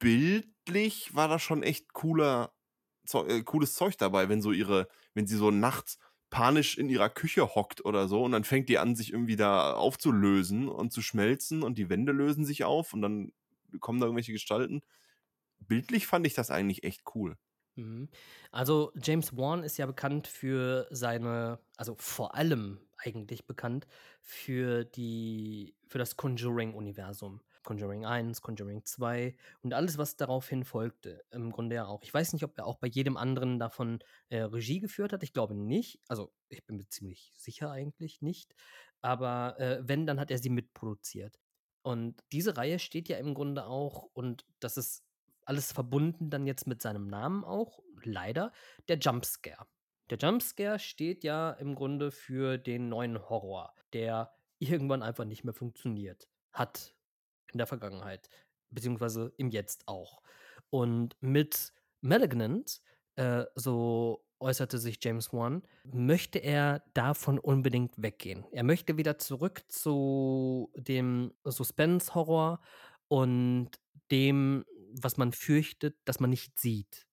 [0.00, 2.52] bildlich war das schon echt cooler,
[3.12, 5.98] äh, cooles Zeug dabei, wenn so ihre, wenn sie so nachts
[6.30, 9.74] panisch in ihrer Küche hockt oder so und dann fängt die an, sich irgendwie da
[9.74, 13.32] aufzulösen und zu schmelzen und die Wände lösen sich auf und dann
[13.80, 14.82] kommen da irgendwelche Gestalten.
[15.60, 17.36] Bildlich fand ich das eigentlich echt cool.
[17.76, 18.08] Mhm.
[18.50, 23.86] Also James Wan ist ja bekannt für seine, also vor allem eigentlich bekannt
[24.20, 27.40] für die, für das Conjuring-Universum.
[27.62, 32.02] Conjuring 1, Conjuring 2 und alles, was daraufhin folgte, im Grunde ja auch.
[32.02, 35.22] Ich weiß nicht, ob er auch bei jedem anderen davon äh, Regie geführt hat.
[35.22, 36.00] Ich glaube nicht.
[36.08, 38.54] Also ich bin mir ziemlich sicher eigentlich nicht.
[39.02, 41.38] Aber äh, wenn, dann hat er sie mitproduziert.
[41.82, 45.04] Und diese Reihe steht ja im Grunde auch, und das ist
[45.44, 48.52] alles verbunden dann jetzt mit seinem Namen auch, leider,
[48.88, 49.66] der Jumpscare.
[50.10, 55.54] Der Jumpscare steht ja im Grunde für den neuen Horror, der irgendwann einfach nicht mehr
[55.54, 56.28] funktioniert.
[56.52, 56.94] Hat
[57.52, 58.28] in der Vergangenheit,
[58.70, 60.22] beziehungsweise im Jetzt auch.
[60.70, 62.80] Und mit Malignant,
[63.16, 68.46] äh, so äußerte sich James Wan, möchte er davon unbedingt weggehen.
[68.52, 72.60] Er möchte wieder zurück zu dem Suspense-Horror
[73.08, 73.70] und
[74.10, 77.06] dem, was man fürchtet, dass man nicht sieht.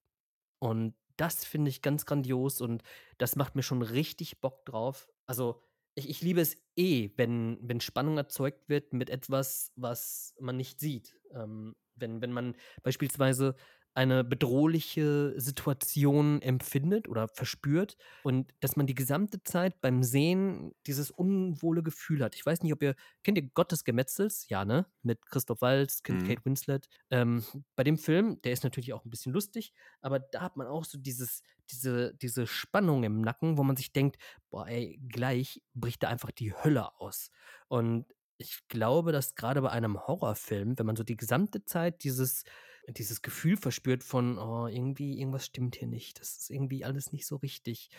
[0.58, 2.82] Und das finde ich ganz grandios und
[3.18, 5.08] das macht mir schon richtig Bock drauf.
[5.26, 5.60] Also,
[5.98, 10.80] ich, ich liebe es eh, wenn, wenn Spannung erzeugt wird mit etwas, was man nicht
[10.80, 11.18] sieht.
[11.34, 13.56] Ähm, wenn, wenn man beispielsweise
[13.94, 21.10] eine bedrohliche Situation empfindet oder verspürt und dass man die gesamte Zeit beim Sehen dieses
[21.10, 22.36] unwohle Gefühl hat.
[22.36, 24.48] Ich weiß nicht, ob ihr, kennt ihr Gott des Gemetzels?
[24.48, 24.86] Ja, ne?
[25.02, 26.44] Mit Christoph Waltz, Kate Mhm.
[26.44, 26.88] Winslet.
[27.10, 30.66] Ähm, bei dem Film, der ist natürlich auch ein bisschen lustig, aber da hat man
[30.68, 34.16] auch so dieses, diese, diese Spannung im Nacken, wo man sich denkt,
[34.50, 37.30] boah, ey, gleich bricht da einfach die Hölle aus.
[37.68, 38.06] Und
[38.38, 42.44] ich glaube, dass gerade bei einem Horrorfilm, wenn man so die gesamte Zeit dieses,
[42.92, 47.26] dieses Gefühl verspürt von, oh, irgendwie, irgendwas stimmt hier nicht, das ist irgendwie alles nicht
[47.26, 47.90] so richtig,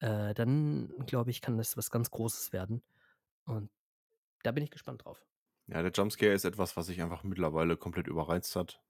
[0.00, 2.82] äh, dann glaube ich, kann das was ganz Großes werden.
[3.44, 3.70] Und
[4.42, 5.24] da bin ich gespannt drauf.
[5.68, 8.80] Ja, der Jumpscare ist etwas, was sich einfach mittlerweile komplett überreizt hat.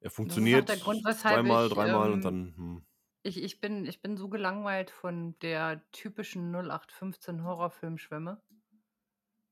[0.00, 2.56] Er funktioniert der Grund, zweimal, ich, dreimal und ähm, dann.
[2.56, 2.86] Hm.
[3.22, 8.40] ich, ich, bin, ich bin so gelangweilt von der typischen 0815 Horrorfilmschwemme,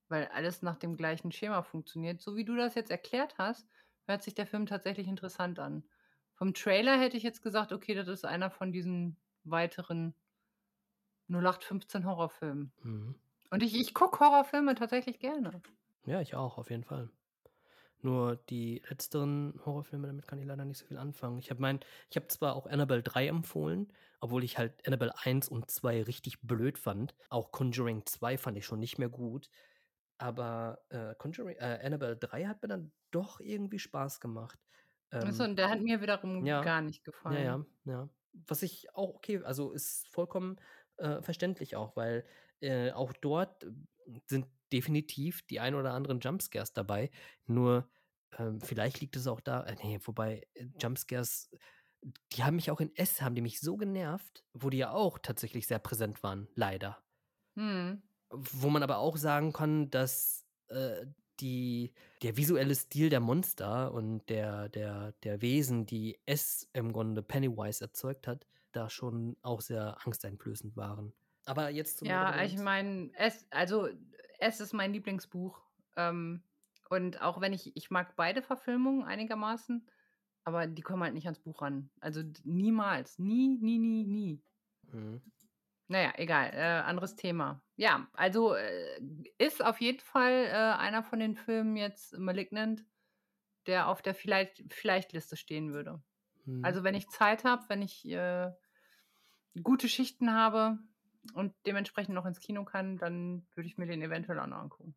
[0.08, 2.20] weil alles nach dem gleichen Schema funktioniert.
[2.22, 3.68] So wie du das jetzt erklärt hast,
[4.06, 5.84] hört sich der Film tatsächlich interessant an.
[6.34, 10.14] Vom Trailer hätte ich jetzt gesagt, okay, das ist einer von diesen weiteren
[11.28, 12.72] 0815 Horrorfilmen.
[12.82, 13.14] Mhm.
[13.50, 15.62] Und ich, ich gucke Horrorfilme tatsächlich gerne.
[16.04, 17.10] Ja, ich auch, auf jeden Fall.
[18.02, 21.38] Nur die letzteren Horrorfilme, damit kann ich leider nicht so viel anfangen.
[21.38, 21.80] Ich habe mein,
[22.10, 26.40] ich habe zwar auch Annabelle 3 empfohlen, obwohl ich halt Annabelle 1 und 2 richtig
[26.42, 27.14] blöd fand.
[27.30, 29.48] Auch Conjuring 2 fand ich schon nicht mehr gut.
[30.18, 34.58] Aber äh, Conjuring, äh, Annabelle 3 hat mir dann doch irgendwie Spaß gemacht.
[35.20, 37.40] Achso, Ähm, und der hat mir wiederum ja, gar nicht ja, gefallen.
[37.40, 38.08] ja, ja.
[38.48, 40.56] Was ich auch okay, also ist vollkommen
[40.98, 42.26] äh, verständlich auch, weil
[42.60, 43.72] äh, auch dort äh,
[44.26, 47.10] sind definitiv die ein oder anderen Jumpscares dabei.
[47.46, 47.90] Nur
[48.38, 51.50] ähm, vielleicht liegt es auch da, äh, nee, wobei äh, Jumpscares,
[52.32, 55.18] die haben mich auch in S, haben die mich so genervt, wo die ja auch
[55.18, 57.02] tatsächlich sehr präsent waren, leider.
[57.56, 58.02] Hm.
[58.30, 61.06] Wo man aber auch sagen kann, dass äh,
[61.40, 67.22] die, der visuelle Stil der Monster und der, der, der Wesen, die es im Grunde
[67.22, 71.12] Pennywise erzeugt hat, da schon auch sehr angsteinflößend waren.
[71.44, 73.88] Aber jetzt zum Ja, ich meine, es, also
[74.38, 75.60] es ist mein Lieblingsbuch.
[75.96, 76.42] Ähm,
[76.88, 79.88] und auch wenn ich, ich mag beide Verfilmungen einigermaßen,
[80.44, 81.90] aber die kommen halt nicht ans Buch ran.
[82.00, 83.18] Also niemals.
[83.18, 84.42] Nie, nie, nie, nie.
[84.92, 85.20] Mhm.
[85.88, 86.50] Naja, egal.
[86.52, 87.62] Äh, anderes Thema.
[87.76, 89.00] Ja, also äh,
[89.38, 92.84] ist auf jeden Fall äh, einer von den Filmen jetzt Malignant,
[93.66, 96.02] der auf der vielleicht, vielleicht Liste stehen würde.
[96.44, 96.64] Mhm.
[96.64, 98.50] Also wenn ich Zeit habe, wenn ich äh,
[99.62, 100.78] gute Schichten habe
[101.34, 104.96] und dementsprechend noch ins Kino kann, dann würde ich mir den eventuell auch noch angucken.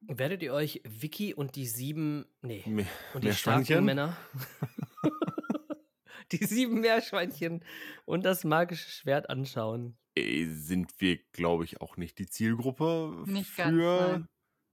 [0.00, 3.84] Werdet ihr euch Vicky und die sieben, nee, Me- und die starken?
[3.84, 4.16] Männer,
[6.32, 7.64] die sieben Meerschweinchen
[8.04, 9.96] und das magische Schwert anschauen?
[10.16, 14.26] Äh, Sind wir, glaube ich, auch nicht die Zielgruppe Nicht ganz, für.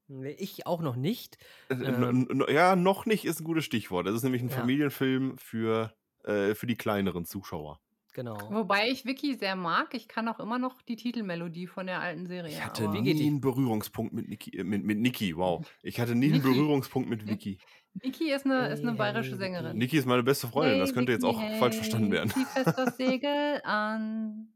[0.08, 1.38] Nee, Ich auch noch nicht.
[1.70, 4.08] Äh, Ähm, ja, noch nicht ist ein gutes Stichwort.
[4.08, 4.56] Das ist nämlich ein Ja.
[4.58, 7.80] Familienfilm für, äh, für die kleineren Zuschauer.
[8.16, 8.38] Genau.
[8.52, 9.96] Wobei ich Vicky sehr mag.
[9.96, 12.51] Ich kann auch immer noch die Titelmelodie von der alten Serie.
[12.51, 13.28] Ich hatte aber Wie geht nie die?
[13.28, 15.66] einen Berührungspunkt mit Niki, äh, mit, mit Niki, wow.
[15.82, 16.47] Ich hatte nie einen Niki.
[16.47, 17.58] Berührungspunkt mit Vicky.
[17.96, 19.78] Vicky ist eine, ist eine Hey, bayerische hey, Sängerin.
[19.78, 22.30] Niki ist meine beste Freundin, das Hey, könnte jetzt Vicky, auch falsch verstanden hey, werden.
[22.30, 24.47] Zieh fest das Segel an.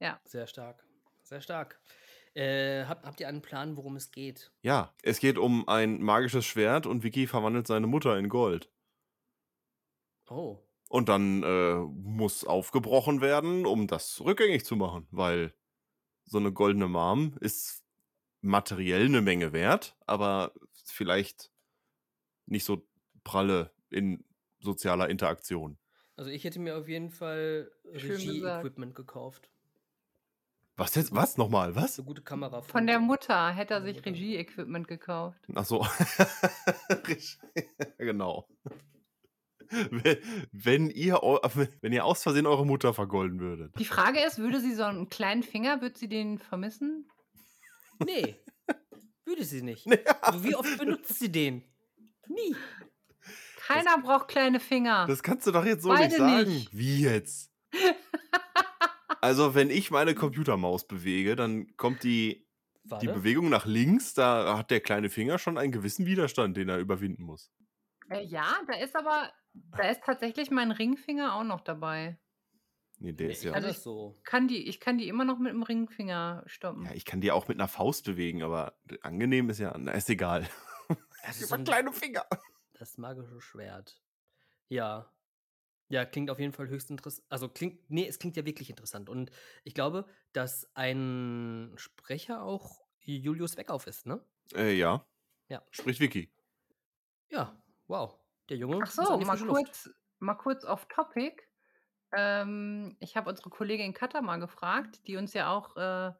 [0.00, 0.20] Ja.
[0.24, 0.84] Sehr stark.
[1.22, 1.80] Sehr stark.
[2.34, 4.52] Äh, habt, habt ihr einen Plan, worum es geht?
[4.62, 8.70] Ja, es geht um ein magisches Schwert und Vicky verwandelt seine Mutter in Gold.
[10.28, 10.58] Oh.
[10.88, 15.54] Und dann äh, muss aufgebrochen werden, um das rückgängig zu machen, weil
[16.24, 17.84] so eine goldene Mom ist
[18.40, 20.52] materiell eine Menge wert, aber
[20.84, 21.52] vielleicht
[22.46, 22.86] nicht so
[23.22, 24.24] pralle in
[24.60, 25.78] sozialer Interaktion.
[26.16, 27.70] Also ich hätte mir auf jeden Fall.
[27.84, 29.50] Regie-Equipment gekauft.
[30.76, 31.14] Was jetzt?
[31.14, 31.36] Was?
[31.36, 31.76] Nochmal?
[31.76, 31.98] Was?
[31.98, 32.62] Eine gute Kamera.
[32.62, 34.04] Von der Mutter hätte er sich.
[34.04, 35.38] Regie-Equipment gekauft.
[35.54, 35.86] Ach so.
[37.98, 38.48] Genau.
[40.52, 41.14] Wenn- ihr,
[41.80, 43.72] wenn ihr aus Versehen eure Mutter vergolden würdet.
[43.78, 47.08] Die Frage ist, würde sie so einen kleinen Finger, würde sie den vermissen?
[48.04, 48.36] Nee.
[49.24, 49.86] Würde sie nicht.
[49.90, 51.62] Ja, Aber Wie oft benutzt sie den?
[52.28, 52.54] Nie.
[53.66, 55.06] Keiner braucht kleine Finger.
[55.06, 56.48] Das kannst du doch jetzt so Beide nicht sagen.
[56.50, 56.76] nicht.
[56.76, 57.50] Wie jetzt?
[59.24, 62.46] Also, wenn ich meine Computermaus bewege, dann kommt die
[62.84, 63.06] die.
[63.06, 67.22] Bewegung nach links, da hat der kleine Finger schon einen gewissen Widerstand, den er überwinden
[67.24, 67.50] muss.
[68.10, 72.18] Äh, ja, da ist aber, da ist tatsächlich mein Ringfinger auch noch dabei.
[72.98, 73.52] Nee, der Nee, ist ich ja.
[73.52, 74.20] kann Also ich so.
[74.24, 76.84] kann die, ich kann die immer noch mit dem Ringfinger stoppen.
[76.84, 79.74] Ja, ich kann die auch mit einer Faust bewegen, aber angenehm ist ja.
[79.78, 80.46] Na, ist egal.
[81.26, 82.26] Das ist hab so ein, kleine Finger.
[82.74, 83.98] das magische Schwert.
[84.68, 85.10] Ja.
[85.94, 87.24] Ja, klingt auf jeden Fall höchst interessant.
[87.30, 89.08] Also klingt, nee, es klingt ja wirklich interessant.
[89.08, 89.30] Und
[89.62, 94.20] ich glaube, dass ein Sprecher auch Julius Weckauf ist, ne?
[94.56, 95.06] Äh, ja.
[95.46, 95.62] Ja.
[95.70, 96.32] Spricht Vicky.
[97.30, 97.56] Ja,
[97.86, 98.18] wow.
[98.48, 99.66] Der Junge Ach so, mal frische Luft.
[99.66, 101.40] kurz, mal kurz off Topic.
[102.10, 106.12] Ähm, ich habe unsere Kollegin Katha mal gefragt, die uns ja auch äh,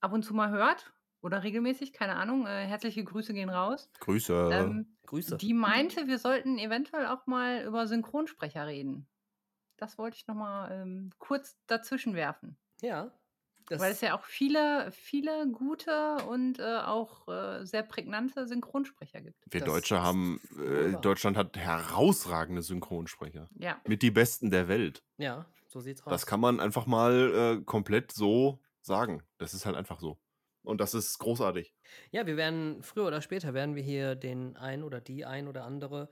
[0.00, 0.92] ab und zu mal hört
[1.24, 2.46] oder regelmäßig, keine Ahnung.
[2.46, 3.90] Äh, herzliche Grüße gehen raus.
[4.00, 4.50] Grüße.
[4.52, 5.38] Ähm, Grüße.
[5.38, 9.08] die meinte, wir sollten eventuell auch mal über Synchronsprecher reden.
[9.78, 12.56] Das wollte ich noch mal ähm, kurz dazwischen werfen.
[12.82, 13.10] Ja.
[13.68, 19.22] Das, Weil es ja auch viele, viele gute und äh, auch äh, sehr prägnante Synchronsprecher
[19.22, 19.42] gibt.
[19.50, 21.00] Wir das Deutsche haben, äh.
[21.00, 23.48] Deutschland hat herausragende Synchronsprecher.
[23.54, 23.80] Ja.
[23.86, 25.02] Mit die besten der Welt.
[25.16, 26.10] ja, so sieht's aus.
[26.10, 29.22] Das kann man einfach mal äh, komplett so sagen.
[29.38, 30.18] Das ist halt einfach so.
[30.64, 31.72] Und das ist großartig.
[32.10, 35.64] Ja, wir werden früher oder später werden wir hier den ein oder die ein oder
[35.64, 36.08] andere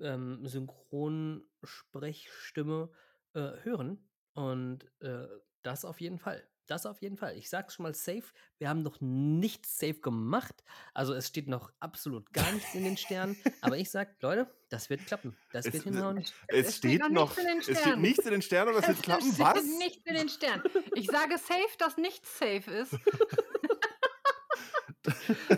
[0.00, 2.88] ähm, Synchronsprechstimme
[3.34, 4.08] äh, hören.
[4.34, 5.26] Und äh,
[5.62, 6.42] das auf jeden Fall.
[6.68, 7.36] Das auf jeden Fall.
[7.36, 8.24] Ich sag's schon mal safe.
[8.58, 10.64] Wir haben noch nichts safe gemacht.
[10.94, 13.36] Also es steht noch absolut gar nichts in den Sternen.
[13.60, 15.36] Aber ich sag, Leute, das wird klappen.
[15.52, 16.18] Das Es wird hinhauen.
[16.18, 18.02] Es, Es steht steht noch nichts in den es steht Sternen.
[18.02, 19.32] nichts in den Sternen und das wird Es klappen.
[19.32, 19.64] steht Was?
[19.78, 20.62] Nichts in den Sternen.
[20.96, 22.92] Ich sage safe, dass nichts safe ist.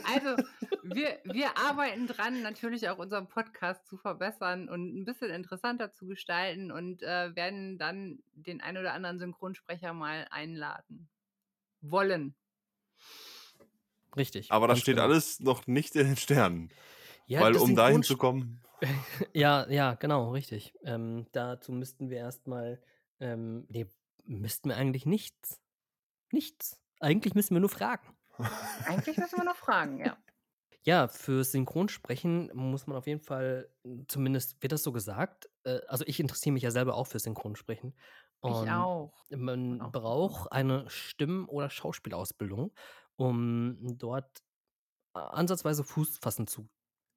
[0.05, 0.43] Also,
[0.83, 6.07] wir, wir arbeiten dran, natürlich auch unseren Podcast zu verbessern und ein bisschen interessanter zu
[6.07, 11.09] gestalten und äh, werden dann den ein oder anderen Synchronsprecher mal einladen.
[11.81, 12.35] Wollen.
[14.17, 14.51] Richtig.
[14.51, 15.07] Aber das steht genau.
[15.07, 16.71] alles noch nicht in den Sternen.
[17.27, 18.61] Ja, weil um dahin zu kommen.
[19.33, 20.73] Ja, ja, genau, richtig.
[20.85, 22.81] Ähm, dazu müssten wir erstmal,
[23.19, 23.87] ähm, nee,
[24.25, 25.61] müssten wir eigentlich nichts.
[26.31, 26.81] Nichts.
[27.01, 28.07] Eigentlich müssen wir nur fragen.
[28.85, 30.17] Eigentlich müssen wir noch fragen, ja.
[30.85, 33.71] Ja, für Synchronsprechen muss man auf jeden Fall,
[34.09, 35.51] zumindest wird das so gesagt.
[35.65, 37.95] Äh, also ich interessiere mich ja selber auch für Synchronsprechen.
[38.45, 39.15] Ich Und auch.
[39.31, 39.93] man auch.
[39.93, 42.73] braucht eine Stimm- oder Schauspielausbildung,
[43.17, 44.43] um dort
[45.15, 46.71] äh, ansatzweise Fuß fassen zu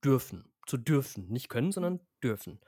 [0.03, 0.53] dürfen.
[0.67, 1.27] Zu dürfen.
[1.29, 2.61] Nicht können, sondern dürfen.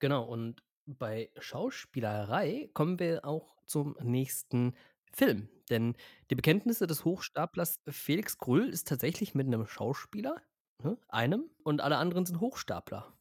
[0.00, 4.76] Genau, und bei Schauspielerei kommen wir auch zum nächsten
[5.12, 5.50] Film.
[5.70, 5.96] Denn
[6.30, 10.40] die Bekenntnisse des Hochstaplers Felix Krull ist tatsächlich mit einem Schauspieler,
[10.82, 13.12] ne, einem, und alle anderen sind Hochstapler.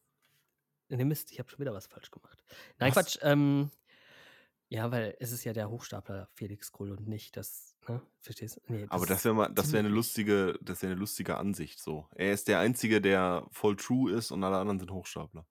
[0.89, 2.43] Ne, Mist, ich habe schon wieder was falsch gemacht.
[2.79, 2.95] Nein, Was?
[2.95, 3.17] Quatsch.
[3.21, 3.71] Ähm,
[4.69, 8.01] ja, weil es ist ja der Hochstapler Felix Krull und nicht das, ne?
[8.19, 8.73] Verstehst du?
[8.73, 12.07] Nee, Aber das wäre mal, das wäre eine lustige, das wäre eine lustige Ansicht so.
[12.15, 15.45] Er ist der Einzige, der voll true ist und alle anderen sind Hochstapler.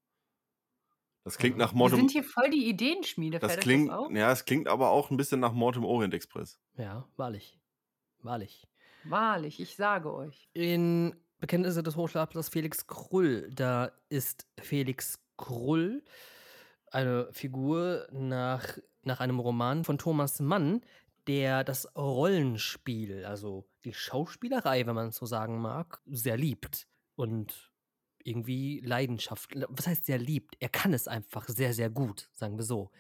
[1.25, 3.39] Das klingt nach Wir Mord im, sind hier voll die Ideenschmiede.
[3.39, 6.61] das klingt, das ja, es klingt aber auch ein bisschen nach Mord im Orient Express.
[6.77, 7.59] Ja, wahrlich.
[8.21, 8.67] Wahrlich.
[9.05, 10.49] Wahrlich, ich sage euch.
[10.53, 16.05] In Bekenntnisse des Hochstaplers Felix Krull, da ist Felix Krull
[16.91, 20.83] eine Figur nach, nach einem Roman von Thomas Mann,
[21.27, 26.87] der das Rollenspiel, also die Schauspielerei, wenn man es so sagen mag, sehr liebt
[27.17, 27.74] und
[28.25, 29.53] irgendwie Leidenschaft.
[29.69, 30.57] Was heißt sehr liebt?
[30.61, 32.91] Er kann es einfach sehr, sehr gut, sagen wir so.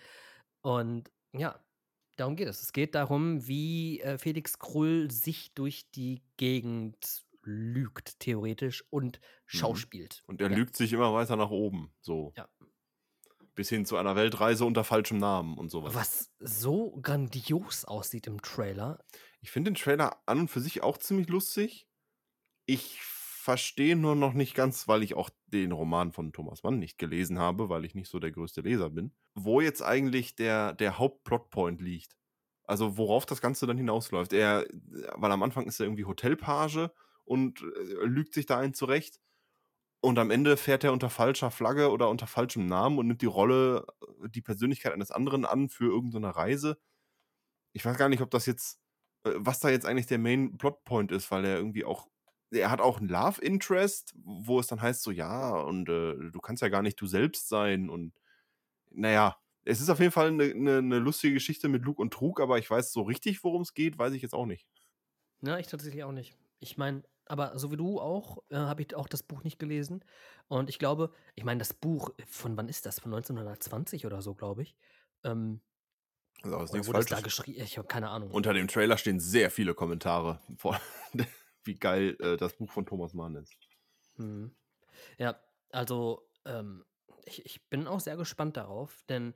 [0.60, 1.59] Und ja,
[2.16, 2.62] darum geht es.
[2.62, 10.22] Es geht darum, wie äh, Felix Krull sich durch die Gegend lügt, theoretisch, und schauspielt.
[10.26, 10.56] Und er Ja.
[10.56, 11.92] lügt sich immer weiter nach oben.
[12.01, 12.32] So.
[12.36, 12.48] Ja.
[13.55, 15.94] Bis hin zu einer Weltreise unter falschem Namen und sowas.
[15.94, 19.05] Was so grandios aussieht im Trailer.
[19.40, 21.86] Ich finde den Trailer an und für sich auch ziemlich lustig.
[22.66, 23.01] Ich
[23.44, 27.38] verstehe nur noch nicht ganz, weil ich auch den Roman von Thomas Mann nicht gelesen
[27.38, 31.82] habe, weil ich nicht so der größte Leser bin, wo jetzt eigentlich der, der Hauptplotpoint
[31.82, 32.16] liegt.
[32.66, 34.32] Also worauf das Ganze dann hinausläuft.
[34.32, 34.66] Er,
[35.14, 36.88] weil am Anfang ist er irgendwie Hotelpage
[37.24, 39.20] und äh, lügt sich da einen zurecht.
[40.00, 43.26] Und am Ende fährt er unter falscher Flagge oder unter falschem Namen und nimmt die
[43.26, 43.84] Rolle,
[44.22, 46.78] äh, die Persönlichkeit eines anderen an für irgendeine Reise.
[47.74, 48.80] Ich weiß gar nicht, ob das jetzt,
[49.26, 52.08] äh, was da jetzt eigentlich der Main Plotpoint ist, weil er irgendwie auch,
[52.55, 56.40] er hat auch einen Love Interest, wo es dann heißt so, ja, und äh, du
[56.40, 58.14] kannst ja gar nicht du selbst sein und
[58.90, 62.40] naja, es ist auf jeden Fall eine, eine, eine lustige Geschichte mit Lug und Trug,
[62.40, 64.68] aber ich weiß so richtig, worum es geht, weiß ich jetzt auch nicht.
[65.43, 66.36] Ja, ich tatsächlich auch nicht.
[66.60, 70.05] Ich meine, aber so wie du auch, äh, habe ich auch das Buch nicht gelesen.
[70.48, 73.01] Und ich glaube, ich meine, das Buch, von wann ist das?
[73.01, 74.76] Von 1920 oder so, glaube ich.
[75.24, 75.60] Ähm,
[76.43, 77.22] Also, ist nichts wurde es da Falsches.
[77.22, 77.60] geschrieben?
[77.62, 78.31] Ich habe keine Ahnung.
[78.31, 80.40] Unter dem Trailer stehen sehr viele Kommentare.
[81.65, 83.57] Wie geil äh, das Buch von Thomas Mann ist.
[84.16, 84.55] Mhm.
[85.19, 86.85] Ja, also ähm,
[87.24, 89.35] ich, ich bin auch sehr gespannt darauf, denn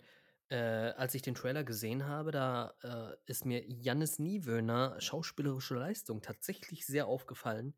[0.51, 6.23] äh, als ich den Trailer gesehen habe, da äh, ist mir Jannis Niewöhner schauspielerische Leistung
[6.23, 7.75] tatsächlich sehr aufgefallen.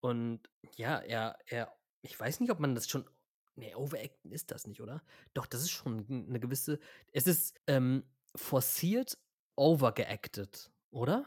[0.00, 3.08] Und ja, er, er, ich weiß nicht, ob man das schon.
[3.56, 5.02] Nee, Overacten ist das nicht, oder?
[5.34, 6.78] Doch, das ist schon eine gewisse.
[7.12, 8.04] Es ist ähm,
[8.36, 9.18] forciert
[9.56, 11.26] overgeacted, oder?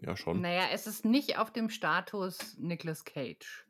[0.00, 0.40] Ja, schon.
[0.40, 3.66] Naja, es ist nicht auf dem Status Nicolas Cage.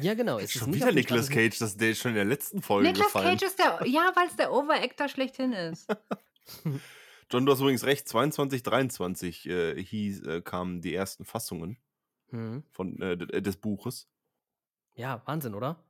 [0.00, 0.38] Ja, genau.
[0.38, 2.24] Es Es ist ist schon nicht wieder Nicolas Cage, das, der ist schon in der
[2.24, 3.38] letzten Folge Nicolas gefallen.
[3.38, 5.86] Cage ist der, ja, weil es der Overactor schlechthin ist.
[7.30, 11.78] John, du hast übrigens recht, 22, 23 äh, hieß, äh, kamen die ersten Fassungen
[12.30, 12.64] Mhm.
[12.70, 14.08] von, äh, d- des Buches.
[14.94, 15.84] Ja, Wahnsinn, oder?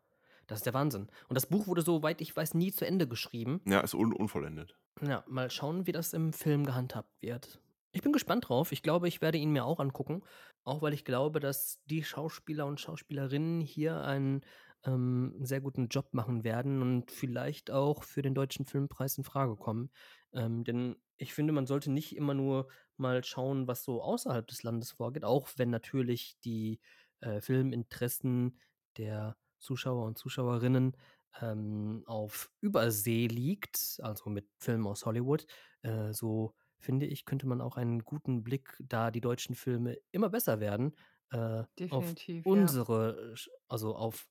[0.47, 1.09] Das ist der Wahnsinn.
[1.29, 3.63] Und das Buch wurde, soweit ich weiß, nie zu Ende geschrieben.
[3.67, 4.77] Ja, ist un unvollendet.
[5.01, 7.61] Ja, mal schauen, wie das im Film gehandhabt wird.
[7.95, 8.73] Ich bin gespannt drauf.
[8.73, 10.23] Ich glaube, ich werde ihn mir auch angucken.
[10.65, 14.41] Auch weil ich glaube, dass die Schauspieler und Schauspielerinnen hier einen
[14.85, 19.55] ähm, sehr guten Job machen werden und vielleicht auch für den Deutschen Filmpreis in Frage
[19.57, 19.91] kommen.
[20.33, 22.67] Ähm, denn ich finde, man sollte nicht immer nur
[22.97, 26.81] mal schauen, was so außerhalb des Landes vorgeht, auch wenn natürlich die
[27.21, 28.59] äh, Filminteressen
[28.97, 30.97] der Zuschauer und Zuschauerinnen
[31.41, 35.47] ähm, auf Übersee liegt, also mit Filmen aus Hollywood,
[35.83, 36.55] äh, so
[36.85, 40.97] finde ich, könnte man auch einen guten Blick, da die deutschen Filme immer besser werden,
[41.31, 42.45] äh, auf ja.
[42.45, 44.29] unsere, Sch- also auf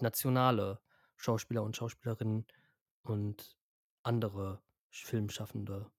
[0.00, 0.80] nationale
[1.16, 2.46] Schauspieler und Schauspielerinnen
[3.02, 3.58] und
[4.02, 4.62] andere
[4.92, 5.90] Sch- filmschaffende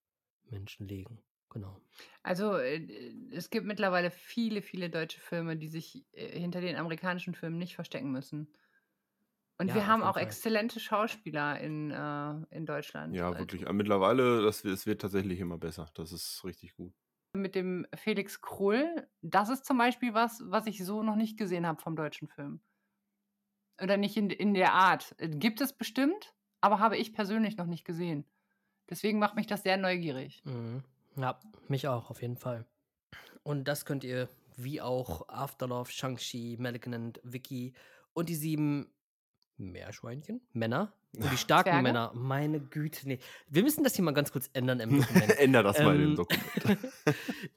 [0.45, 1.23] Menschen legen.
[1.49, 1.81] Genau.
[2.23, 2.87] Also äh,
[3.31, 7.75] es gibt mittlerweile viele, viele deutsche Filme, die sich äh, hinter den amerikanischen Filmen nicht
[7.75, 8.53] verstecken müssen.
[9.61, 10.23] Und Ja, wir haben auch Fall.
[10.23, 13.13] exzellente Schauspieler in, äh, in Deutschland.
[13.15, 13.63] Ja, Also wirklich.
[13.65, 15.85] Aber mittlerweile, das, es wird tatsächlich immer besser.
[15.93, 16.93] Das ist richtig gut.
[17.33, 21.67] mit dem Felix Krull, das ist zum Beispiel was, was ich so noch nicht gesehen
[21.67, 22.59] habe vom deutschen Film.
[23.81, 25.13] Oder nicht in, in der Art.
[25.19, 28.25] Äh, Gibt es bestimmt, aber habe ich persönlich noch nicht gesehen.
[28.89, 30.41] Deswegen macht mich das sehr neugierig.
[30.43, 30.83] Mhm.
[31.17, 32.65] Ja, mich auch, auf jeden Fall.
[33.43, 34.27] Und das könnt ihr,
[34.57, 37.73] wie auch Afterlove, Shang-Chi, Malignant, Vicky
[38.13, 38.91] und die sieben
[39.61, 41.83] Meerschweinchen, Männer und die starken Zwerge?
[41.83, 42.11] Männer.
[42.15, 43.19] Meine Güte, nee.
[43.47, 45.37] Wir müssen das hier mal ganz kurz ändern im Dokument.
[45.39, 46.45] Änder das mal in Ähm, Dokument.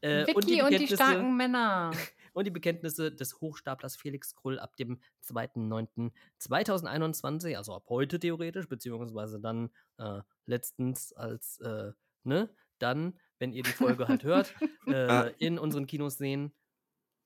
[0.01, 1.93] äh, Vicky und die, Bekenntnisse- starken Männer.
[2.33, 9.41] und die Bekenntnisse des Hochstaplers Felix Krull ab dem 2.9.2021, also ab heute theoretisch, beziehungsweise
[9.41, 11.93] dann äh, letztens als, äh,
[12.25, 14.55] ne, dann, wenn ihr die Folge halt hört,
[14.87, 15.25] Ah.
[15.27, 16.53] äh, in unseren Kinos sehen.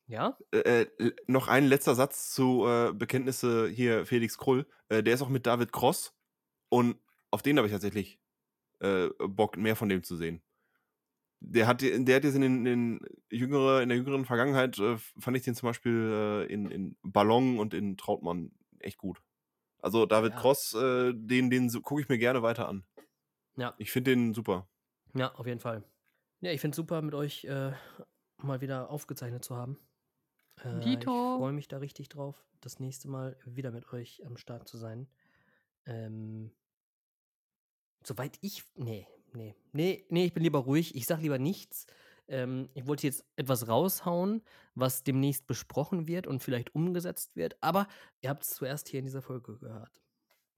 [0.09, 0.39] Ja?
[0.53, 4.67] äh, äh, noch ein letzter Satz zu äh, Bekenntnisse hier Felix Krull.
[4.89, 6.15] Äh, der ist auch mit David Cross
[6.71, 6.99] und
[7.31, 8.19] auf den habe ich tatsächlich
[8.81, 10.43] äh, Bock, mehr von dem zu sehen.
[11.41, 15.37] Der hat, der hat jetzt in, den, in, jüngere, in der jüngeren Vergangenheit, äh, fand
[15.37, 19.23] ich den zum Beispiel in, in Ballon und in Trautmann echt gut.
[19.81, 20.41] Also David Ja.
[20.41, 22.85] Cross, den, den gucke ich mir gerne weiter an.
[23.57, 24.69] Ja, Ich finde den super.
[25.15, 25.85] ja, auf jeden Fall.
[26.41, 27.47] Ja, ich finde es super, mit euch
[28.39, 29.79] mal wieder aufgezeichnet zu haben.
[30.65, 31.39] Äh, Ich Dito.
[31.39, 35.09] freue mich da richtig drauf, das nächste Mal wieder mit euch am Start zu sein.
[35.87, 36.51] Ähm,
[38.05, 38.65] soweit ich.
[38.75, 40.95] Nee, nee, nee, nee, ich bin lieber ruhig.
[40.95, 41.87] Ich sag lieber nichts.
[42.31, 44.43] Ähm, ich wollte jetzt etwas raushauen,
[44.75, 47.89] was demnächst besprochen wird und vielleicht umgesetzt wird, aber
[48.21, 50.03] ihr habt es zuerst hier in dieser Folge gehört.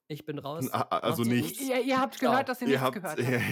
[0.08, 0.68] Ich bin raus.
[0.72, 1.60] A- a- also nichts.
[1.60, 2.32] Ihr, ihr habt Ciao.
[2.32, 3.42] gehört, dass ihr Ihr nichts habt, gehört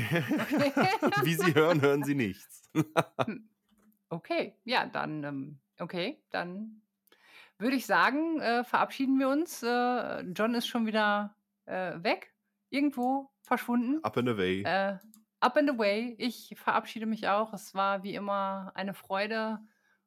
[1.15, 1.25] habt.
[1.25, 2.69] Wie Sie hören, hören Sie nichts.
[4.11, 6.83] Okay, ja, dann, ähm, okay, dann
[7.59, 9.63] würde ich sagen, äh, verabschieden wir uns.
[9.63, 11.35] Äh, John ist schon wieder
[11.67, 12.33] äh, weg,
[12.71, 14.03] irgendwo verschwunden.
[14.05, 14.63] Up and away.
[14.63, 14.99] Äh,
[15.41, 16.15] up and away.
[16.19, 17.53] Ich verabschiede mich auch.
[17.53, 19.59] Es war wie immer eine Freude.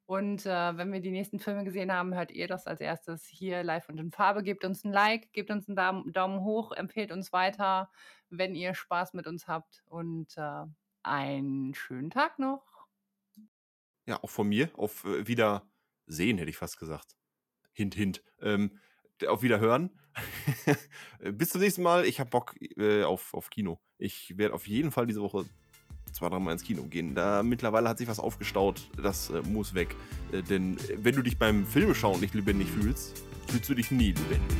[0.06, 3.62] Und äh, wenn wir die nächsten Filme gesehen haben, hört ihr das als erstes hier
[3.62, 4.42] live und in Farbe.
[4.42, 7.90] Gebt uns ein Like, gebt uns einen Daumen, Daumen hoch, empfehlt uns weiter,
[8.28, 9.82] wenn ihr Spaß mit uns habt.
[9.86, 10.64] Und äh,
[11.02, 12.71] einen schönen Tag noch.
[14.06, 14.70] Ja, auch von mir.
[14.76, 17.16] Auf äh, Wiedersehen, hätte ich fast gesagt.
[17.72, 18.22] Hint, hint.
[18.40, 18.78] Ähm,
[19.26, 19.90] auf Wiederhören.
[21.32, 22.04] Bis zum nächsten Mal.
[22.04, 23.80] Ich habe Bock äh, auf, auf Kino.
[23.98, 25.46] Ich werde auf jeden Fall diese Woche
[26.12, 27.14] zwei, dreimal ins Kino gehen.
[27.14, 28.88] Da mittlerweile hat sich was aufgestaut.
[29.00, 29.94] Das äh, muss weg.
[30.32, 34.12] Äh, denn äh, wenn du dich beim Filmeschauen nicht lebendig fühlst, fühlst du dich nie
[34.12, 34.58] lebendig.